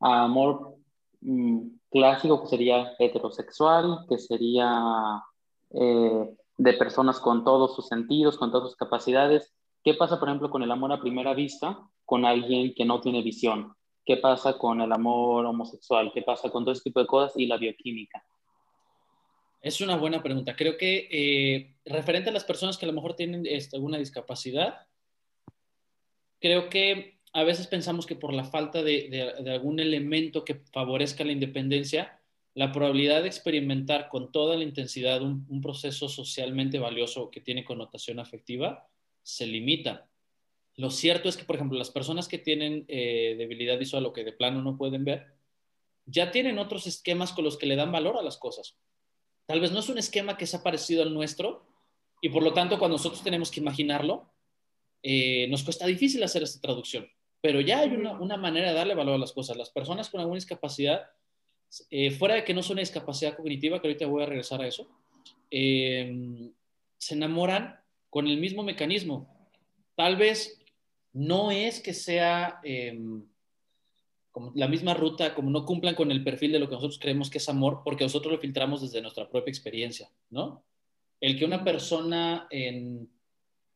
a 0.00 0.24
amor 0.24 0.76
mm, 1.20 1.60
clásico, 1.90 2.42
que 2.42 2.48
sería 2.48 2.92
heterosexual, 2.98 4.06
que 4.08 4.18
sería 4.18 5.22
eh, 5.70 6.36
de 6.56 6.72
personas 6.74 7.20
con 7.20 7.44
todos 7.44 7.74
sus 7.74 7.88
sentidos, 7.88 8.38
con 8.38 8.52
todas 8.52 8.70
sus 8.70 8.76
capacidades. 8.76 9.52
¿Qué 9.82 9.94
pasa, 9.94 10.18
por 10.18 10.28
ejemplo, 10.28 10.50
con 10.50 10.62
el 10.62 10.70
amor 10.70 10.92
a 10.92 11.00
primera 11.00 11.34
vista 11.34 11.78
con 12.04 12.24
alguien 12.24 12.74
que 12.74 12.84
no 12.84 13.00
tiene 13.00 13.22
visión? 13.22 13.74
¿Qué 14.08 14.16
pasa 14.16 14.56
con 14.56 14.80
el 14.80 14.90
amor 14.90 15.44
homosexual? 15.44 16.10
¿Qué 16.14 16.22
pasa 16.22 16.48
con 16.48 16.64
todo 16.64 16.72
ese 16.72 16.84
tipo 16.84 16.98
de 16.98 17.06
cosas 17.06 17.36
y 17.36 17.44
la 17.44 17.58
bioquímica? 17.58 18.24
Es 19.60 19.82
una 19.82 19.98
buena 19.98 20.22
pregunta. 20.22 20.56
Creo 20.56 20.78
que 20.78 21.08
eh, 21.10 21.74
referente 21.84 22.30
a 22.30 22.32
las 22.32 22.44
personas 22.44 22.78
que 22.78 22.86
a 22.86 22.88
lo 22.88 22.94
mejor 22.94 23.16
tienen 23.16 23.44
este, 23.44 23.76
alguna 23.76 23.98
discapacidad, 23.98 24.86
creo 26.40 26.70
que 26.70 27.18
a 27.34 27.44
veces 27.44 27.66
pensamos 27.66 28.06
que 28.06 28.16
por 28.16 28.32
la 28.32 28.44
falta 28.44 28.82
de, 28.82 29.34
algún 29.46 29.78
elemento 29.78 30.42
que 30.42 30.54
favorezca 30.72 31.22
la 31.22 31.32
independencia, 31.32 32.18
la 32.54 32.72
probabilidad 32.72 33.20
de 33.20 33.28
experimentar 33.28 34.08
con 34.08 34.32
toda 34.32 34.56
la 34.56 34.64
intensidad 34.64 35.20
un, 35.20 35.60
proceso 35.60 36.08
socialmente 36.08 36.78
valioso 36.78 37.30
que 37.30 37.42
tiene 37.42 37.62
connotación 37.62 38.20
afectiva 38.20 38.88
se 39.22 39.46
limita. 39.46 40.07
Lo 40.78 40.90
cierto 40.90 41.28
es 41.28 41.36
que, 41.36 41.42
por 41.42 41.56
ejemplo, 41.56 41.76
las 41.76 41.90
personas 41.90 42.28
que 42.28 42.38
tienen 42.38 42.84
eh, 42.86 43.34
debilidad 43.36 43.76
visual 43.76 44.06
o 44.06 44.12
que 44.12 44.22
de 44.22 44.30
plano 44.30 44.62
no 44.62 44.78
pueden 44.78 45.04
ver, 45.04 45.26
ya 46.06 46.30
tienen 46.30 46.60
otros 46.60 46.86
esquemas 46.86 47.32
con 47.32 47.44
los 47.44 47.58
que 47.58 47.66
le 47.66 47.74
dan 47.74 47.90
valor 47.90 48.16
a 48.16 48.22
las 48.22 48.38
cosas. 48.38 48.76
Tal 49.46 49.60
vez 49.60 49.72
no 49.72 49.80
es 49.80 49.88
un 49.88 49.98
esquema 49.98 50.36
que 50.36 50.46
sea 50.46 50.62
parecido 50.62 51.02
al 51.02 51.12
nuestro 51.12 51.66
y 52.22 52.28
por 52.28 52.44
lo 52.44 52.52
tanto 52.52 52.78
cuando 52.78 52.94
nosotros 52.96 53.24
tenemos 53.24 53.50
que 53.50 53.58
imaginarlo, 53.58 54.30
eh, 55.02 55.48
nos 55.48 55.64
cuesta 55.64 55.84
difícil 55.84 56.22
hacer 56.22 56.44
esta 56.44 56.60
traducción. 56.60 57.08
Pero 57.40 57.60
ya 57.60 57.80
hay 57.80 57.88
una, 57.88 58.12
una, 58.12 58.36
manera 58.36 58.68
de 58.68 58.74
darle 58.74 58.94
valor 58.94 59.16
a 59.16 59.18
las 59.18 59.32
cosas. 59.32 59.56
Las 59.56 59.70
personas 59.70 60.08
con 60.08 60.20
alguna 60.20 60.36
discapacidad 60.36 61.08
eh, 61.90 62.12
fuera 62.12 62.36
de 62.36 62.44
que 62.44 62.54
no 62.54 62.62
son 62.62 62.74
una 62.74 62.82
discapacidad 62.82 63.36
cognitiva, 63.36 63.82
que 63.82 63.88
ahorita 63.88 64.06
voy 64.06 64.22
a 64.22 64.26
regresar 64.26 64.62
a 64.62 64.68
eso, 64.68 64.88
eh, 65.50 66.52
se 66.98 67.14
enamoran 67.14 67.80
con 68.10 68.28
el 68.28 68.36
mismo 68.36 68.62
mecanismo. 68.62 69.28
Tal 69.96 70.16
vez 70.16 70.57
no 71.18 71.50
es 71.50 71.80
que 71.80 71.94
sea 71.94 72.60
eh, 72.62 72.96
como 74.30 74.52
la 74.54 74.68
misma 74.68 74.94
ruta, 74.94 75.34
como 75.34 75.50
no 75.50 75.64
cumplan 75.64 75.96
con 75.96 76.12
el 76.12 76.22
perfil 76.22 76.52
de 76.52 76.60
lo 76.60 76.68
que 76.68 76.76
nosotros 76.76 77.00
creemos 77.00 77.28
que 77.28 77.38
es 77.38 77.48
amor, 77.48 77.80
porque 77.84 78.04
nosotros 78.04 78.32
lo 78.32 78.38
filtramos 78.38 78.82
desde 78.82 79.02
nuestra 79.02 79.28
propia 79.28 79.50
experiencia, 79.50 80.08
¿no? 80.30 80.62
El 81.20 81.36
que 81.36 81.44
una 81.44 81.64
persona 81.64 82.46
en, 82.50 83.10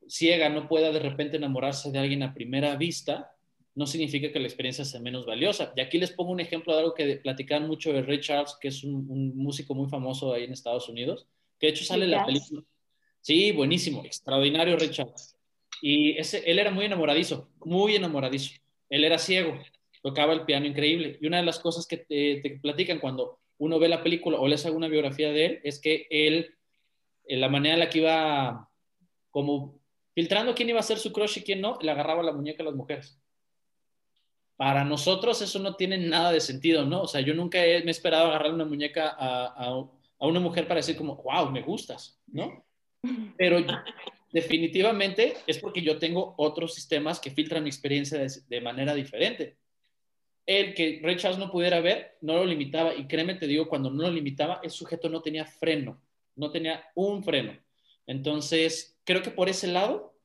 ciega 0.07 0.51
no 0.51 0.69
pueda 0.69 0.93
de 0.93 1.01
repente 1.01 1.37
enamorarse 1.37 1.91
de 1.91 1.99
alguien 1.99 2.23
a 2.23 2.33
primera 2.33 2.77
vista, 2.77 3.35
no 3.75 3.89
significa 3.89 4.31
que 4.31 4.39
la 4.39 4.47
experiencia 4.47 4.85
sea 4.85 5.01
menos 5.01 5.27
valiosa. 5.27 5.73
Y 5.75 5.81
aquí 5.81 5.99
les 5.99 6.13
pongo 6.13 6.31
un 6.31 6.39
ejemplo 6.39 6.73
de 6.73 6.79
algo 6.79 6.95
que 6.95 7.17
platican 7.17 7.67
mucho 7.67 7.93
de 7.93 8.03
Ray 8.03 8.21
Charles, 8.21 8.57
que 8.61 8.69
es 8.69 8.85
un, 8.85 9.37
músico 9.37 9.75
muy 9.75 9.89
famoso 9.89 10.33
ahí 10.33 10.45
en 10.45 10.53
Estados 10.53 10.89
Unidos, 10.89 11.27
que 11.59 11.67
de 11.67 11.73
hecho 11.73 11.85
sale 11.85 12.07
la 12.07 12.25
película. 12.25 12.63
Sí, 13.21 13.51
buenísimo, 13.51 14.05
extraordinario 14.05 14.77
Ray 14.77 14.91
Charles. 14.91 15.37
Y 15.83 16.17
ese, 16.17 16.49
él 16.51 16.59
era 16.59 16.71
muy 16.71 16.87
enamoradizo, 16.87 17.51
muy 17.61 17.97
enamoradizo. 17.97 18.53
Él 18.89 19.05
era 19.05 19.19
ciego, 19.19 19.59
tocaba 20.03 20.33
el 20.33 20.47
piano 20.47 20.65
increíble. 20.65 21.19
Y 21.21 21.27
una 21.27 21.39
de 21.39 21.45
las 21.45 21.59
cosas 21.59 21.87
que 21.87 21.99
te, 21.99 22.59
platican 22.63 23.01
cuando 23.01 23.41
uno 23.59 23.79
ve 23.79 23.89
la 23.91 24.03
película 24.03 24.39
o 24.39 24.49
les 24.49 24.65
hace 24.65 24.75
una 24.75 24.89
biografía 24.89 25.31
de 25.31 25.45
él 25.45 25.61
es 25.65 25.79
que 25.81 26.07
él, 26.09 26.55
en 27.25 27.41
la 27.41 27.51
manera 27.51 27.75
en 27.75 27.81
la 27.81 27.91
que 27.91 27.99
iba 27.99 28.71
como 29.31 29.79
filtrando 30.15 30.55
quién 30.55 30.71
iba 30.71 30.81
a 30.81 30.85
ser 30.85 30.99
su 30.99 31.13
crush 31.13 31.39
y 31.39 31.43
quién 31.43 31.61
no, 31.61 31.79
le 31.83 31.91
agarraba 31.91 32.23
la 32.23 32.33
muñeca 32.33 32.63
a 32.63 32.67
las 32.67 32.75
mujeres 32.75 33.23
para 34.63 34.85
nosotros 34.85 35.43
eso 35.43 35.59
no 35.59 35.75
tiene 35.75 35.99
nada 35.99 36.31
de 36.31 36.41
sentido, 36.41 36.85
¿no? 36.85 37.03
O 37.03 37.09
sea, 37.09 37.21
yo 37.21 37.35
nunca 37.35 37.65
he, 37.65 37.81
me 37.81 37.89
he 37.89 37.91
esperado 37.91 38.29
agarrar 38.29 38.55
una 38.55 38.65
muñeca 38.65 39.09
a, 39.09 39.75
una 40.21 40.39
mujer 40.39 40.69
para 40.69 40.79
decir 40.79 40.97
como, 40.97 41.17
wow, 41.17 41.51
me 41.51 41.63
gustas, 41.63 42.23
¿no? 42.29 42.65
Pero 43.37 43.59
definitivamente 44.33 45.35
es 45.47 45.59
porque 45.59 45.83
yo 45.83 45.99
tengo 45.99 46.35
otros 46.39 46.75
sistemas 46.75 47.21
que 47.21 47.31
filtran 47.31 47.63
mi 47.63 47.69
experiencia 47.69 48.19
de, 48.19 48.61
manera 48.61 48.95
diferente. 48.95 49.57
El 50.45 50.75
que 50.75 51.01
Ray 51.03 51.17
Charles 51.17 51.39
no 51.39 51.53
pudiera 51.53 51.81
ver 51.81 52.17
no 52.21 52.35
lo 52.35 52.45
limitaba 52.45 52.95
y 52.95 53.07
créeme, 53.07 53.35
te 53.35 53.47
digo, 53.47 53.69
cuando 53.69 53.91
no 53.91 54.03
lo 54.03 54.11
limitaba, 54.11 54.61
el 54.65 54.71
sujeto 54.71 55.09
no 55.09 55.23
tenía 55.23 55.47
freno, 55.47 56.03
no 56.35 56.51
tenía 56.51 56.83
un 56.95 57.23
freno. 57.23 57.57
Entonces, 58.07 58.99
creo 59.05 59.23
que 59.23 59.31
por 59.31 59.49
ese 59.49 59.69
lado 59.69 60.19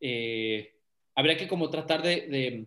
eh, 0.00 0.76
habría 1.14 1.36
que 1.36 1.48
como 1.48 1.68
tratar 1.68 2.02
de 2.02 2.66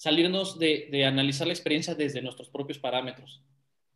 salirnos 0.00 0.58
de, 0.58 1.04
analizar 1.04 1.46
la 1.46 1.52
experiencia 1.52 1.94
desde 1.94 2.22
nuestros 2.22 2.48
propios 2.48 2.78
parámetros. 2.78 3.42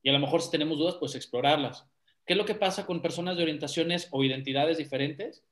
Y 0.02 0.10
a 0.10 0.12
lo 0.12 0.18
mejor 0.18 0.42
si 0.42 0.50
tenemos 0.50 0.76
dudas, 0.76 0.96
pues 1.00 1.14
explorarlas. 1.14 1.88
¿Qué 2.26 2.34
es 2.34 2.36
lo 2.36 2.44
que 2.44 2.54
pasa 2.54 2.84
con 2.84 3.00
personas 3.00 3.38
de 3.38 3.42
orientaciones 3.42 4.08
o 4.10 4.22
identidades 4.22 4.76
diferentes? 4.76 5.42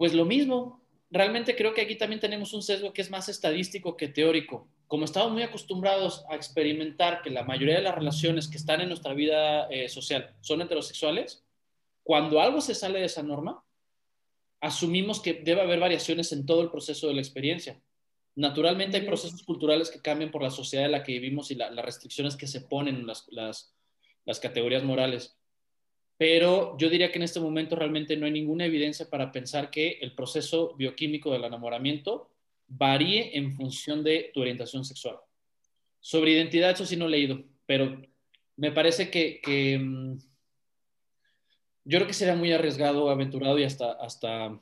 Pues 0.00 0.14
lo 0.14 0.24
mismo. 0.24 0.80
Realmente 1.10 1.54
creo 1.54 1.74
que 1.74 1.82
aquí 1.82 1.94
también 1.94 2.20
tenemos 2.20 2.54
un 2.54 2.62
sesgo 2.62 2.90
que 2.90 3.02
es 3.02 3.10
más 3.10 3.28
estadístico 3.28 3.98
que 3.98 4.08
teórico. 4.08 4.66
Como 4.86 5.04
estamos 5.04 5.30
muy 5.30 5.42
acostumbrados 5.42 6.24
a 6.30 6.36
experimentar 6.36 7.20
que 7.20 7.28
la 7.28 7.44
mayoría 7.44 7.74
de 7.74 7.82
las 7.82 7.94
relaciones 7.94 8.48
que 8.48 8.56
están 8.56 8.80
en 8.80 8.88
nuestra 8.88 9.12
vida 9.12 9.66
eh, 9.68 9.90
social 9.90 10.34
son 10.40 10.62
heterosexuales, 10.62 11.44
cuando 12.02 12.40
algo 12.40 12.62
se 12.62 12.74
sale 12.74 12.98
de 12.98 13.04
esa 13.04 13.22
norma, 13.22 13.62
asumimos 14.62 15.20
que 15.20 15.34
debe 15.34 15.60
haber 15.60 15.80
variaciones 15.80 16.32
en 16.32 16.46
todo 16.46 16.62
el 16.62 16.70
proceso 16.70 17.08
de 17.08 17.12
la 17.12 17.20
experiencia. 17.20 17.78
Naturalmente 18.36 18.96
hay 18.96 19.06
procesos 19.06 19.42
culturales 19.42 19.90
que 19.90 20.00
cambian 20.00 20.30
por 20.30 20.42
la 20.42 20.48
sociedad 20.48 20.86
en 20.86 20.92
la 20.92 21.02
que 21.02 21.12
vivimos 21.12 21.50
y 21.50 21.56
las 21.56 21.76
restricciones 21.76 22.36
que 22.36 22.46
se 22.46 22.62
ponen 22.62 22.96
en 22.96 23.06
las, 23.06 23.26
las, 23.28 24.40
categorías 24.40 24.82
morales. 24.82 25.36
Pero 26.20 26.76
yo 26.76 26.90
diría 26.90 27.10
que 27.10 27.16
en 27.16 27.22
este 27.22 27.40
momento 27.40 27.74
realmente 27.76 28.14
no 28.14 28.26
hay 28.26 28.32
ninguna 28.32 28.66
evidencia 28.66 29.08
para 29.08 29.32
pensar 29.32 29.70
que 29.70 29.92
el 30.02 30.14
proceso 30.14 30.74
bioquímico 30.76 31.32
del 31.32 31.44
enamoramiento 31.44 32.28
varíe 32.68 33.38
en 33.38 33.54
función 33.54 34.04
de 34.04 34.30
tu 34.34 34.42
orientación 34.42 34.84
sexual. 34.84 35.16
Sobre 35.98 36.32
identidad, 36.32 36.72
eso 36.72 36.84
sí 36.84 36.94
no 36.94 37.06
he 37.06 37.08
leído, 37.08 37.42
pero 37.64 38.02
me 38.56 38.70
parece 38.70 39.10
que, 39.10 39.78
mm, 39.78 40.18
yo 41.86 41.98
creo 41.98 42.06
que 42.06 42.12
sería 42.12 42.36
muy 42.36 42.52
arriesgado, 42.52 43.08
aventurado 43.08 43.58
y 43.58 43.64
hasta, 43.64 43.92
hasta 43.92 44.60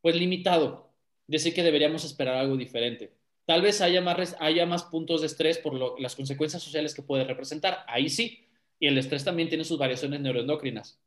pues 0.00 0.16
limitado 0.16 0.94
decir 1.26 1.52
que 1.52 1.62
deberíamos 1.62 2.06
esperar 2.06 2.36
algo 2.36 2.56
diferente. 2.56 3.12
Tal 3.44 3.60
vez 3.60 3.82
haya 3.82 4.00
más, 4.00 4.34
haya 4.40 4.64
más 4.64 4.84
puntos 4.84 5.20
de 5.20 5.26
estrés 5.26 5.58
por 5.58 6.00
las 6.00 6.16
consecuencias 6.16 6.62
sociales 6.62 6.94
que 6.94 7.02
puede 7.02 7.24
representar. 7.24 7.84
Ahí 7.86 8.08
sí. 8.08 8.47
Y 8.78 8.86
el 8.86 8.98
estrés 8.98 9.24
también 9.24 9.48
tiene 9.48 9.64
sus 9.64 9.78
variaciones 9.78 10.20
neuroendocrinas. 10.20 11.00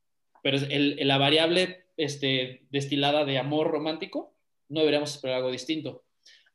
Pero 0.44 0.58
el, 0.58 1.08
la 1.08 1.18
variable 1.18 1.86
este, 1.98 2.66
destilada 2.70 3.26
de 3.26 3.38
amor 3.38 3.72
romántico, 3.72 4.34
no 4.70 4.80
deberíamos 4.80 5.14
esperar 5.16 5.38
algo 5.38 5.52
distinto. 5.52 6.04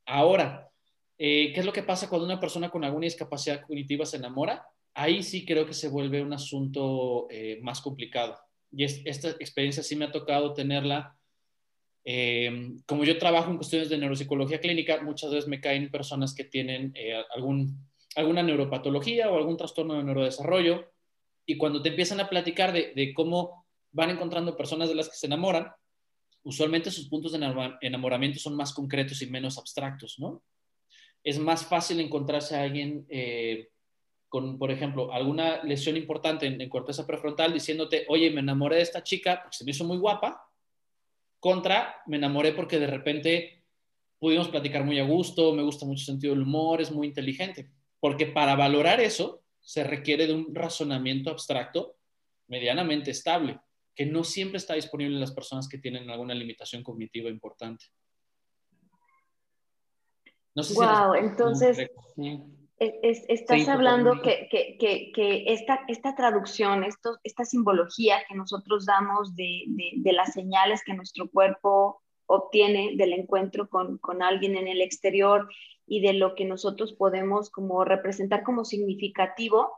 Ahora, 0.05 0.71
eh, 1.19 1.53
¿qué 1.55 1.61
es 1.61 1.67
lo 1.67 1.73
que 1.73 1.83
pasa 1.83 2.09
cuando 2.09 2.27
una 2.27 2.41
persona 2.41 2.71
con 2.71 2.85
alguna 2.85 3.05
discapacidad 3.05 3.63
cognitiva 3.63 4.05
se 4.05 4.17
enamora? 4.17 4.67
Ahí 4.95 5.23
sí 5.23 5.45
creo 5.45 5.67
que 5.67 5.75
se 5.75 5.89
vuelve 5.89 6.23
un 6.23 6.33
asunto 6.33 7.27
eh, 7.31 7.59
más 7.63 7.81
complicado. 7.81 8.39
Y 8.73 8.85
esta 8.85 9.31
experiencia 9.31 9.83
sí 9.83 9.97
me 9.97 10.07
ha 10.07 10.13
tocado 10.13 10.53
tenerla 10.53 11.17
eh, 12.09 12.77
como 12.87 13.03
yo 13.03 13.19
trabajo 13.19 13.51
en 13.51 13.57
cuestiones 13.57 13.89
de 13.89 13.99
neuropsicología 13.99 14.61
clínica, 14.61 15.03
muchas 15.03 15.33
veces 15.33 15.49
me 15.49 15.61
caen 15.61 15.91
personas 15.91 16.35
que 16.35 16.45
tienen 16.45 16.93
eh, 16.95 17.21
algún, 17.35 17.85
alguna 18.15 18.45
neuropatología 18.45 19.29
o 19.29 19.37
algún 19.37 19.57
trastorno 19.57 19.95
de 19.95 20.05
neurodesarrollo 20.05 20.89
y 21.47 21.57
cuando 21.57 21.81
te 21.81 21.91
empiezan 21.91 22.21
a 22.21 22.29
platicar 22.29 22.73
de, 22.73 23.13
cómo 23.15 23.67
van 23.93 24.11
encontrando 24.11 24.57
personas 24.57 24.89
de 24.89 24.97
las 24.97 25.09
que 25.09 25.17
se 25.17 25.27
enamoran, 25.27 25.71
usualmente 26.43 26.91
sus 26.91 27.09
puntos 27.09 27.33
de 27.33 27.67
enamoramiento 27.81 28.41
son 28.41 28.57
más 28.57 28.75
concretos 28.75 29.23
y 29.23 29.31
menos 29.31 29.57
abstractos, 29.57 30.19
¿no? 30.19 30.43
Es 31.23 31.39
más 31.39 31.65
fácil 31.65 32.01
encontrarse 32.01 32.57
a 32.57 32.63
alguien 32.63 33.07
eh, 33.09 33.69
con, 34.29 34.59
por 34.59 34.71
ejemplo, 34.71 35.13
alguna 35.13 35.63
lesión 35.63 35.97
importante 35.97 36.47
en, 36.47 36.69
corteza 36.69 37.07
prefrontal 37.07 37.53
diciéndote, 37.53 38.05
oye, 38.09 38.31
me 38.31 38.41
enamoré 38.41 38.77
de 38.77 38.83
esta 38.83 39.03
chica 39.03 39.41
porque 39.43 39.57
se 39.57 39.65
me 39.65 39.71
hizo 39.71 39.85
muy 39.85 39.99
guapa, 39.99 40.43
contra, 41.39 41.97
me 42.07 42.17
enamoré 42.17 42.53
porque 42.53 42.79
de 42.79 42.87
repente 42.89 43.65
pudimos 44.19 44.49
platicar 44.49 44.85
muy 44.85 44.99
a 44.99 45.05
gusto, 45.05 45.53
me 45.53 45.63
gusta 45.63 45.87
mucho 45.87 46.01
el 46.01 46.07
sentido 46.07 46.35
del 46.35 46.43
humor, 46.43 46.81
es 46.81 46.91
muy 46.91 47.07
inteligente. 47.07 47.71
Porque 48.01 48.27
para 48.27 48.55
valorar 48.57 49.01
eso 49.01 49.46
se 49.67 49.83
requiere 49.83 50.29
de 50.29 50.33
un 50.33 50.55
razonamiento 50.55 51.29
abstracto 51.29 51.97
medianamente 52.47 53.11
estable, 53.11 53.59
que 53.97 54.07
no 54.07 54.23
siempre 54.23 54.59
está 54.59 54.75
disponible 54.75 55.15
en 55.15 55.21
las 55.21 55.33
personas 55.33 55.69
que 55.69 55.79
tienen 55.79 56.09
alguna 56.09 56.35
limitación 56.35 56.85
cognitiva 56.85 57.29
importante. 57.29 57.87
No 60.55 60.63
sé 60.63 60.75
wow, 60.75 61.15
entonces 61.15 61.91
estás 62.79 63.69
hablando 63.69 64.23
que, 64.23 64.47
que, 64.49 65.11
que, 65.13 65.53
esta, 65.53 65.81
esta, 65.89 66.15
traducción, 66.15 66.85
esto, 66.85 67.19
esta 67.25 67.45
simbología 67.45 68.23
que 68.29 68.37
nosotros 68.37 68.87
damos 68.87 69.35
de, 69.35 69.65
de, 69.67 69.95
de, 69.97 70.13
las 70.13 70.33
señales 70.33 70.83
que 70.85 70.95
nuestro 70.95 71.29
cuerpo 71.29 72.03
obtiene 72.27 72.93
del 72.97 73.15
encuentro 73.15 73.69
con, 73.69 73.99
con 73.99 74.23
alguien 74.23 74.57
en 74.57 74.69
el 74.69 74.81
exterior 74.81 75.49
y 75.87 76.01
de 76.01 76.13
lo 76.13 76.35
que 76.35 76.45
nosotros 76.45 76.93
podemos 76.93 77.51
como 77.51 77.85
representar 77.85 78.43
como 78.43 78.65
significativo, 78.65 79.73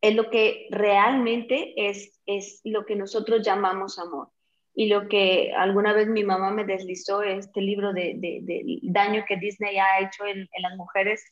es 0.00 0.16
lo 0.16 0.30
que 0.30 0.66
realmente 0.70 1.74
es, 1.76 2.20
es 2.26 2.60
lo 2.64 2.84
que 2.86 2.96
nosotros 2.96 3.42
llamamos 3.44 3.98
amor. 3.98 4.28
Y 4.74 4.86
lo 4.88 5.06
que 5.06 5.52
alguna 5.54 5.92
vez 5.92 6.08
mi 6.08 6.24
mamá 6.24 6.50
me 6.50 6.64
deslizó, 6.64 7.22
este 7.22 7.60
libro 7.60 7.92
de, 7.92 8.14
de, 8.16 8.78
daño 8.82 9.24
que 9.28 9.36
Disney 9.36 9.76
ha 9.76 10.00
hecho 10.00 10.24
en, 10.24 10.38
en 10.38 10.62
las 10.62 10.76
mujeres, 10.76 11.22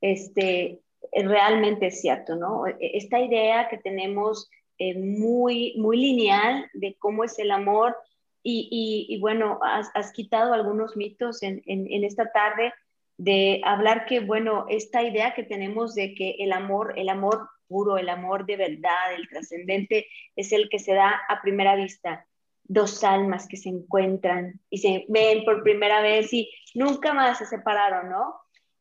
este, 0.00 0.80
realmente 1.12 1.86
es 1.86 2.00
cierto, 2.00 2.34
¿no? 2.34 2.64
Esta 2.80 3.20
idea 3.20 3.68
que 3.68 3.78
tenemos 3.78 4.50
eh, 4.78 4.98
muy, 4.98 5.74
muy 5.78 5.96
lineal 5.96 6.68
de 6.74 6.96
cómo 6.98 7.22
es 7.22 7.38
el 7.38 7.52
amor 7.52 7.96
y, 8.42 9.06
y, 9.08 9.20
bueno, 9.20 9.60
has, 9.62 10.12
quitado 10.12 10.52
algunos 10.52 10.96
mitos 10.96 11.42
en, 11.42 11.62
en 11.66 12.04
esta 12.04 12.30
tarde 12.32 12.72
de 13.18 13.60
hablar 13.64 14.06
que, 14.06 14.20
bueno, 14.20 14.66
esta 14.68 15.02
idea 15.02 15.34
que 15.34 15.42
tenemos 15.42 15.94
de 15.94 16.14
que 16.14 16.36
el 16.38 16.52
amor, 16.52 16.94
el 16.96 17.08
amor 17.08 17.48
puro, 17.66 17.98
el 17.98 18.08
amor 18.08 18.46
de 18.46 18.56
verdad, 18.56 19.14
el 19.14 19.28
trascendente, 19.28 20.06
es 20.36 20.52
el 20.52 20.68
que 20.70 20.78
se 20.78 20.94
da 20.94 21.20
a 21.28 21.42
primera 21.42 21.74
vista. 21.74 22.26
Dos 22.64 23.02
almas 23.02 23.48
que 23.48 23.56
se 23.56 23.70
encuentran 23.70 24.60
y 24.70 24.78
se 24.78 25.04
ven 25.08 25.44
por 25.44 25.62
primera 25.62 26.00
vez 26.00 26.32
y 26.32 26.50
nunca 26.74 27.12
más 27.12 27.38
se 27.38 27.46
separaron, 27.46 28.08
¿no? 28.08 28.34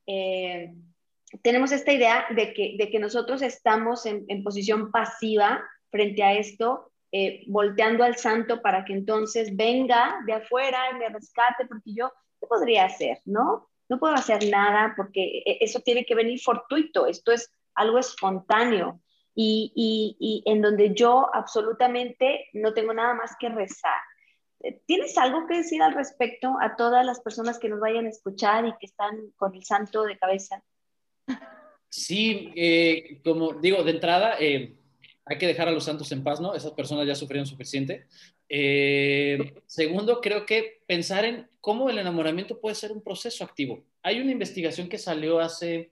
Eh, 0.06 0.74
tenemos 1.42 1.72
esta 1.72 1.92
idea 1.92 2.26
de 2.30 2.54
que, 2.54 2.76
de 2.78 2.90
que 2.90 3.00
nosotros 3.00 3.42
estamos 3.42 4.06
en, 4.06 4.24
en 4.28 4.44
posición 4.44 4.92
pasiva 4.92 5.64
frente 5.90 6.22
a 6.22 6.34
esto, 6.34 6.92
eh, 7.12 7.44
volteando 7.48 8.04
al 8.04 8.18
santo 8.18 8.62
para 8.62 8.86
que 8.86 8.94
entonces 8.94 9.56
venga 9.56 10.18
de 10.26 10.34
afuera 10.34 10.80
y 10.92 11.00
me 11.00 11.10
rescate, 11.10 11.66
porque 11.66 11.94
yo, 11.94 12.12
¿qué 12.40 12.48
podría 12.48 12.86
hacer? 12.86 13.20
¿No? 13.26 13.70
No 13.90 14.00
puedo 14.00 14.14
hacer 14.14 14.50
nada 14.50 14.94
porque 14.96 15.44
e, 15.46 15.58
eso 15.62 15.80
tiene 15.82 16.06
que 16.06 16.16
venir 16.16 16.40
fortuito, 16.40 17.06
esto 17.06 17.32
es 17.32 17.52
algo 17.76 18.00
espontáneo 18.00 19.02
y, 19.36 19.72
y, 19.76 20.18
y 20.20 20.52
en 20.52 20.62
donde 20.62 20.94
yo 20.94 21.30
absolutamente 21.34 22.48
no 22.54 22.74
tengo 22.74 22.94
nada 22.94 23.14
más 23.14 23.36
que 23.40 23.50
rezar. 23.50 24.00
Eh, 24.62 24.82
¿Tienes 24.86 25.18
algo 25.18 25.46
que 25.48 25.58
decir 25.58 25.82
al 25.82 25.94
respecto 25.94 26.56
a 26.60 26.76
todas 26.76 27.06
las 27.06 27.20
personas 27.20 27.60
que 27.60 27.70
nos 27.70 27.80
vayan 27.80 28.06
a 28.06 28.10
escuchar 28.10 28.66
y 28.66 28.72
que 28.80 28.88
están 28.88 29.32
con 29.36 29.54
el 29.56 29.64
santo 29.64 30.04
de 30.04 30.18
cabeza? 30.18 30.64
Sí, 31.90 32.52
eh, 32.56 33.22
como 33.24 33.54
digo, 33.54 33.84
de 33.84 33.92
entrada, 33.92 34.36
eh, 34.40 34.76
hay 35.26 35.38
que 35.38 35.48
dejar 35.48 35.68
a 35.68 35.72
los 35.72 35.84
santos 35.84 36.12
en 36.12 36.24
paz, 36.24 36.40
¿no? 36.42 36.54
Esas 36.54 36.72
personas 36.72 37.06
ya 37.06 37.16
sufrieron 37.16 37.46
suficiente. 37.46 38.08
Eh, 38.50 39.62
segundo, 39.66 40.22
creo 40.22 40.46
que 40.46 40.82
pensar 40.88 41.26
en 41.26 41.50
cómo 41.60 41.90
el 41.90 41.98
enamoramiento 41.98 42.60
puede 42.60 42.76
ser 42.76 42.92
un 42.92 43.02
proceso 43.02 43.44
activo. 43.44 43.84
Hay 44.04 44.20
una 44.20 44.32
investigación 44.32 44.88
que 44.88 44.98
salió 44.98 45.40
hace, 45.40 45.92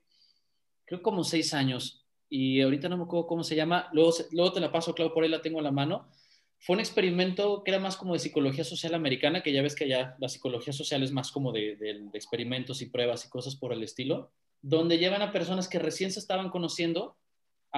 creo 0.85 1.01
como 1.01 1.23
seis 1.23 1.53
años, 1.53 2.05
y 2.29 2.61
ahorita 2.61 2.89
no 2.89 2.97
me 2.97 3.03
acuerdo 3.03 3.27
cómo 3.27 3.43
se 3.43 3.55
llama, 3.55 3.89
luego, 3.93 4.51
te 4.53 4.59
la 4.59 4.71
paso, 4.71 4.93
claro, 4.93 5.13
por 5.13 5.23
ahí 5.23 5.29
la 5.29 5.41
tengo 5.41 5.59
a 5.59 5.63
la 5.63 5.71
mano. 5.71 6.09
Fue 6.57 6.75
un 6.75 6.79
experimento 6.79 7.63
que 7.63 7.71
era 7.71 7.79
más 7.79 7.97
como 7.97 8.13
de 8.13 8.19
psicología 8.19 8.63
social 8.63 8.93
americana, 8.93 9.43
que 9.43 9.51
ya 9.51 9.61
ves 9.61 9.75
que 9.75 9.87
ya 9.87 10.15
la 10.19 10.29
psicología 10.29 10.73
social 10.73 11.03
es 11.03 11.11
más 11.11 11.31
como 11.31 11.51
de 11.51 11.77
experimentos 12.13 12.81
y 12.81 12.87
pruebas 12.87 13.25
y 13.25 13.29
cosas 13.29 13.55
por 13.55 13.73
el 13.73 13.83
estilo, 13.83 14.31
donde 14.61 14.97
llevan 14.97 15.21
a 15.21 15.31
personas 15.31 15.67
que 15.67 15.77
recién 15.77 16.11
se 16.11 16.19
estaban 16.19 16.49
conociendo 16.49 17.17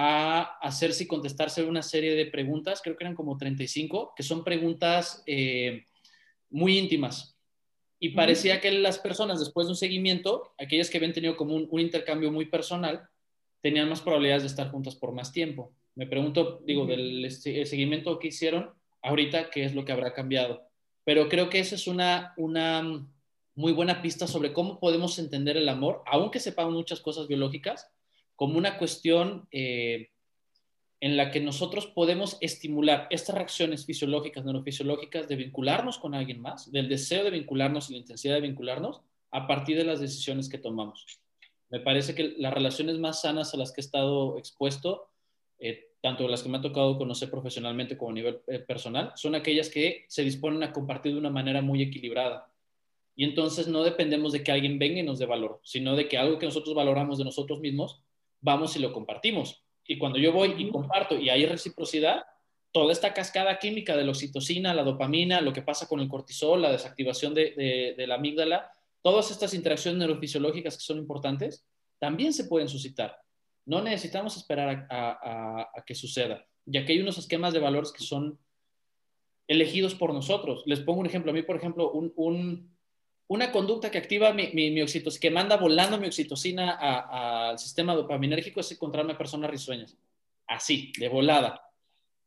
a 0.00 0.56
hacerse 0.60 1.02
y 1.02 1.06
contestarse 1.08 1.64
una 1.64 1.82
serie 1.82 2.14
de 2.14 2.26
preguntas, 2.26 2.80
creo 2.80 2.96
que 2.96 3.02
eran 3.02 3.16
como 3.16 3.36
35, 3.36 4.12
que 4.14 4.22
son 4.22 4.44
preguntas 4.44 5.24
eh, 5.26 5.86
muy 6.50 6.78
íntimas. 6.78 7.36
Y 7.98 8.10
parecía 8.10 8.60
que 8.60 8.70
las 8.70 9.00
personas, 9.00 9.40
después 9.40 9.66
de 9.66 9.72
un 9.72 9.76
seguimiento, 9.76 10.54
aquellas 10.56 10.88
que 10.88 10.98
habían 10.98 11.14
tenido 11.14 11.36
como 11.36 11.56
un, 11.56 11.80
intercambio 11.80 12.30
muy 12.30 12.46
personal, 12.46 13.08
tenían 13.60 13.88
más 13.88 14.00
probabilidades 14.00 14.44
de 14.44 14.50
estar 14.50 14.70
juntas 14.70 14.94
por 14.94 15.10
más 15.10 15.32
tiempo. 15.32 15.72
Me 15.96 16.06
pregunto, 16.06 16.60
digo, 16.64 16.86
del 16.86 17.28
seguimiento 17.32 18.20
que 18.20 18.28
hicieron, 18.28 18.70
ahorita, 19.02 19.50
¿qué 19.50 19.64
es 19.64 19.74
lo 19.74 19.84
que 19.84 19.90
habrá 19.90 20.14
cambiado? 20.14 20.62
Pero 21.02 21.28
creo 21.28 21.50
que 21.50 21.58
esa 21.58 21.74
es 21.74 21.88
una, 21.88 22.34
una 22.36 23.04
muy 23.56 23.72
buena 23.72 24.00
pista 24.00 24.28
sobre 24.28 24.52
cómo 24.52 24.78
podemos 24.78 25.18
entender 25.18 25.56
el 25.56 25.68
amor, 25.68 26.04
aunque 26.06 26.38
sepamos 26.38 26.72
muchas 26.72 27.00
cosas 27.00 27.26
biológicas, 27.26 27.90
como 28.38 28.56
una 28.56 28.78
cuestión 28.78 29.48
eh, 29.50 30.10
en 31.00 31.16
la 31.16 31.32
que 31.32 31.40
nosotros 31.40 31.88
podemos 31.88 32.38
estimular 32.40 33.08
estas 33.10 33.34
reacciones 33.34 33.84
fisiológicas, 33.84 34.44
neurofisiológicas 34.44 35.26
de 35.26 35.34
vincularnos 35.34 35.98
con 35.98 36.14
alguien 36.14 36.40
más, 36.40 36.70
del 36.70 36.88
deseo 36.88 37.24
de 37.24 37.32
vincularnos 37.32 37.90
y 37.90 37.94
la 37.94 37.98
intensidad 37.98 38.34
de 38.34 38.42
vincularnos 38.42 39.00
a 39.32 39.48
partir 39.48 39.76
de 39.76 39.82
las 39.82 39.98
decisiones 39.98 40.48
que 40.48 40.58
tomamos. 40.58 41.18
Me 41.68 41.80
parece 41.80 42.14
que 42.14 42.36
las 42.38 42.54
relaciones 42.54 42.96
más 43.00 43.22
sanas 43.22 43.52
a 43.54 43.56
las 43.56 43.72
que 43.72 43.80
he 43.80 43.84
estado 43.84 44.38
expuesto, 44.38 45.08
eh, 45.58 45.88
tanto 46.00 46.28
las 46.28 46.44
que 46.44 46.48
me 46.48 46.58
ha 46.58 46.62
tocado 46.62 46.96
conocer 46.96 47.32
profesionalmente 47.32 47.98
como 47.98 48.12
a 48.12 48.14
nivel 48.14 48.38
eh, 48.46 48.60
personal, 48.60 49.10
son 49.16 49.34
aquellas 49.34 49.68
que 49.68 50.04
se 50.06 50.22
disponen 50.22 50.62
a 50.62 50.72
compartir 50.72 51.12
de 51.12 51.18
una 51.18 51.30
manera 51.30 51.60
muy 51.60 51.82
equilibrada. 51.82 52.52
Y 53.16 53.24
entonces 53.24 53.66
no 53.66 53.82
dependemos 53.82 54.32
de 54.32 54.44
que 54.44 54.52
alguien 54.52 54.78
venga 54.78 55.00
y 55.00 55.02
nos 55.02 55.18
dé 55.18 55.26
valor, 55.26 55.60
sino 55.64 55.96
de 55.96 56.06
que 56.06 56.18
algo 56.18 56.38
que 56.38 56.46
nosotros 56.46 56.76
valoramos 56.76 57.18
de 57.18 57.24
nosotros 57.24 57.58
mismos 57.58 58.00
vamos 58.40 58.76
y 58.76 58.80
lo 58.80 58.92
compartimos. 58.92 59.62
Y 59.86 59.98
cuando 59.98 60.18
yo 60.18 60.32
voy 60.32 60.54
y 60.58 60.70
comparto 60.70 61.16
y 61.16 61.30
hay 61.30 61.46
reciprocidad, 61.46 62.24
toda 62.72 62.92
esta 62.92 63.14
cascada 63.14 63.58
química 63.58 63.96
de 63.96 64.04
la 64.04 64.10
oxitocina, 64.10 64.74
la 64.74 64.84
dopamina, 64.84 65.40
lo 65.40 65.52
que 65.52 65.62
pasa 65.62 65.88
con 65.88 66.00
el 66.00 66.08
cortisol, 66.08 66.60
la 66.60 66.72
desactivación 66.72 67.34
de, 67.34 67.94
la 68.06 68.16
amígdala, 68.16 68.70
todas 69.02 69.30
estas 69.30 69.54
interacciones 69.54 69.98
neurofisiológicas 69.98 70.76
que 70.76 70.82
son 70.82 70.98
importantes, 70.98 71.66
también 71.98 72.32
se 72.32 72.44
pueden 72.44 72.68
suscitar. 72.68 73.16
No 73.64 73.82
necesitamos 73.82 74.36
esperar 74.36 74.86
a, 74.90 75.70
que 75.86 75.94
suceda, 75.94 76.46
ya 76.66 76.84
que 76.84 76.92
hay 76.92 77.00
unos 77.00 77.18
esquemas 77.18 77.52
de 77.52 77.60
valores 77.60 77.92
que 77.92 78.04
son 78.04 78.38
elegidos 79.46 79.94
por 79.94 80.12
nosotros. 80.12 80.62
Les 80.66 80.80
pongo 80.80 81.00
un 81.00 81.06
ejemplo. 81.06 81.30
A 81.30 81.34
mí, 81.34 81.42
por 81.42 81.56
ejemplo, 81.56 81.90
un 81.90 82.77
una 83.28 83.52
conducta 83.52 83.90
que 83.90 83.98
activa 83.98 84.32
mi, 84.32 84.50
mi, 84.52 84.80
oxitocina, 84.80 85.20
que 85.20 85.30
manda 85.30 85.56
volando 85.56 85.98
mi 85.98 86.06
oxitocina 86.06 87.48
al 87.50 87.58
sistema 87.58 87.94
dopaminérgico 87.94 88.60
es 88.60 88.72
encontrarme 88.72 89.14
personas 89.14 89.50
risueñas. 89.50 89.96
Así, 90.46 90.92
de 90.98 91.08
volada. 91.08 91.62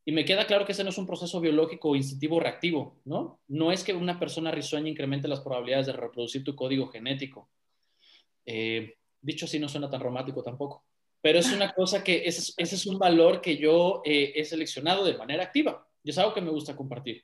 Y 0.05 0.11
me 0.11 0.25
queda 0.25 0.45
claro 0.45 0.65
que 0.65 0.73
ese 0.73 0.83
no 0.83 0.91
es 0.91 0.97
un 0.97 1.07
proceso 1.07 1.39
biológico 1.41 1.89
o 1.89 1.95
instintivo 1.95 2.39
reactivo, 2.39 3.01
¿no? 3.05 3.39
No 3.47 3.71
es 3.71 3.83
que 3.83 3.93
una 3.93 4.19
persona 4.19 4.51
risueña 4.51 4.89
incremente 4.89 5.27
las 5.27 5.41
probabilidades 5.41 5.87
de 5.87 5.93
reproducir 5.93 6.43
tu 6.43 6.55
código 6.55 6.87
genético. 6.87 7.49
Eh, 8.45 8.95
dicho 9.21 9.45
así, 9.45 9.57
no 9.57 9.69
suena 9.69 9.89
tan 9.89 10.01
romántico 10.01 10.43
tampoco. 10.43 10.85
Pero 11.19 11.39
es 11.39 11.51
una 11.51 11.73
cosa 11.73 12.03
que, 12.03 12.23
ese, 12.25 12.53
es 12.57 12.85
un 12.85 12.97
valor 12.97 13.41
que 13.41 13.57
yo 13.57 14.01
he 14.05 14.43
seleccionado 14.45 15.05
de 15.05 15.17
manera 15.17 15.43
activa. 15.43 15.87
Y 16.03 16.09
es 16.11 16.17
algo 16.17 16.33
que 16.33 16.41
me 16.41 16.49
gusta 16.49 16.75
compartir. 16.75 17.23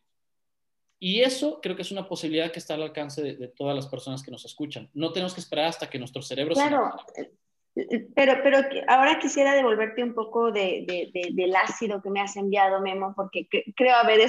Y 1.00 1.22
eso 1.22 1.60
creo 1.62 1.76
que 1.76 1.84
es 1.84 1.92
una 1.92 2.08
posibilidad 2.08 2.52
que 2.52 2.60
está 2.60 2.74
al 2.74 2.84
alcance 2.84 3.22
de, 3.22 3.48
todas 3.50 3.76
las 3.76 3.88
personas 3.88 4.24
que 4.24 4.32
nos 4.32 4.46
escuchan. 4.46 4.90
No 4.94 5.12
tenemos 5.12 5.34
que 5.34 5.42
esperar 5.42 5.66
hasta 5.66 5.90
que 5.90 6.00
nuestro 6.00 6.22
cerebro... 6.22 6.56
Claro, 6.56 6.92
eh, 7.16 7.30
eh, 7.76 8.08
pero, 8.16 8.42
pero 8.42 8.60
ahora 8.88 9.20
quisiera 9.20 9.54
devolverte 9.54 10.04
un 10.04 10.16
poco 10.16 10.52
de, 10.52 11.12
del 11.34 11.56
ácido 11.56 12.02
que 12.02 12.10
me 12.10 12.20
has 12.20 12.36
enviado, 12.36 12.82
Memo, 12.82 13.14
porque 13.16 13.48
creo 13.76 13.96
haber 13.96 14.28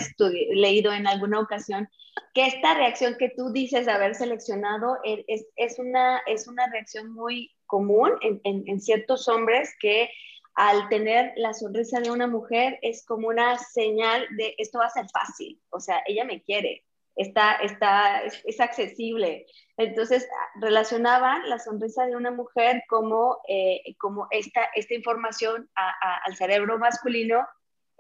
leído 0.51 0.93
en 0.93 1.07
alguna 1.07 1.41
ocasión 1.41 1.89
que 2.35 2.47
esta 2.47 2.75
reacción 2.75 3.17
que 3.19 3.31
tú 3.31 3.51
dices 3.51 3.89
haber 3.89 4.15
seleccionado 4.15 4.99
e, 5.05 5.25
es, 5.29 5.47
es, 5.57 5.79
una, 5.79 6.19
es 6.27 6.47
una 6.49 6.67
reacción 6.71 7.13
muy 7.13 7.55
común 7.65 8.11
en, 8.21 8.41
en, 8.45 8.65
en 8.67 8.81
ciertos 8.81 9.29
hombres 9.29 9.75
que 9.81 10.11
al 10.59 10.89
tener 10.89 11.33
la 11.37 11.55
sonrisa 11.55 12.01
de 12.01 12.11
una 12.11 12.27
mujer 12.27 12.81
es 12.83 13.07
como 13.07 13.29
una 13.29 13.57
señal 13.59 14.27
de 14.37 14.57
esto 14.59 14.81
va 14.81 14.87
a 14.87 14.91
ser 14.91 15.07
fácil, 15.09 15.63
o 15.71 15.79
sea, 15.79 16.03
ella 16.05 16.25
me 16.25 16.43
quiere, 16.43 16.85
está, 17.15 17.53
está, 17.57 18.23
es, 18.25 18.61
accesible. 18.61 19.47
Entonces, 19.77 20.29
relacionaban 20.61 21.49
la 21.49 21.61
sonrisa 21.61 22.07
de 22.07 22.17
una 22.17 22.33
mujer 22.33 22.83
como, 22.89 23.39
eh, 23.47 23.95
como 23.99 24.27
esta, 24.33 24.65
esta 24.75 24.95
información 24.95 25.71
al 25.77 26.35
cerebro 26.35 26.77
masculino 26.77 27.47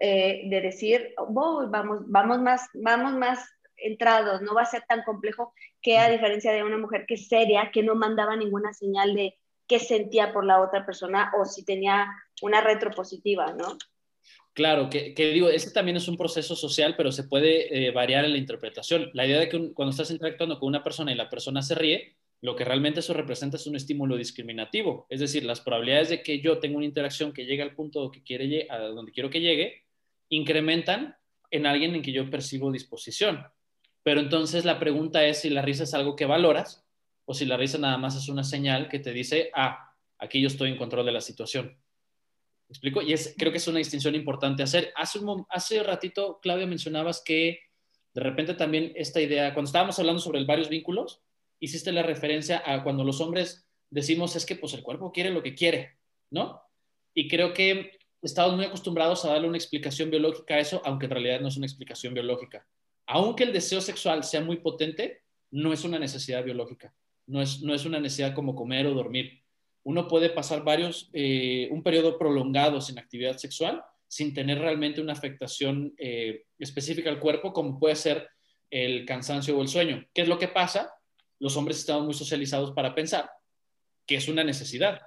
eh, 0.00 0.42
de 0.50 0.61
decir, 0.61 1.14
vamos, 1.28 1.70
vamos, 1.70 2.40
más, 2.40 2.66
vamos 2.74 3.12
más 3.12 3.48
entrados, 3.76 4.42
no 4.42 4.52
va 4.54 4.62
a 4.62 4.66
ser 4.66 4.82
tan 4.88 5.04
complejo 5.04 5.54
que 5.80 5.96
a 5.96 6.11
diferencia 6.11 6.50
de 6.50 6.64
una 6.64 6.78
mujer 6.78 7.04
que 7.06 7.14
es 7.14 7.28
seria, 7.28 7.70
que 7.72 7.84
no 7.84 7.94
mandaba 7.94 8.34
ninguna 8.34 8.72
señal 8.72 9.14
de 9.14 9.38
qué 9.68 9.78
sentía 9.78 10.32
por 10.32 10.44
la 10.44 10.61
otra 10.61 10.84
persona 10.84 11.30
o 11.38 11.44
si 11.44 11.64
tenía 11.64 12.09
una 12.43 12.61
retropositiva, 12.61 13.53
¿no? 13.53 13.76
Claro, 14.53 14.91
que, 14.91 15.14
digo, 15.16 15.49
este 15.49 15.70
también 15.70 15.97
es 15.97 16.09
un 16.09 16.16
proceso 16.16 16.57
social, 16.57 16.95
pero 16.97 17.12
se 17.12 17.24
puede 17.24 17.86
eh, 17.86 17.93
variar 17.93 18.24
en 18.24 18.32
la 18.32 18.39
interpretación. 18.39 19.09
La 19.14 19.24
idea 19.24 19.39
de 19.39 19.49
que 19.49 19.72
cuando 19.72 19.91
estás 19.91 20.11
interactuando 20.11 20.59
con 20.59 20.68
una 20.68 20.82
persona 20.82 21.12
y 21.12 21.14
la 21.14 21.30
persona 21.30 21.62
se 21.62 21.76
ríe, 21.76 22.16
lo 22.41 22.57
que 22.57 22.64
realmente 22.64 23.01
eso 23.01 23.14
representa 23.14 23.57
es 23.57 23.66
un 23.66 23.76
estímulo 23.76 24.16
discriminativo. 24.16 25.07
Es 25.11 25.20
decir, 25.20 25.45
las 25.45 25.61
probabilidades 25.61 26.09
de 26.09 26.22
que 26.22 26.41
yo 26.41 26.59
tenga 26.59 26.76
una 26.76 26.86
interacción 26.86 27.32
que 27.32 27.45
llegue 27.47 27.62
al 27.62 27.74
punto 27.74 28.11
que 28.11 28.22
quiere, 28.22 28.66
a 28.70 28.78
donde 28.78 29.12
quiero 29.12 29.30
que 29.30 29.41
llegue, 29.41 29.84
incrementan 30.28 31.16
en 31.51 31.66
alguien 31.66 31.95
en 31.95 32.03
que 32.03 32.12
yo 32.12 32.28
percibo 32.30 32.70
disposición. 32.72 33.47
Pero 34.03 34.20
entonces 34.20 34.64
la 34.64 34.78
pregunta 34.78 35.24
es 35.24 35.41
si 35.41 35.51
la 35.51 35.62
risa 35.62 35.84
es 35.84 35.95
algo 35.95 36.16
que 36.16 36.26
valoras 36.26 36.84
o 37.24 37.34
si 37.34 37.45
la 37.45 37.57
risa 37.57 37.78
nada 37.78 37.99
más 37.99 38.16
es 38.16 38.28
una 38.28 38.45
señal 38.45 38.89
que 38.89 38.99
te 38.99 39.12
dice, 39.12 39.51
ah, 39.55 39.95
aquí 40.18 40.41
yo 40.41 40.49
estoy 40.49 40.70
en 40.70 40.76
control 40.76 41.07
de 41.07 41.12
la 41.12 41.20
situación. 41.20 41.76
¿Me 42.68 42.72
explico? 42.72 43.00
Y 43.00 43.12
es, 43.12 43.34
creo 43.38 43.50
que 43.50 43.58
es 43.58 43.68
una 43.68 43.78
distinción 43.78 44.14
importante 44.14 44.62
hacer. 44.62 44.92
Hace 44.94 45.18
un 45.18 45.46
ratito, 45.84 46.38
Claudia, 46.42 46.66
mencionabas 46.66 47.22
que 47.24 47.60
de 48.14 48.20
repente 48.20 48.54
también 48.54 48.92
esta 48.94 49.20
idea, 49.20 49.54
cuando 49.54 49.68
estábamos 49.68 49.98
hablando 49.98 50.20
sobre 50.20 50.44
varios 50.44 50.68
vínculos, 50.68 51.22
hiciste 51.60 51.92
la 51.92 52.02
referencia 52.02 52.62
a 52.64 52.82
cuando 52.82 53.04
los 53.04 53.20
hombres 53.20 53.66
decimos 53.90 54.36
es 54.36 54.44
que 54.44 54.56
pues 54.56 54.74
el 54.74 54.82
cuerpo 54.82 55.12
quiere 55.12 55.30
lo 55.30 55.42
que 55.42 55.54
quiere, 55.54 55.98
¿no? 56.30 56.60
Y 57.14 57.26
creo 57.26 57.54
que 57.54 57.98
estamos 58.20 58.54
muy 58.54 58.66
acostumbrados 58.66 59.24
a 59.24 59.30
darle 59.30 59.48
una 59.48 59.56
explicación 59.56 60.10
biológica 60.10 60.54
a 60.54 60.60
eso, 60.60 60.82
aunque 60.84 61.06
en 61.06 61.12
realidad 61.12 61.40
no 61.40 61.48
es 61.48 61.56
una 61.56 61.66
explicación 61.66 62.12
biológica. 62.12 62.66
Aunque 63.06 63.44
el 63.44 63.52
deseo 63.52 63.80
sexual 63.80 64.24
sea 64.24 64.42
muy 64.42 64.58
potente, 64.58 65.22
no 65.50 65.72
es 65.72 65.84
una 65.84 65.98
necesidad 65.98 66.44
biológica 66.44 66.94
no 67.28 67.42
es, 67.42 67.62
no 67.62 67.74
es 67.74 67.84
una 67.84 68.00
necesidad 68.00 68.34
como 68.34 68.56
comer 68.56 68.86
o 68.86 68.94
dormir. 68.94 69.38
Uno 69.89 70.07
puede 70.07 70.28
pasar 70.28 70.64
varios, 70.64 71.09
eh, 71.14 71.66
un 71.70 71.82
periodo 71.82 72.18
prolongado 72.18 72.78
sin 72.82 72.99
actividad 72.99 73.39
sexual 73.39 73.82
sin 74.07 74.34
tener 74.34 74.59
realmente 74.59 75.01
una 75.01 75.14
afectación 75.14 75.95
eh, 75.97 76.45
específica 76.59 77.09
al 77.09 77.18
cuerpo, 77.18 77.55
como 77.55 77.78
puede 77.78 77.97
ser 77.97 78.28
el 78.68 79.07
cansancio 79.07 79.57
o 79.57 79.62
el 79.62 79.68
sueño. 79.68 80.07
¿Qué 80.12 80.20
es 80.20 80.28
lo 80.28 80.39
que 80.39 80.49
pasa? 80.49 80.93
Los 81.39 81.57
hombres 81.57 81.78
estamos 81.78 82.05
muy 82.05 82.12
socializados 82.12 82.72
para 82.72 82.95
pensar 82.95 83.30
que 84.05 84.16
es 84.16 84.28
una 84.28 84.45
necesidad 84.45 85.01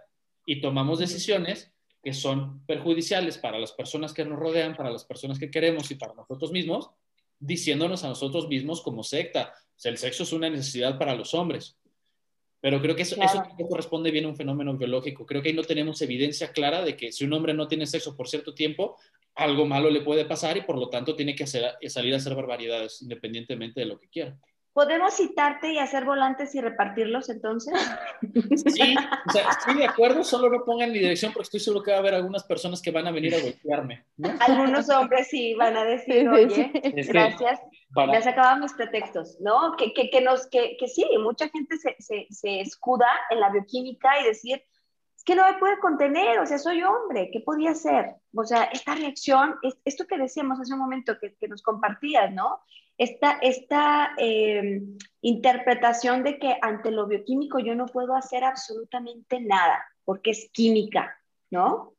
y 0.48 0.62
tomamos 0.62 0.98
decisiones 0.98 1.72
que 2.04 2.14
son 2.14 2.66
perjudiciales 2.66 3.38
para 3.38 3.60
las 3.60 3.74
personas 3.74 4.14
que 4.14 4.26
nos 4.26 4.40
rodean, 4.40 4.76
para 4.76 4.90
las 4.90 5.06
personas 5.06 5.38
que 5.38 5.52
queremos 5.52 5.92
y 5.92 5.96
para 5.96 6.16
nosotros 6.16 6.52
mismos, 6.52 6.90
diciéndonos 7.38 8.04
a 8.04 8.08
nosotros 8.08 8.48
mismos 8.48 8.82
como 8.82 9.04
secta, 9.04 9.54
el 9.84 10.00
sexo 10.00 10.24
es 10.24 10.34
una 10.34 10.50
necesidad 10.50 10.98
para 10.98 11.14
los 11.14 11.36
hombres. 11.36 11.78
Pero 12.62 12.80
creo 12.80 12.96
que 12.96 13.02
eso, 13.02 13.22
eso 13.22 13.44
corresponde 13.68 14.12
bien 14.12 14.26
a 14.26 14.28
un 14.28 14.36
fenómeno 14.36 14.78
biológico. 14.78 15.26
Creo 15.26 15.42
que 15.42 15.50
ahí 15.50 15.56
no 15.56 15.64
tenemos 15.64 16.02
evidencia 16.02 16.52
clara 16.52 16.84
de 16.84 16.96
que 16.96 17.12
si 17.12 17.26
un 17.26 17.34
hombre 17.34 17.56
no 17.56 17.68
tiene 17.68 17.88
sexo 17.88 18.16
por 18.16 18.30
cierto 18.30 18.54
tiempo, 18.54 18.98
algo 19.36 19.66
malo 19.66 19.90
le 19.90 20.02
puede 20.02 20.26
pasar 20.26 20.58
y 20.58 20.62
por 20.62 20.78
lo 20.78 20.88
tanto 20.88 21.16
tiene 21.16 21.36
que 21.36 21.46
hacer, 21.46 21.74
salir 21.88 22.14
a 22.14 22.18
hacer 22.18 22.36
barbaridades 22.36 23.02
independientemente 23.02 23.80
de 23.80 23.88
lo 23.88 24.00
que 24.00 24.10
quiera. 24.10 24.38
¿Podemos 24.74 25.14
citarte 25.14 25.74
y 25.74 25.80
hacer 25.80 26.06
volantes 26.06 26.56
y 26.56 26.62
repartirlos 26.62 27.30
entonces? 27.30 27.74
Sí, 28.22 28.96
o 29.28 29.32
sea, 29.32 29.50
estoy 29.50 29.76
de 29.76 29.86
acuerdo, 29.86 30.24
solo 30.24 30.50
no 30.50 30.64
pongan 30.64 30.94
mi 30.94 31.00
dirección 31.00 31.34
porque 31.34 31.48
estoy 31.48 31.60
seguro 31.60 31.84
que 31.84 31.92
va 31.92 31.98
a 31.98 32.00
haber 32.00 32.14
algunas 32.14 32.46
personas 32.46 32.82
que 32.82 32.92
van 32.92 33.06
a 33.06 33.12
venir 33.12 33.36
a 33.36 33.42
golpearme. 33.42 34.06
Algunos 34.40 34.90
hombres 34.90 35.28
sí 35.28 35.56
van 35.56 35.76
a 35.76 35.84
decir, 35.84 36.30
oye, 36.30 36.72
gracias, 37.08 37.60
para... 37.94 38.14
me 38.14 38.18
has 38.18 38.60
mis 38.60 38.74
pretextos, 38.74 39.38
¿no? 39.42 39.76
Que, 39.76 39.94
que, 39.94 40.10
que 40.10 40.22
nos, 40.22 40.48
que, 40.48 40.78
que, 40.80 40.88
sí, 40.88 41.06
mucha 41.20 41.50
gente 41.50 41.76
se, 41.78 41.98
se, 42.00 42.28
se 42.30 42.62
escuda 42.62 43.08
en 43.30 43.42
la 43.42 43.50
bioquímica 43.50 44.22
y 44.22 44.26
decir, 44.26 44.64
es 45.18 45.26
que 45.26 45.36
no 45.36 45.46
me 45.52 45.60
puede 45.60 45.80
contener, 45.80 46.40
o 46.40 46.46
sea, 46.46 46.58
soy 46.58 46.82
hombre, 46.82 47.30
¿qué 47.34 47.42
podía 47.42 47.72
hacer? 47.72 48.16
O 48.34 48.46
sea, 48.46 48.64
esta 48.64 48.96
reacción, 48.96 49.56
esto 49.84 50.08
que 50.08 50.18
decíamos 50.18 50.62
hace 50.62 50.74
un 50.74 50.80
momento 50.80 51.18
que, 51.20 51.36
que 51.36 51.50
nos 51.50 51.62
compartías, 51.62 52.32
¿no? 52.32 52.62
Esta, 53.02 53.40
esta 53.42 54.12
em, 54.20 54.96
interpretación 55.22 56.22
de 56.22 56.38
que 56.38 56.56
ante 56.62 56.92
lo 56.92 57.08
bioquímico 57.08 57.58
yo 57.58 57.74
no 57.74 57.88
puedo 57.88 58.16
hacer 58.16 58.44
absolutamente 58.44 59.40
nada, 59.40 59.84
porque 60.06 60.30
es 60.30 60.52
química, 60.54 61.20
¿no? 61.50 61.96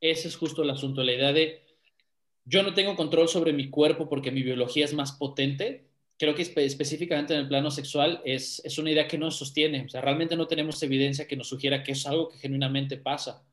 Ese 0.00 0.28
es 0.28 0.36
justo 0.36 0.62
el 0.62 0.70
asunto, 0.70 1.02
la 1.02 1.12
idea 1.12 1.32
de 1.32 1.66
yo 2.44 2.62
no 2.62 2.72
tengo 2.72 2.94
control 2.94 3.28
sobre 3.28 3.52
mi 3.52 3.68
cuerpo 3.68 4.08
porque 4.08 4.30
mi 4.30 4.44
biología 4.44 4.84
es 4.84 4.94
más 4.94 5.10
potente. 5.10 5.88
Creo 6.16 6.36
que 6.36 6.42
específicamente 6.42 7.34
en 7.34 7.40
el 7.40 7.48
plano 7.48 7.72
sexual 7.72 8.22
es, 8.24 8.62
es 8.64 8.78
una 8.78 8.92
idea 8.92 9.08
que 9.08 9.18
no 9.18 9.32
sostiene. 9.32 9.84
O 9.86 9.88
sea, 9.88 10.00
realmente 10.00 10.36
no 10.36 10.46
tenemos 10.46 10.80
evidencia 10.84 11.26
que 11.26 11.36
nos 11.36 11.48
sugiera 11.48 11.82
que 11.82 11.92
es 11.92 12.06
algo 12.06 12.28
que 12.28 12.38
genuinamente 12.38 12.96
pasa. 12.96 13.44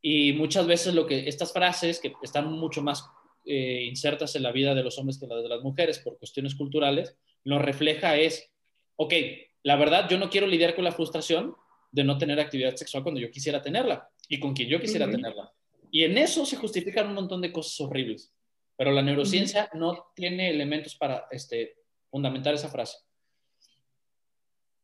Y 0.00 0.32
muchas 0.32 0.68
veces 0.68 0.94
lo 0.94 1.08
que 1.08 1.28
estas 1.28 1.52
frases 1.52 1.98
que 1.98 2.12
están 2.22 2.52
mucho 2.52 2.82
más 2.82 3.04
eh, 3.44 3.84
insertas 3.88 4.36
en 4.36 4.42
la 4.42 4.52
vida 4.52 4.74
de 4.74 4.82
los 4.82 4.98
hombres 4.98 5.18
que 5.18 5.26
la 5.26 5.36
de 5.36 5.48
las 5.48 5.62
mujeres 5.62 5.98
por 5.98 6.18
cuestiones 6.18 6.54
culturales, 6.54 7.16
lo 7.44 7.58
refleja 7.58 8.16
es, 8.16 8.50
ok, 8.96 9.14
la 9.62 9.76
verdad 9.76 10.08
yo 10.08 10.18
no 10.18 10.30
quiero 10.30 10.46
lidiar 10.46 10.74
con 10.74 10.84
la 10.84 10.92
frustración 10.92 11.54
de 11.90 12.04
no 12.04 12.18
tener 12.18 12.38
actividad 12.38 12.76
sexual 12.76 13.02
cuando 13.02 13.20
yo 13.20 13.30
quisiera 13.30 13.62
tenerla 13.62 14.08
y 14.28 14.38
con 14.38 14.54
quien 14.54 14.68
yo 14.68 14.80
quisiera 14.80 15.10
tenerla. 15.10 15.52
Y 15.90 16.04
en 16.04 16.18
eso 16.18 16.46
se 16.46 16.56
justifican 16.56 17.08
un 17.08 17.14
montón 17.14 17.40
de 17.40 17.52
cosas 17.52 17.80
horribles, 17.80 18.32
pero 18.76 18.92
la 18.92 19.02
neurociencia 19.02 19.68
no 19.74 20.12
tiene 20.14 20.50
elementos 20.50 20.94
para 20.94 21.26
este, 21.30 21.76
fundamentar 22.10 22.54
esa 22.54 22.68
frase. 22.68 22.98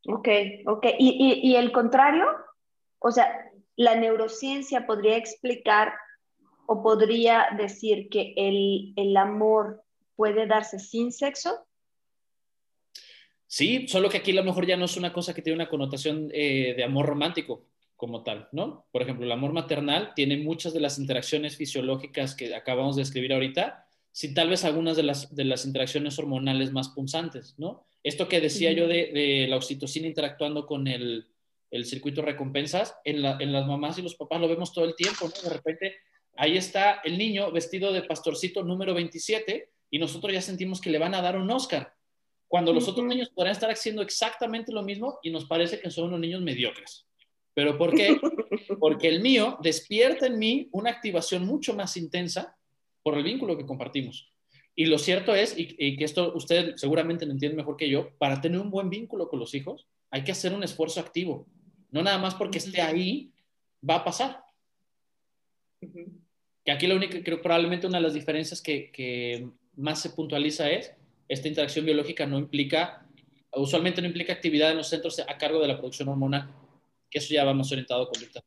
Ok, 0.08 0.28
ok. 0.66 0.86
¿Y, 0.98 1.50
y 1.50 1.56
el 1.56 1.72
contrario? 1.72 2.26
O 2.98 3.10
sea, 3.10 3.50
la 3.76 3.94
neurociencia 3.94 4.86
podría 4.86 5.16
explicar 5.16 5.92
o 6.66 6.82
podría 6.82 7.46
decir 7.56 8.08
que 8.08 8.34
el, 8.36 9.16
amor 9.16 9.82
puede 10.14 10.46
darse 10.46 10.78
sin 10.78 11.12
sexo? 11.12 11.66
Sí, 13.46 13.86
solo 13.88 14.08
que 14.08 14.18
aquí 14.18 14.32
a 14.32 14.34
lo 14.34 14.44
mejor 14.44 14.66
ya 14.66 14.76
no 14.76 14.86
es 14.86 14.96
una 14.96 15.12
cosa 15.12 15.34
que 15.34 15.42
tiene 15.42 15.56
una 15.56 15.68
connotación 15.68 16.30
eh, 16.32 16.74
de 16.76 16.84
amor 16.84 17.06
romántico 17.06 17.66
como 17.96 18.22
tal, 18.22 18.48
¿no? 18.52 18.86
Por 18.92 19.02
ejemplo, 19.02 19.24
el 19.24 19.32
amor 19.32 19.52
maternal 19.52 20.12
tiene 20.14 20.36
muchas 20.36 20.74
de 20.74 20.80
las 20.80 20.98
interacciones 20.98 21.56
fisiológicas 21.56 22.34
que 22.34 22.54
acabamos 22.54 22.96
de 22.96 23.02
escribir 23.02 23.32
ahorita, 23.32 23.86
sin 24.12 24.34
tal 24.34 24.50
vez 24.50 24.64
algunas 24.64 24.96
de 24.96 25.02
las, 25.02 25.34
de 25.34 25.44
las 25.44 25.64
interacciones 25.64 26.18
hormonales 26.18 26.72
más 26.72 26.88
punzantes, 26.90 27.54
¿no? 27.58 27.86
Esto 28.02 28.28
que 28.28 28.40
decía 28.40 28.72
yo 28.72 28.86
de, 28.86 29.46
la 29.48 29.56
oxitocina 29.56 30.06
interactuando 30.06 30.66
con 30.66 30.86
el, 30.86 31.26
circuito 31.84 32.22
recompensas, 32.22 32.96
en, 33.04 33.24
en, 33.24 33.52
las 33.52 33.66
mamás 33.66 33.98
y 33.98 34.02
los 34.02 34.14
papás 34.14 34.40
lo 34.40 34.48
vemos 34.48 34.72
todo 34.72 34.84
el 34.84 34.94
tiempo, 34.94 35.28
¿no? 35.28 35.48
De 35.48 35.54
repente 35.54 35.96
ahí 36.36 36.56
está 36.56 37.00
el 37.04 37.18
niño 37.18 37.50
vestido 37.50 37.92
de 37.92 38.02
pastorcito 38.02 38.62
número 38.62 38.94
27 38.94 39.70
y 39.90 39.98
nosotros 39.98 40.32
ya 40.32 40.40
sentimos 40.40 40.80
que 40.80 40.90
le 40.90 40.98
van 40.98 41.14
a 41.14 41.22
dar 41.22 41.36
un 41.36 41.50
Oscar, 41.50 41.94
cuando 42.48 42.72
los 42.72 42.88
otros 42.88 43.06
niños 43.06 43.30
podrán 43.30 43.52
estar 43.52 43.70
haciendo 43.70 44.02
exactamente 44.02 44.72
lo 44.72 44.82
mismo 44.82 45.18
y 45.22 45.30
nos 45.30 45.46
parece 45.46 45.80
que 45.80 45.90
son 45.90 46.08
unos 46.08 46.20
niños 46.20 46.42
mediocres. 46.42 47.06
¿Pero 47.54 47.76
por 47.78 47.94
qué? 47.94 48.16
Porque 48.80 49.08
el 49.08 49.20
mío 49.20 49.58
despierta 49.62 50.26
en 50.26 50.38
mí 50.38 50.68
una 50.72 50.90
activación 50.90 51.46
mucho 51.46 51.74
más 51.74 51.96
intensa 51.96 52.56
por 53.02 53.16
el 53.16 53.24
vínculo 53.24 53.56
que 53.56 53.66
compartimos. 53.66 54.32
Y 54.74 54.84
lo 54.84 54.98
cierto 54.98 55.34
es, 55.34 55.54
y, 55.56 55.96
que 55.96 56.04
esto 56.04 56.34
usted 56.34 56.76
seguramente 56.76 57.24
lo 57.24 57.32
entiende 57.32 57.56
mejor 57.56 57.76
que 57.76 57.88
yo, 57.88 58.10
para 58.18 58.40
tener 58.40 58.60
un 58.60 58.70
buen 58.70 58.90
vínculo 58.90 59.28
con 59.28 59.40
los 59.40 59.54
hijos 59.54 59.86
hay 60.10 60.22
que 60.22 60.32
hacer 60.32 60.52
un 60.52 60.62
esfuerzo 60.62 61.00
activo. 61.00 61.46
No 61.90 62.02
nada 62.02 62.18
más 62.18 62.34
porque 62.34 62.58
esté 62.58 62.82
ahí 62.82 63.32
va 63.88 63.96
a 63.96 64.04
pasar. 64.04 64.44
Que 66.66 66.72
aquí 66.72 66.88
la 66.88 66.96
única, 66.96 67.22
creo 67.22 67.40
probablemente 67.40 67.86
una 67.86 67.98
de 67.98 68.02
las 68.02 68.14
diferencias 68.14 68.60
que, 68.60 69.48
más 69.76 70.00
se 70.02 70.10
puntualiza 70.10 70.68
es, 70.68 70.92
esta 71.28 71.46
interacción 71.46 71.84
biológica 71.84 72.26
no 72.26 72.38
implica, 72.38 73.06
usualmente 73.52 74.00
no 74.00 74.08
implica 74.08 74.32
actividad 74.32 74.72
en 74.72 74.78
los 74.78 74.88
centros 74.88 75.20
a 75.20 75.38
cargo 75.38 75.60
de 75.60 75.68
la 75.68 75.78
producción 75.78 76.08
hormonal, 76.08 76.50
que 77.08 77.18
eso 77.18 77.32
ya 77.32 77.44
va 77.44 77.54
más 77.54 77.70
orientado 77.70 78.02
a 78.02 78.10
conducta 78.10 78.42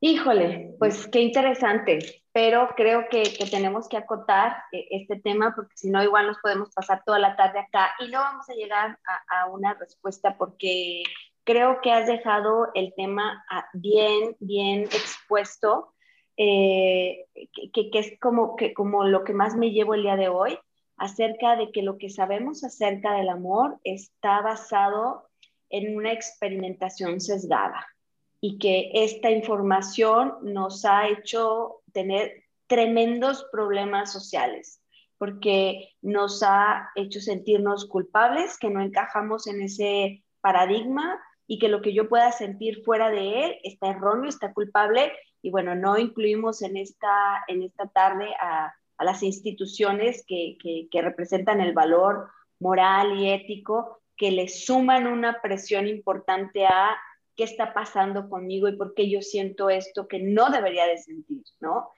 Híjole, 0.00 0.74
pues 0.78 1.06
qué 1.08 1.20
interesante, 1.20 2.22
pero 2.32 2.68
creo 2.76 3.08
que, 3.10 3.24
tenemos 3.50 3.88
que 3.88 3.98
acotar 3.98 4.56
eh, 4.72 4.86
este 4.90 5.16
tema 5.20 5.54
porque 5.54 5.76
si 5.76 5.90
no 5.90 6.02
igual 6.02 6.28
nos 6.28 6.38
podemos 6.38 6.70
pasar 6.70 7.02
toda 7.04 7.18
la 7.18 7.36
tarde 7.36 7.58
acá 7.58 7.90
y 7.98 8.08
no 8.08 8.20
vamos 8.20 8.48
a 8.48 8.54
llegar 8.54 8.98
a 9.28 9.46
una 9.50 9.74
respuesta 9.74 10.38
porque 10.38 11.02
creo 11.46 11.80
que 11.80 11.92
has 11.92 12.06
dejado 12.06 12.68
el 12.74 12.92
tema 12.94 13.44
ah, 13.48 13.66
bien, 13.72 14.36
bien 14.40 14.82
expuesto, 14.82 15.94
eh, 16.36 17.24
que, 17.72 17.90
que, 17.90 17.98
es 17.98 18.20
como, 18.20 18.56
que, 18.56 18.74
como 18.74 19.04
lo 19.04 19.24
que 19.24 19.32
más 19.32 19.54
me 19.56 19.70
llevo 19.70 19.94
el 19.94 20.02
día 20.02 20.16
de 20.16 20.28
hoy, 20.28 20.58
acerca 20.96 21.56
de 21.56 21.70
que 21.70 21.82
lo 21.82 21.98
que 21.98 22.10
sabemos 22.10 22.64
acerca 22.64 23.14
del 23.14 23.28
amor 23.28 23.78
está 23.84 24.40
basado 24.42 25.28
en 25.70 25.96
una 25.96 26.12
experimentación 26.12 27.20
sesgada 27.20 27.86
y 28.40 28.58
que 28.58 28.90
esta 28.92 29.30
información 29.30 30.34
nos 30.42 30.84
ha 30.84 31.08
hecho 31.08 31.82
tener 31.92 32.44
tremendos 32.66 33.46
problemas 33.52 34.12
sociales 34.12 34.82
porque 35.18 35.94
nos 36.02 36.42
ha 36.42 36.90
hecho 36.94 37.20
sentirnos 37.20 37.86
culpables, 37.86 38.58
que 38.58 38.68
no 38.68 38.82
encajamos 38.82 39.46
en 39.46 39.62
ese 39.62 40.24
paradigma 40.40 41.18
y 41.46 41.58
que 41.58 41.68
lo 41.68 41.80
que 41.80 41.94
yo 41.94 42.08
pueda 42.08 42.32
sentir 42.32 42.82
fuera 42.84 43.10
de 43.10 43.44
él 43.44 43.56
está 43.62 43.90
erróneo, 43.90 44.28
está 44.28 44.52
culpable 44.52 45.12
y 45.42 45.50
bueno, 45.50 45.74
no 45.74 45.98
incluimos 45.98 46.62
en 46.62 46.76
esta, 46.76 47.44
en 47.46 47.62
esta 47.62 47.86
tarde 47.88 48.34
a, 48.40 48.74
a 48.98 49.04
las 49.04 49.22
instituciones 49.22 50.24
que, 50.26 50.56
que, 50.60 50.88
que, 50.90 51.02
representan 51.02 51.60
el 51.60 51.72
valor 51.72 52.30
moral 52.58 53.18
y 53.18 53.30
ético, 53.30 54.00
que 54.16 54.30
le 54.30 54.48
suman 54.48 55.06
una 55.06 55.40
presión 55.42 55.86
importante 55.86 56.66
a 56.66 56.96
qué 57.36 57.44
está 57.44 57.74
pasando 57.74 58.28
conmigo 58.28 58.66
y 58.66 58.76
por 58.76 58.94
qué 58.94 59.10
yo 59.10 59.20
siento 59.20 59.68
esto 59.68 60.08
que 60.08 60.18
no 60.18 60.50
debería 60.50 60.86
de 60.86 60.98
sentir, 60.98 61.42
¿no? 61.60 61.90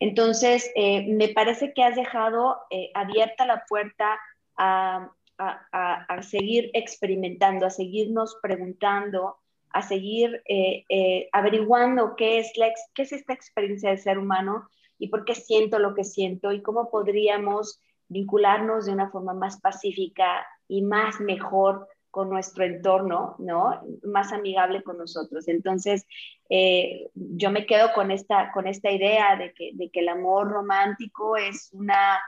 Entonces, 0.00 0.70
eh, 0.74 1.06
me 1.06 1.28
parece 1.28 1.72
que 1.74 1.82
has 1.82 1.96
dejado 1.96 2.58
eh, 2.70 2.90
abierta 2.94 3.46
la 3.46 3.64
puerta 3.68 4.18
a, 4.56 5.10
a, 5.38 6.22
seguir 6.22 6.70
experimentando, 6.72 7.66
a 7.66 7.70
seguirnos 7.70 8.36
preguntando, 8.42 9.36
a 9.70 9.82
seguir 9.82 10.42
eh, 10.48 11.28
averiguando 11.32 12.16
qué 12.16 12.38
es, 12.38 12.56
la, 12.56 12.72
qué 12.94 13.02
es 13.02 13.12
esta 13.12 13.32
experiencia 13.32 13.90
de 13.90 13.98
ser 13.98 14.18
humano 14.18 14.68
y 14.98 15.08
por 15.08 15.24
qué 15.24 15.34
siento 15.34 15.78
lo 15.78 15.94
que 15.94 16.04
siento 16.04 16.52
y 16.52 16.62
cómo 16.62 16.90
podríamos 16.90 17.80
vincularnos 18.08 18.86
de 18.86 18.92
una 18.92 19.10
forma 19.10 19.34
más 19.34 19.60
pacífica 19.60 20.46
y 20.68 20.82
más 20.82 21.20
mejor 21.20 21.88
con 22.10 22.30
nuestro 22.30 22.64
entorno, 22.64 23.36
¿no? 23.38 23.82
Más 24.02 24.32
amigable 24.32 24.82
con 24.82 24.96
nosotros. 24.96 25.48
Entonces, 25.48 26.06
eh, 26.48 27.10
yo 27.14 27.50
me 27.50 27.66
quedo 27.66 27.92
con 27.92 28.10
esta, 28.10 28.52
con 28.52 28.66
esta 28.66 28.90
idea 28.90 29.36
de 29.36 29.52
que, 29.52 29.72
de 29.74 29.90
que 29.90 30.00
el 30.00 30.08
amor 30.08 30.48
romántico 30.48 31.36
es 31.36 31.68
una, 31.74 32.18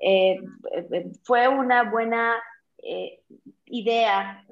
eh, 0.00 0.38
fue 1.22 1.48
una 1.48 1.90
buena 1.90 2.34
eh, 2.78 3.22
idea 3.66 4.44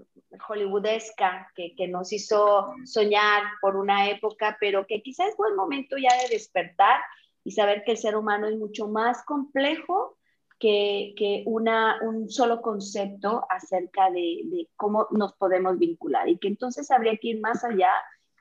hollywoodesca 0.49 1.51
que, 1.55 1.75
que, 1.75 1.89
nos 1.89 2.13
hizo 2.13 2.75
soñar 2.85 3.43
por 3.61 3.77
una 3.77 4.11
época, 4.11 4.57
pero 4.61 4.87
que 4.87 5.03
quizás 5.03 5.29
es 5.29 5.37
buen 5.37 5.57
momento 5.57 5.97
ya 5.97 6.15
de 6.23 6.29
despertar 6.29 7.01
y 7.45 7.53
saber 7.53 7.85
que 7.85 7.93
el 7.93 7.99
ser 7.99 8.17
humano 8.17 8.47
es 8.49 8.57
mucho 8.57 8.89
más 8.89 9.25
complejo 9.25 10.17
que, 10.59 11.43
una, 11.47 11.99
un 12.03 12.31
solo 12.31 12.61
concepto 12.63 13.45
acerca 13.49 14.11
de, 14.11 14.69
cómo 14.77 15.07
nos 15.11 15.35
podemos 15.35 15.79
vincular. 15.79 16.29
Y 16.29 16.39
que 16.39 16.49
entonces 16.49 16.91
habría 16.91 17.17
que 17.17 17.29
ir 17.29 17.41
más 17.41 17.65
allá, 17.65 17.91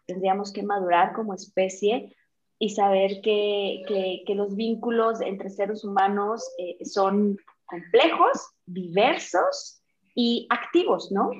tendríamos 0.05 0.51
que 0.51 0.63
madurar 0.63 1.13
como 1.13 1.33
especie 1.33 2.15
y 2.57 2.69
saber 2.69 3.21
que, 3.21 4.23
los 4.29 4.55
vínculos 4.55 5.21
entre 5.21 5.49
seres 5.49 5.83
humanos 5.83 6.49
eh, 6.57 6.83
son 6.85 7.37
complejos, 7.65 8.49
diversos 8.65 9.81
y 10.15 10.47
activos, 10.49 11.11
¿no? 11.11 11.31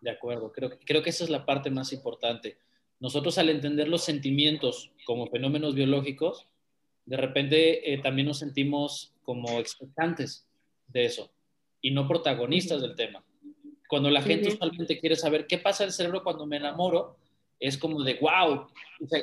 De 0.00 0.10
acuerdo, 0.10 0.52
creo, 0.52 0.70
creo 0.84 1.02
que 1.02 1.10
esa 1.10 1.24
es 1.24 1.30
la 1.30 1.44
parte 1.44 1.70
más 1.70 1.92
importante. 1.92 2.58
Nosotros 2.98 3.36
al 3.38 3.50
entender 3.50 3.88
los 3.88 4.04
sentimientos 4.04 4.92
como 5.04 5.26
fenómenos 5.28 5.74
biológicos, 5.74 6.46
de 7.04 7.16
repente 7.16 7.92
eh, 7.92 7.98
también 7.98 8.26
nos 8.26 8.38
sentimos 8.38 9.14
como 9.22 9.58
expectantes 9.58 10.46
de 10.88 11.04
eso 11.04 11.30
y 11.80 11.90
no 11.90 12.08
protagonistas 12.08 12.80
del 12.82 12.94
tema. 12.94 13.24
Cuando 13.88 14.10
la 14.10 14.22
gente 14.22 14.48
usualmente 14.48 14.98
quiere 14.98 15.14
saber 15.14 15.46
qué 15.46 15.58
pasa 15.58 15.84
en 15.84 15.88
el 15.88 15.92
cerebro 15.92 16.24
cuando 16.24 16.46
me 16.46 16.56
enamoro, 16.56 17.16
es 17.60 17.78
como 17.78 18.02
de, 18.02 18.14
wow, 18.14 18.66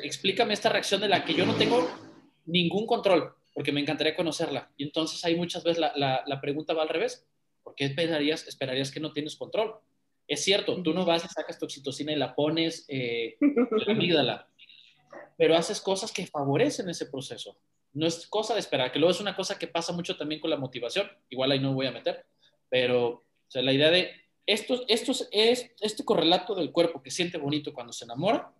explícame 0.02 0.54
esta 0.54 0.70
reacción 0.70 1.00
de 1.00 1.08
la 1.08 1.24
que 1.24 1.34
yo 1.34 1.44
no 1.44 1.54
tengo 1.54 1.88
ningún 2.46 2.86
control, 2.86 3.34
porque 3.54 3.72
me 3.72 3.80
encantaría 3.80 4.16
conocerla. 4.16 4.70
Y 4.76 4.84
entonces 4.84 5.24
hay 5.24 5.36
muchas 5.36 5.64
veces 5.64 5.78
la, 5.78 6.22
la, 6.26 6.40
pregunta 6.40 6.74
va 6.74 6.82
al 6.82 6.88
revés. 6.88 7.26
¿Por 7.62 7.74
qué 7.74 7.86
esperarías, 7.86 8.46
esperarías 8.46 8.90
que 8.90 9.00
no 9.00 9.12
tienes 9.12 9.36
control? 9.36 9.76
Es 10.28 10.44
cierto, 10.44 10.82
tú 10.82 10.92
no 10.92 11.04
vas 11.04 11.24
y 11.24 11.28
sacas 11.28 11.58
tu 11.58 11.64
oxitocina 11.64 12.12
y 12.12 12.16
la 12.16 12.34
pones 12.34 12.84
eh, 12.88 13.36
en 13.40 13.54
la 13.86 13.92
amígdala, 13.92 14.48
pero 15.38 15.56
haces 15.56 15.80
cosas 15.80 16.12
que 16.12 16.26
favorecen 16.26 16.88
ese 16.90 17.06
proceso 17.06 17.56
no 17.94 18.06
es 18.06 18.26
cosa 18.26 18.54
de 18.54 18.60
esperar, 18.60 18.92
que 18.92 18.98
luego 18.98 19.12
es 19.12 19.20
una 19.20 19.36
cosa 19.36 19.58
que 19.58 19.68
pasa 19.68 19.92
mucho 19.92 20.16
también 20.16 20.40
con 20.40 20.50
la 20.50 20.56
motivación, 20.56 21.08
igual 21.30 21.52
ahí 21.52 21.60
no 21.60 21.72
voy 21.72 21.86
a 21.86 21.92
meter, 21.92 22.26
pero 22.68 23.08
o 23.08 23.22
sea, 23.48 23.62
la 23.62 23.72
idea 23.72 23.90
de 23.90 24.10
esto, 24.46 24.84
esto 24.88 25.12
es, 25.30 25.70
este 25.80 26.04
correlato 26.04 26.54
del 26.54 26.72
cuerpo 26.72 27.00
que 27.00 27.10
siente 27.10 27.38
bonito 27.38 27.72
cuando 27.72 27.92
se 27.92 28.04
enamora 28.04 28.52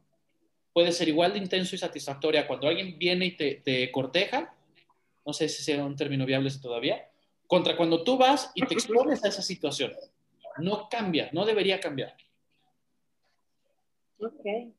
puede 0.73 0.93
ser 0.93 1.09
igual 1.09 1.33
de 1.33 1.39
intenso 1.39 1.75
y 1.75 1.79
satisfactoria 1.79 2.47
cuando 2.47 2.69
alguien 2.69 2.99
viene 2.99 3.27
y 3.27 3.37
te, 3.37 3.57
te 3.57 3.91
corteja, 3.91 4.54
no 5.25 5.33
sé 5.33 5.49
si 5.49 5.63
sea 5.63 5.85
un 5.85 5.97
término 5.97 6.27
viable 6.27 6.51
todavía, 6.61 7.09
contra 7.47 7.77
cuando 7.77 8.03
tú 8.05 8.17
vas 8.17 8.51
y 8.55 8.65
te 8.67 8.75
expones 8.75 9.25
a 9.25 9.29
esa 9.29 9.43
situación. 9.43 9.93
No 10.59 10.89
cambia, 10.89 11.31
no 11.33 11.45
debería 11.45 11.81
cambiar. 11.81 12.15
Ok. 14.19 14.73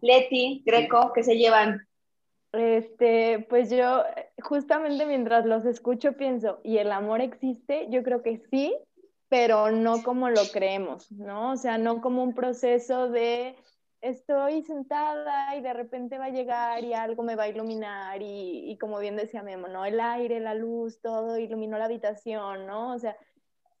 Leti, 0.00 0.62
Greco, 0.64 1.12
¿qué 1.14 1.22
se 1.22 1.36
llevan? 1.36 1.86
Este, 2.52 3.44
pues 3.48 3.70
yo 3.70 4.04
justamente 4.42 5.06
mientras 5.06 5.44
los 5.44 5.64
escucho 5.64 6.12
pienso, 6.12 6.60
¿y 6.62 6.78
el 6.78 6.92
amor 6.92 7.20
existe? 7.20 7.86
Yo 7.90 8.02
creo 8.02 8.22
que 8.22 8.42
sí, 8.50 8.76
pero 9.28 9.72
no 9.72 10.02
como 10.02 10.28
lo 10.30 10.42
creemos, 10.52 11.10
¿no? 11.10 11.52
O 11.52 11.56
sea, 11.56 11.78
no 11.78 12.00
como 12.00 12.22
un 12.22 12.34
proceso 12.34 13.08
de 13.08 13.56
estoy 14.04 14.62
sentada 14.62 15.56
y 15.56 15.62
de 15.62 15.72
repente 15.72 16.18
va 16.18 16.26
a 16.26 16.30
llegar 16.30 16.84
y 16.84 16.92
algo 16.92 17.22
me 17.22 17.36
va 17.36 17.44
a 17.44 17.48
iluminar 17.48 18.20
y, 18.20 18.70
y 18.70 18.76
como 18.76 18.98
bien 18.98 19.16
decía 19.16 19.42
Memo, 19.42 19.66
¿no? 19.68 19.84
El 19.84 19.98
aire, 19.98 20.40
la 20.40 20.54
luz, 20.54 21.00
todo 21.00 21.38
iluminó 21.38 21.78
la 21.78 21.86
habitación, 21.86 22.66
¿no? 22.66 22.92
O 22.92 22.98
sea, 22.98 23.16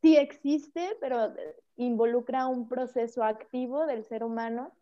sí 0.00 0.16
existe, 0.16 0.96
pero 1.00 1.34
involucra 1.76 2.46
un 2.46 2.68
proceso 2.68 3.22
activo 3.22 3.86
del 3.86 4.04
ser 4.04 4.24
humano 4.24 4.72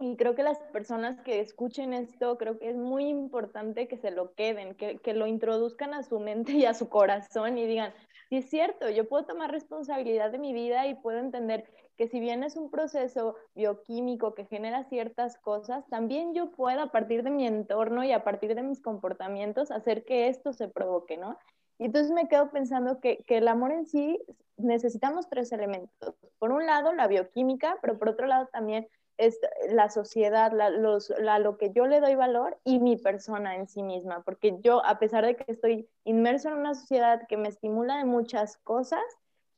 y 0.00 0.16
creo 0.16 0.34
que 0.34 0.42
las 0.42 0.58
personas 0.72 1.20
que 1.20 1.40
escuchen 1.40 1.92
esto, 1.92 2.38
creo 2.38 2.58
que 2.58 2.70
es 2.70 2.76
muy 2.76 3.08
importante 3.08 3.88
que 3.88 3.98
se 3.98 4.10
lo 4.10 4.32
queden, 4.34 4.74
que, 4.74 4.98
que, 4.98 5.12
lo 5.12 5.26
introduzcan 5.26 5.92
a 5.92 6.02
su 6.02 6.20
mente 6.20 6.52
y 6.52 6.64
a 6.64 6.74
su 6.74 6.88
corazón 6.88 7.58
y 7.58 7.66
digan, 7.66 7.92
sí 8.30 8.36
es 8.36 8.48
cierto, 8.48 8.88
yo 8.88 9.08
puedo 9.08 9.26
tomar 9.26 9.50
responsabilidad 9.50 10.30
de 10.30 10.38
mi 10.38 10.52
vida 10.52 10.86
y 10.86 10.94
puedo 10.94 11.18
entender 11.18 11.66
que 11.98 12.08
si 12.08 12.20
bien 12.20 12.44
es 12.44 12.56
un 12.56 12.70
proceso 12.70 13.34
bioquímico 13.56 14.34
que 14.34 14.46
genera 14.46 14.84
ciertas 14.84 15.36
cosas, 15.36 15.84
también 15.88 16.32
yo 16.32 16.52
puedo 16.52 16.80
a 16.80 16.92
partir 16.92 17.24
de 17.24 17.30
mi 17.30 17.46
entorno 17.46 18.04
y 18.04 18.12
a 18.12 18.22
partir 18.22 18.54
de 18.54 18.62
mis 18.62 18.80
comportamientos 18.80 19.72
hacer 19.72 20.04
que 20.04 20.28
esto 20.28 20.52
se 20.52 20.68
provoque, 20.68 21.16
¿no? 21.16 21.36
Y 21.76 21.86
entonces 21.86 22.12
me 22.12 22.28
quedo 22.28 22.50
pensando 22.50 23.00
que, 23.00 23.24
que 23.24 23.38
el 23.38 23.48
amor 23.48 23.72
en 23.72 23.86
sí 23.86 24.24
necesitamos 24.56 25.28
tres 25.28 25.50
elementos. 25.52 26.14
Por 26.38 26.52
un 26.52 26.66
lado, 26.66 26.92
la 26.92 27.08
bioquímica, 27.08 27.78
pero 27.82 27.98
por 27.98 28.10
otro 28.10 28.26
lado 28.26 28.48
también 28.52 28.88
es 29.16 29.40
la 29.70 29.90
sociedad, 29.90 30.52
la, 30.52 30.70
los, 30.70 31.12
la, 31.18 31.40
lo 31.40 31.58
que 31.58 31.72
yo 31.72 31.86
le 31.86 32.00
doy 32.00 32.14
valor 32.14 32.58
y 32.64 32.78
mi 32.78 32.96
persona 32.96 33.56
en 33.56 33.66
sí 33.66 33.82
misma, 33.82 34.22
porque 34.22 34.58
yo, 34.60 34.84
a 34.86 35.00
pesar 35.00 35.26
de 35.26 35.34
que 35.36 35.50
estoy 35.50 35.88
inmerso 36.04 36.48
en 36.48 36.54
una 36.54 36.74
sociedad 36.74 37.26
que 37.28 37.36
me 37.36 37.48
estimula 37.48 37.98
de 37.98 38.04
muchas 38.04 38.56
cosas, 38.58 39.02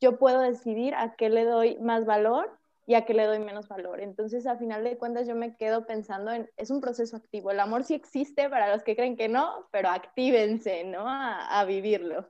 yo 0.01 0.17
puedo 0.17 0.41
decidir 0.41 0.95
a 0.95 1.15
qué 1.15 1.29
le 1.29 1.45
doy 1.45 1.77
más 1.79 2.05
valor 2.05 2.57
y 2.87 2.95
a 2.95 3.05
qué 3.05 3.13
le 3.13 3.25
doy 3.25 3.39
menos 3.39 3.69
valor. 3.69 4.01
Entonces, 4.01 4.47
a 4.47 4.57
final 4.57 4.83
de 4.83 4.97
cuentas, 4.97 5.27
yo 5.27 5.35
me 5.35 5.55
quedo 5.55 5.85
pensando 5.85 6.31
en, 6.31 6.49
es 6.57 6.71
un 6.71 6.81
proceso 6.81 7.15
activo. 7.15 7.51
El 7.51 7.59
amor 7.59 7.83
sí 7.83 7.93
existe 7.93 8.49
para 8.49 8.71
los 8.71 8.83
que 8.83 8.95
creen 8.95 9.15
que 9.15 9.29
no, 9.29 9.67
pero 9.71 9.89
actívense, 9.89 10.83
¿no? 10.83 11.07
A, 11.07 11.59
a 11.59 11.65
vivirlo. 11.65 12.27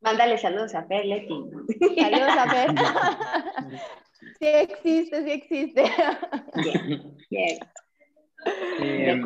Mándale 0.00 0.36
saludos 0.36 0.74
a 0.74 0.84
Fer, 0.84 1.06
Leti. 1.06 1.34
Saludos 1.96 2.36
a 2.36 2.50
Fer. 2.50 2.70
Sí 4.38 4.46
existe, 4.46 5.22
sí 5.22 5.30
existe. 5.30 5.84
Bien. 7.30 7.58
Eh, 8.80 9.22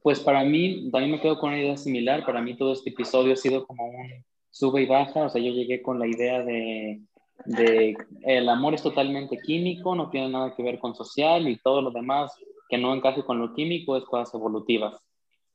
pues 0.00 0.20
para 0.20 0.44
mí, 0.44 0.88
también 0.90 1.12
me 1.12 1.20
quedo 1.20 1.38
con 1.38 1.50
una 1.50 1.60
idea 1.60 1.76
similar. 1.76 2.24
Para 2.24 2.40
mí 2.40 2.56
todo 2.56 2.72
este 2.72 2.90
episodio 2.90 3.32
ha 3.32 3.36
sido 3.36 3.66
como 3.66 3.86
un 3.86 4.24
sube 4.50 4.82
y 4.82 4.86
baja. 4.86 5.26
O 5.26 5.28
sea, 5.28 5.40
yo 5.40 5.52
llegué 5.52 5.82
con 5.82 5.98
la 5.98 6.06
idea 6.06 6.42
de, 6.42 7.00
de 7.44 7.96
el 8.22 8.48
amor 8.48 8.74
es 8.74 8.82
totalmente 8.82 9.38
químico, 9.38 9.94
no 9.94 10.10
tiene 10.10 10.28
nada 10.28 10.54
que 10.54 10.62
ver 10.62 10.78
con 10.78 10.94
social 10.94 11.48
y 11.48 11.58
todo 11.58 11.82
lo 11.82 11.90
demás 11.90 12.32
que 12.68 12.78
no 12.78 12.94
encaje 12.94 13.24
con 13.24 13.38
lo 13.38 13.54
químico 13.54 13.96
es 13.96 14.04
cosas 14.04 14.34
evolutivas. 14.34 14.94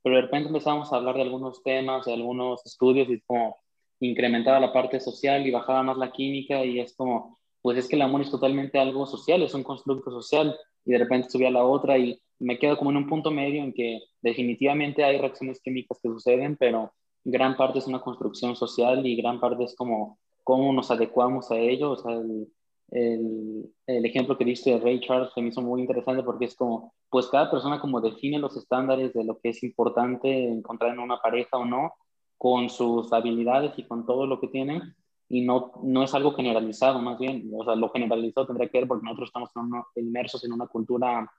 Pero 0.02 0.16
de 0.16 0.24
repente 0.24 0.48
empezamos 0.48 0.92
a 0.92 0.98
hablar 0.98 1.16
de 1.16 1.22
algunos 1.22 1.64
temas, 1.64 2.06
de 2.06 2.14
algunos 2.14 2.66
estudios 2.66 3.10
y 3.10 3.22
como 3.22 3.58
incrementaba 4.00 4.60
la 4.60 4.74
parte 4.74 5.00
social 5.00 5.46
y 5.46 5.52
bajaba 5.52 5.84
más 5.84 5.98
la 5.98 6.12
química 6.12 6.66
y 6.66 6.80
es 6.80 6.96
como, 6.96 7.40
pues 7.62 7.78
es 7.78 7.88
que 7.88 7.96
el 7.96 8.02
amor 8.02 8.22
es 8.22 8.32
totalmente 8.32 8.80
algo 8.80 9.06
social, 9.06 9.42
es 9.44 9.54
un 9.54 9.64
constructo 9.64 10.12
social, 10.12 10.58
y 10.86 10.92
de 10.92 10.98
repente 10.98 11.30
subí 11.30 11.46
a 11.46 11.52
la 11.52 11.64
otra 11.64 11.98
y 11.98 12.20
me 12.40 12.60
quedo 12.60 12.78
como 12.78 12.92
en 12.92 12.98
un 12.98 13.08
punto 13.08 13.32
medio 13.32 13.64
en 13.64 13.74
que 13.74 14.02
definitivamente 14.22 15.04
hay 15.04 15.18
reacciones 15.18 15.62
químicas 15.62 16.00
que 16.02 16.10
suceden, 16.10 16.58
pero 16.58 16.94
gran 17.24 17.56
parte 17.56 17.80
es 17.80 17.88
una 17.88 18.02
construcción 18.02 18.56
social 18.56 19.06
y 19.06 19.16
gran 19.16 19.40
parte 19.40 19.64
es 19.64 19.76
como 19.76 20.20
cómo 20.44 20.74
nos 20.74 20.92
adecuamos 20.92 21.52
a 21.52 21.58
ello. 21.58 21.92
O 21.92 21.98
sea, 21.98 22.14
el, 22.14 22.48
el, 23.88 24.06
ejemplo 24.06 24.38
que 24.38 24.46
diste 24.46 24.72
de 24.72 24.80
Ray 24.80 25.00
Charles 25.02 25.32
se 25.34 25.42
me 25.42 25.50
hizo 25.50 25.62
muy 25.62 25.82
interesante 25.82 26.24
porque 26.24 26.46
es 26.46 26.56
como, 26.56 26.94
pues 27.10 27.28
cada 27.28 27.50
persona 27.50 27.80
como 27.80 28.02
define 28.02 28.40
los 28.40 28.56
estándares 28.58 29.14
de 29.14 29.24
lo 29.24 29.40
que 29.40 29.50
es 29.50 29.64
importante 29.64 30.48
encontrar 30.50 30.94
en 30.94 31.00
una 31.00 31.20
pareja 31.22 31.58
o 31.58 31.66
no, 31.66 31.94
con 32.38 32.70
sus 32.70 33.12
habilidades 33.14 33.74
y 33.78 33.84
con 33.88 34.06
todo 34.06 34.28
lo 34.28 34.40
que 34.40 34.48
tienen, 34.48 34.96
y 35.30 35.42
no, 35.42 35.72
no 35.82 36.04
es 36.04 36.14
algo 36.14 36.34
generalizado, 36.34 37.00
más 37.00 37.18
bien, 37.18 37.50
o 37.58 37.64
sea, 37.64 37.76
lo 37.76 37.90
generalizado 37.90 38.48
tendría 38.48 38.70
que 38.70 38.80
ver 38.80 38.88
porque 38.88 39.06
nosotros 39.06 39.30
estamos 39.30 39.86
inmersos 39.96 40.44
en 40.44 40.52
una 40.52 40.68
cultura 40.68 41.32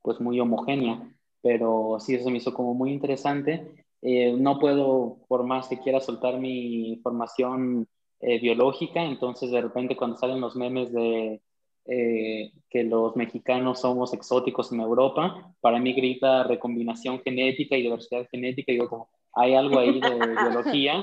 pues 0.00 0.20
muy 0.20 0.38
homogénea, 0.38 1.10
pero 1.42 1.96
sí, 1.98 2.14
eso 2.14 2.30
me 2.30 2.38
hizo 2.38 2.54
como 2.54 2.72
muy 2.72 2.92
interesante. 2.92 3.83
Eh, 4.06 4.36
no 4.38 4.58
puedo, 4.58 5.16
por 5.28 5.44
más 5.44 5.66
que 5.68 5.80
quiera 5.80 5.98
soltar 5.98 6.38
mi 6.38 7.00
formación 7.02 7.88
eh, 8.20 8.38
biológica, 8.38 9.02
entonces 9.02 9.50
de 9.50 9.62
repente 9.62 9.96
cuando 9.96 10.18
salen 10.18 10.42
los 10.42 10.56
memes 10.56 10.92
de 10.92 11.40
eh, 11.86 12.52
que 12.68 12.84
los 12.84 13.16
mexicanos 13.16 13.80
somos 13.80 14.12
exóticos 14.12 14.70
en 14.72 14.80
Europa, 14.80 15.54
para 15.62 15.80
mí 15.80 15.94
grita 15.94 16.42
recombinación 16.42 17.22
genética 17.22 17.78
y 17.78 17.82
diversidad 17.82 18.28
genética, 18.30 18.72
y 18.72 18.74
digo 18.74 18.90
como, 18.90 19.08
hay 19.32 19.54
algo 19.54 19.78
ahí 19.78 19.98
de 19.98 20.10
biología, 20.50 21.02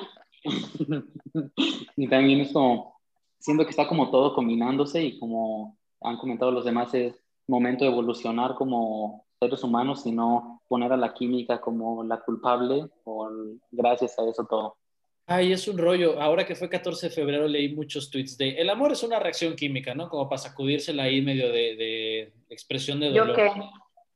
y 1.96 2.08
también 2.08 2.42
es 2.42 2.54
como, 2.54 3.00
siento 3.40 3.64
que 3.64 3.72
está 3.72 3.88
como 3.88 4.12
todo 4.12 4.36
combinándose 4.36 5.04
y 5.04 5.18
como 5.18 5.76
han 6.02 6.18
comentado 6.18 6.52
los 6.52 6.66
demás, 6.66 6.94
es 6.94 7.16
momento 7.48 7.84
de 7.84 7.90
evolucionar 7.90 8.54
como 8.54 9.26
seres 9.42 9.64
humanos 9.64 10.06
y 10.06 10.12
no 10.12 10.62
poner 10.68 10.94
a 10.94 10.98
la 10.98 11.14
química 11.14 11.60
como 11.60 12.04
la 12.04 12.20
culpable 12.20 12.86
o 13.06 13.30
gracias 13.72 14.18
a 14.20 14.30
eso 14.30 14.46
todo. 14.46 14.78
Ay, 15.26 15.52
es 15.52 15.68
un 15.68 15.78
rollo. 15.78 16.22
Ahora 16.22 16.46
que 16.46 16.56
fue 16.56 16.70
14 16.70 17.10
de 17.10 17.16
febrero 17.16 17.48
leí 17.48 17.74
muchos 17.74 18.12
tweets 18.12 18.38
de 18.38 18.50
el 18.52 18.70
amor 18.70 18.92
es 18.92 19.02
una 19.02 19.20
reacción 19.20 19.56
química, 19.56 19.96
¿no? 19.96 20.10
Como 20.10 20.30
para 20.30 20.42
sacudírsela 20.42 21.04
ahí 21.04 21.22
medio 21.22 21.48
de, 21.48 21.76
de 21.76 22.34
expresión 22.50 23.00
de 23.00 23.10
dolor. 23.10 23.30
¿Yo 23.30 23.36
qué? 23.36 23.52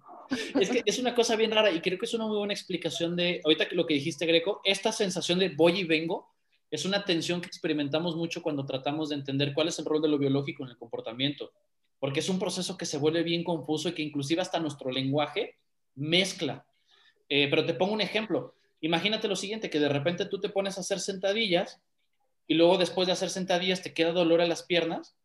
es 0.59 0.69
que 0.69 0.83
es 0.85 0.99
una 0.99 1.13
cosa 1.13 1.35
bien 1.35 1.51
rara 1.51 1.71
y 1.71 1.81
creo 1.81 1.97
que 1.97 2.05
es 2.05 2.13
una 2.13 2.27
muy 2.27 2.37
buena 2.37 2.53
explicación 2.53 3.15
de, 3.15 3.41
ahorita 3.43 3.67
que 3.67 3.75
lo 3.75 3.85
que 3.85 3.95
dijiste, 3.95 4.25
Greco, 4.25 4.61
esta 4.63 4.93
sensación 4.93 5.39
de 5.39 5.49
voy 5.49 5.79
y 5.79 5.83
vengo 5.83 6.29
es 6.71 6.85
una 6.85 7.03
tensión 7.03 7.41
que 7.41 7.47
experimentamos 7.47 8.15
mucho 8.15 8.41
cuando 8.41 8.65
tratamos 8.65 9.09
de 9.09 9.15
entender 9.15 9.53
cuál 9.53 9.67
es 9.67 9.77
el 9.79 9.85
rol 9.85 10.01
de 10.01 10.07
lo 10.07 10.17
biológico 10.17 10.63
en 10.63 10.69
el 10.69 10.77
comportamiento, 10.77 11.51
porque 11.99 12.19
es 12.19 12.29
un 12.29 12.39
proceso 12.39 12.77
que 12.77 12.85
se 12.85 12.97
vuelve 12.97 13.23
bien 13.23 13.43
confuso 13.43 13.89
y 13.89 13.93
que 13.93 14.01
inclusive 14.01 14.41
hasta 14.41 14.59
nuestro 14.59 14.91
lenguaje 14.91 15.57
mezcla. 15.95 16.65
Eh, 17.29 17.47
pero 17.49 17.65
te 17.65 17.73
pongo 17.73 17.93
un 17.93 18.01
ejemplo. 18.01 18.55
Imagínate 18.81 19.27
lo 19.27 19.35
siguiente, 19.35 19.69
que 19.69 19.79
de 19.79 19.89
repente 19.89 20.25
tú 20.25 20.39
te 20.39 20.49
pones 20.49 20.77
a 20.77 20.81
hacer 20.81 20.99
sentadillas 20.99 21.81
y 22.47 22.53
luego 22.55 22.77
después 22.77 23.07
de 23.07 23.13
hacer 23.13 23.29
sentadillas 23.29 23.81
te 23.81 23.93
queda 23.93 24.11
dolor 24.11 24.41
en 24.41 24.49
las 24.49 24.63
piernas 24.63 25.15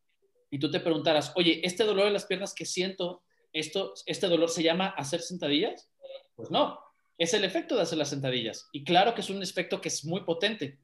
y 0.50 0.58
tú 0.58 0.70
te 0.70 0.80
preguntaras, 0.80 1.32
oye, 1.36 1.60
este 1.64 1.84
dolor 1.84 2.06
en 2.06 2.12
las 2.12 2.26
piernas 2.26 2.54
que 2.54 2.64
siento 2.64 3.22
esto, 3.52 3.94
este 4.06 4.28
dolor 4.28 4.48
se 4.48 4.62
llama 4.62 4.88
hacer 4.96 5.20
sentadillas? 5.20 5.90
Pues 6.34 6.50
no, 6.50 6.78
es 7.18 7.34
el 7.34 7.44
efecto 7.44 7.76
de 7.76 7.82
hacer 7.82 7.98
las 7.98 8.08
sentadillas. 8.08 8.68
Y 8.72 8.84
claro 8.84 9.14
que 9.14 9.20
es 9.20 9.30
un 9.30 9.42
efecto 9.42 9.80
que 9.80 9.88
es 9.88 10.04
muy 10.04 10.22
potente, 10.22 10.78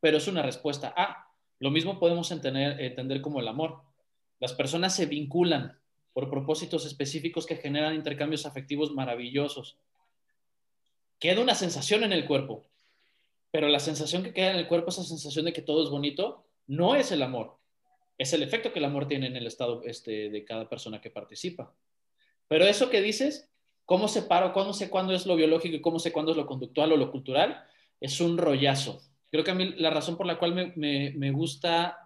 pero 0.00 0.16
es 0.16 0.26
una 0.26 0.42
respuesta 0.42 0.92
a. 0.96 1.28
Lo 1.58 1.70
mismo 1.70 2.00
podemos 2.00 2.30
entender, 2.30 2.80
entender 2.80 3.20
como 3.20 3.40
el 3.40 3.48
amor. 3.48 3.82
Las 4.42 4.54
personas 4.54 4.96
se 4.96 5.06
vinculan 5.06 5.78
por 6.12 6.28
propósitos 6.28 6.84
específicos 6.84 7.46
que 7.46 7.54
generan 7.54 7.94
intercambios 7.94 8.44
afectivos 8.44 8.92
maravillosos. 8.92 9.78
Queda 11.20 11.40
una 11.40 11.54
sensación 11.54 12.02
en 12.02 12.12
el 12.12 12.26
cuerpo, 12.26 12.66
pero 13.52 13.68
la 13.68 13.78
sensación 13.78 14.24
que 14.24 14.34
queda 14.34 14.50
en 14.50 14.56
el 14.56 14.66
cuerpo, 14.66 14.90
esa 14.90 15.04
sensación 15.04 15.44
de 15.44 15.52
que 15.52 15.62
todo 15.62 15.84
es 15.84 15.90
bonito, 15.90 16.44
no 16.66 16.96
es 16.96 17.12
el 17.12 17.22
amor. 17.22 17.56
Es 18.18 18.32
el 18.32 18.42
efecto 18.42 18.72
que 18.72 18.80
el 18.80 18.84
amor 18.84 19.06
tiene 19.06 19.28
en 19.28 19.36
el 19.36 19.46
estado 19.46 19.84
este, 19.84 20.28
de 20.28 20.44
cada 20.44 20.68
persona 20.68 21.00
que 21.00 21.10
participa. 21.10 21.72
Pero 22.48 22.64
eso 22.64 22.90
que 22.90 23.00
dices, 23.00 23.48
¿cómo 23.84 24.08
separo, 24.08 24.52
cómo 24.52 24.72
sé 24.72 24.90
cuándo 24.90 25.12
es 25.12 25.24
lo 25.24 25.36
biológico 25.36 25.76
y 25.76 25.80
cómo 25.80 26.00
sé 26.00 26.10
cuándo 26.10 26.32
es 26.32 26.36
lo 26.36 26.46
conductual 26.46 26.90
o 26.90 26.96
lo 26.96 27.12
cultural? 27.12 27.62
Es 28.00 28.20
un 28.20 28.36
rollazo. 28.36 29.02
Creo 29.30 29.44
que 29.44 29.52
a 29.52 29.54
mí 29.54 29.74
la 29.76 29.90
razón 29.90 30.16
por 30.16 30.26
la 30.26 30.36
cual 30.36 30.74
me, 30.74 31.12
me, 31.14 31.30
gusta 31.30 32.01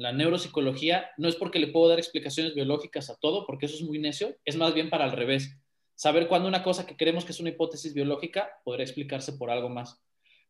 la 0.00 0.12
neuropsicología 0.12 1.10
no 1.18 1.28
es 1.28 1.36
porque 1.36 1.58
le 1.58 1.66
puedo 1.66 1.90
dar 1.90 1.98
explicaciones 1.98 2.54
biológicas 2.54 3.10
a 3.10 3.16
todo, 3.16 3.44
porque 3.46 3.66
eso 3.66 3.76
es 3.76 3.82
muy 3.82 3.98
necio, 3.98 4.34
es 4.46 4.56
más 4.56 4.72
bien 4.72 4.88
para 4.88 5.04
al 5.04 5.12
revés. 5.12 5.58
Saber 5.94 6.26
cuándo 6.26 6.48
una 6.48 6.62
cosa 6.62 6.86
que 6.86 6.96
creemos 6.96 7.26
que 7.26 7.32
es 7.32 7.40
una 7.40 7.50
hipótesis 7.50 7.92
biológica 7.92 8.50
podría 8.64 8.84
explicarse 8.84 9.34
por 9.34 9.50
algo 9.50 9.68
más. 9.68 10.02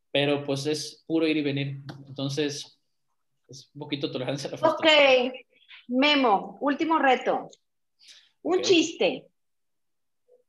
Pero 0.09 0.45
pues 0.45 0.65
es 0.67 1.03
puro 1.05 1.27
ir 1.27 1.35
y 1.35 1.41
venir. 1.41 1.81
Entonces, 2.07 2.79
es 3.49 3.69
un 3.73 3.79
poquito 3.79 4.09
tolerancia 4.09 4.47
a 4.47 4.51
la 4.51 4.57
frustración. 4.57 5.27
Ok, 5.27 5.33
Memo, 5.89 6.57
último 6.61 6.97
reto. 6.97 7.49
Un 8.43 8.61
chiste. 8.61 9.27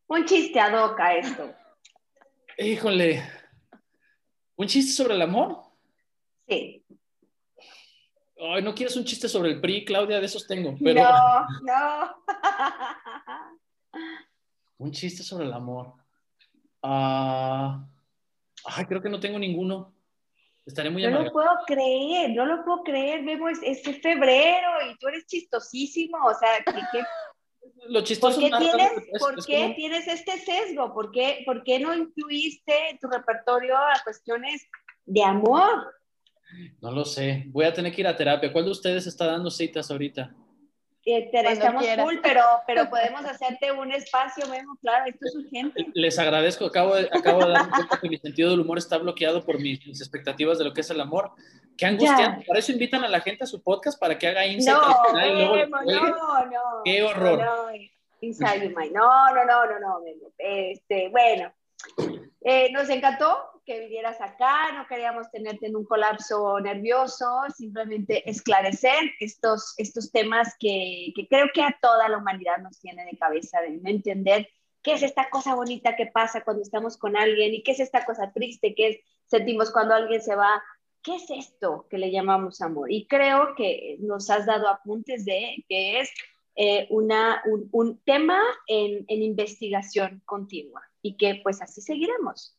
Un 0.07 0.25
chiste 0.27 0.61
adoca 0.61 1.17
esto. 1.17 1.53
Híjole. 2.57 3.21
¿Un 4.55 4.69
chiste 4.69 4.93
sobre 4.93 5.15
el 5.15 5.23
amor? 5.23 5.61
Sí. 6.47 6.82
Ay, 8.51 8.63
¿no 8.63 8.75
quieres 8.75 8.97
un 8.97 9.05
chiste 9.05 9.29
sobre 9.29 9.51
el 9.51 9.61
PRI, 9.61 9.85
Claudia? 9.85 10.19
De 10.19 10.27
esos 10.27 10.47
tengo, 10.47 10.75
pero... 10.83 11.03
No, 11.03 11.47
no. 11.63 12.17
un 14.79 14.91
chiste 14.91 15.23
sobre 15.23 15.47
el 15.47 15.53
amor. 15.53 15.93
Ah, 16.83 17.87
ay, 18.65 18.85
creo 18.87 19.01
que 19.01 19.09
no 19.09 19.21
tengo 19.21 19.39
ninguno. 19.39 19.95
Estaré 20.67 20.91
muy 20.91 21.03
No 21.03 21.23
lo 21.23 21.33
puedo 21.33 21.51
creer, 21.67 22.31
no 22.31 22.47
lo 22.47 22.65
puedo 22.65 22.83
creer, 22.83 23.23
Memo, 23.23 23.49
es, 23.49 23.61
es, 23.63 23.83
febrero 24.01 24.71
y 24.91 24.97
tú 24.97 25.09
eres 25.09 25.27
chistosísimo, 25.27 26.19
o 26.25 26.35
sea, 26.35 26.51
¿qué, 26.65 27.03
lo 27.89 28.03
chistoso 28.03 28.41
¿Por 28.41 28.51
qué, 28.51 28.57
tienes, 28.59 28.93
¿por 29.19 29.45
qué 29.45 29.73
tienes 29.77 30.07
este 30.07 30.39
sesgo? 30.39 30.95
¿Por 30.95 31.11
qué, 31.11 31.43
¿Por 31.45 31.65
qué 31.65 31.81
no 31.81 31.95
incluiste 31.95 32.91
en 32.91 32.99
tu 32.99 33.09
repertorio 33.09 33.77
a 33.77 34.01
cuestiones 34.05 34.69
de 35.05 35.25
amor? 35.25 35.93
No 36.81 36.91
lo 36.91 37.05
sé. 37.05 37.45
Voy 37.49 37.65
a 37.65 37.73
tener 37.73 37.93
que 37.93 38.01
ir 38.01 38.07
a 38.07 38.17
terapia. 38.17 38.53
¿Cuál 38.53 38.67
de 38.67 38.71
ustedes 38.71 39.07
está 39.07 39.27
dando 39.27 39.51
citas 39.51 39.91
ahorita? 39.91 40.35
Eh, 41.05 41.31
estamos 41.33 41.85
full, 41.85 42.17
pero, 42.23 42.43
pero 42.65 42.89
podemos 42.89 43.25
hacerte 43.25 43.73
un 43.73 43.91
espacio, 43.91 44.47
Memo, 44.47 44.77
claro, 44.81 45.07
esto 45.07 45.27
es 45.27 45.35
urgente. 45.35 45.87
Les 45.95 46.17
agradezco, 46.17 46.67
acabo 46.67 46.95
de, 46.95 47.09
acabo 47.13 47.45
de 47.45 47.53
dar 47.53 47.71
cuenta 47.71 47.99
que 48.01 48.09
mi 48.09 48.19
sentido 48.19 48.51
del 48.51 48.61
humor 48.61 48.79
está 48.79 48.99
bloqueado 48.99 49.45
por 49.45 49.59
mis, 49.59 49.81
expectativas 50.01 50.59
de 50.59 50.65
lo 50.65 50.73
que 50.73 50.83
es 50.83 50.91
el 50.91 51.01
amor. 51.01 51.33
Qué 51.77 51.87
angustia. 51.87 52.41
Por 52.47 52.57
eso 52.57 52.71
invitan 52.71 53.03
a 53.03 53.09
la 53.09 53.21
gente 53.21 53.43
a 53.43 53.47
su 53.49 53.63
podcast 53.63 53.99
para 53.99 54.17
que 54.17 54.29
haga 54.29 54.47
insight. 54.47 54.77
No, 54.77 55.13
Memo, 55.13 55.83
no, 55.85 56.47
no. 56.47 56.61
Qué 56.85 57.03
horror. 57.03 57.39
No, 57.39 57.67
no, 57.73 59.35
no, 59.35 59.45
no, 59.45 59.67
no, 59.67 59.81
no, 59.81 60.01
Memo. 60.01 60.29
Este, 60.39 61.09
bueno, 61.09 61.53
eh, 62.43 62.71
nos 62.71 62.89
encantó 62.91 63.52
que 63.65 63.81
vinieras 63.81 64.21
acá, 64.21 64.73
no 64.73 64.87
queríamos 64.87 65.31
tenerte 65.31 65.67
en 65.67 65.77
un 65.77 65.85
colapso 65.85 66.59
nervioso, 66.61 67.27
simplemente 67.57 68.29
esclarecer 68.29 69.13
estos, 69.21 69.75
estos 69.77 70.11
temas 70.11 70.57
que, 70.59 71.13
que 71.15 71.29
creo 71.29 71.47
que 71.55 71.63
a 71.63 71.77
toda 71.81 72.09
la 72.09 72.19
humanidad 72.19 72.59
nos 72.59 72.79
tiene 72.81 73.05
de 73.05 73.17
cabeza, 73.17 73.61
de 73.61 73.71
no 73.71 73.89
entender 73.89 74.49
qué 74.83 74.95
es 74.95 75.03
esta 75.03 75.31
cosa 75.31 75.55
bonita 75.55 75.97
que 75.97 76.07
pasa 76.07 76.43
cuando 76.43 76.63
estamos 76.63 76.97
con 76.97 77.17
alguien 77.17 77.55
y 77.55 77.63
qué 77.63 77.73
es 77.73 77.81
esta 77.81 78.05
cosa 78.05 78.33
triste 78.33 78.75
que 78.75 79.03
sentimos 79.27 79.71
cuando 79.71 79.95
alguien 79.95 80.21
se 80.21 80.35
va. 80.35 80.63
¿Qué 81.03 81.17
es 81.17 81.31
esto 81.31 81.87
que 81.91 81.99
le 81.99 82.13
llamamos 82.13 82.61
amor? 82.61 82.91
Y 82.91 83.07
creo 83.07 83.55
que 83.57 83.97
nos 84.01 84.31
has 84.31 84.47
dado 84.47 84.69
apuntes 84.69 85.25
de 85.25 85.65
que 85.69 86.01
es 86.01 86.11
eh, 86.55 86.87
una, 86.91 87.43
un, 87.47 87.69
un, 87.73 87.99
tema 88.05 88.41
en, 88.67 89.05
en 89.09 89.23
investigación 89.23 90.23
continua 90.25 90.83
y 91.01 91.17
que 91.17 91.41
pues 91.43 91.61
así 91.61 91.81
seguiremos. 91.81 92.57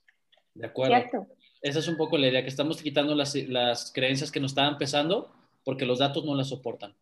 De 0.53 0.67
acuerdo. 0.67 1.27
Esa 1.61 1.79
es 1.79 1.87
un 1.87 1.97
poco 1.97 2.17
la 2.17 2.27
idea, 2.27 2.41
que 2.41 2.49
estamos 2.49 2.81
quitando 2.81 3.15
las, 3.15 3.35
las 3.35 3.91
creencias 3.93 4.31
que 4.31 4.39
nos 4.39 4.51
estaban 4.51 4.77
pesando 4.77 5.31
porque 5.63 5.85
los 5.85 5.99
datos 5.99 6.25
no 6.25 6.35
las 6.35 6.49
soportan. 6.49 6.93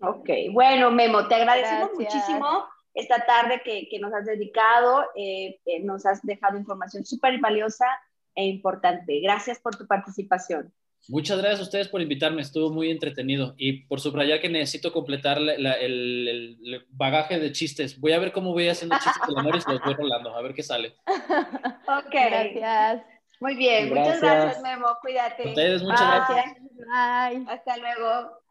Ok, 0.00 0.30
bueno, 0.50 0.90
Memo, 0.90 1.28
te 1.28 1.34
agradecemos 1.34 1.90
muchísimo 1.94 2.64
esta 2.94 3.24
tarde 3.24 3.62
que, 3.64 3.88
que 3.88 3.98
nos 3.98 4.12
has 4.12 4.26
dedicado, 4.26 5.04
eh, 5.14 5.60
eh, 5.64 5.80
nos 5.80 6.04
has 6.06 6.22
dejado 6.22 6.58
información 6.58 7.04
súper 7.04 7.38
valiosa 7.38 7.86
e 8.34 8.44
importante. 8.44 9.20
Gracias 9.20 9.58
por 9.60 9.76
tu 9.76 9.86
participación. 9.86 10.72
Muchas 11.08 11.38
gracias 11.38 11.60
a 11.60 11.64
ustedes 11.64 11.88
por 11.88 12.00
invitarme, 12.00 12.42
estuvo 12.42 12.70
muy 12.70 12.90
entretenido 12.90 13.54
y 13.56 13.84
por 13.86 14.00
subrayar 14.00 14.40
que 14.40 14.48
necesito 14.48 14.92
completar 14.92 15.38
el, 15.38 16.86
bagaje 16.90 17.40
de 17.40 17.52
chistes. 17.52 17.98
Voy 18.00 18.12
a 18.12 18.18
ver 18.18 18.32
cómo 18.32 18.52
voy 18.52 18.68
haciendo 18.68 18.96
chistes 19.02 19.22
de 19.26 19.40
amor 19.40 19.56
y 19.56 19.70
los 19.70 19.80
voy 19.82 19.94
rolando, 19.94 20.34
a 20.34 20.42
ver 20.42 20.54
qué 20.54 20.62
sale. 20.62 20.96
Ok. 21.06 22.12
Gracias. 22.12 23.02
Muy 23.40 23.56
bien, 23.56 23.88
muchas 23.88 24.20
Gracias. 24.20 24.62
Memo. 24.62 24.86
Cuídate. 25.00 25.48
Ustedes, 25.48 25.82
muchas 25.82 26.00
Bye. 26.00 26.18
gracias. 26.18 26.56
Bye. 26.76 27.52
Hasta 27.52 27.76
luego. 27.78 28.41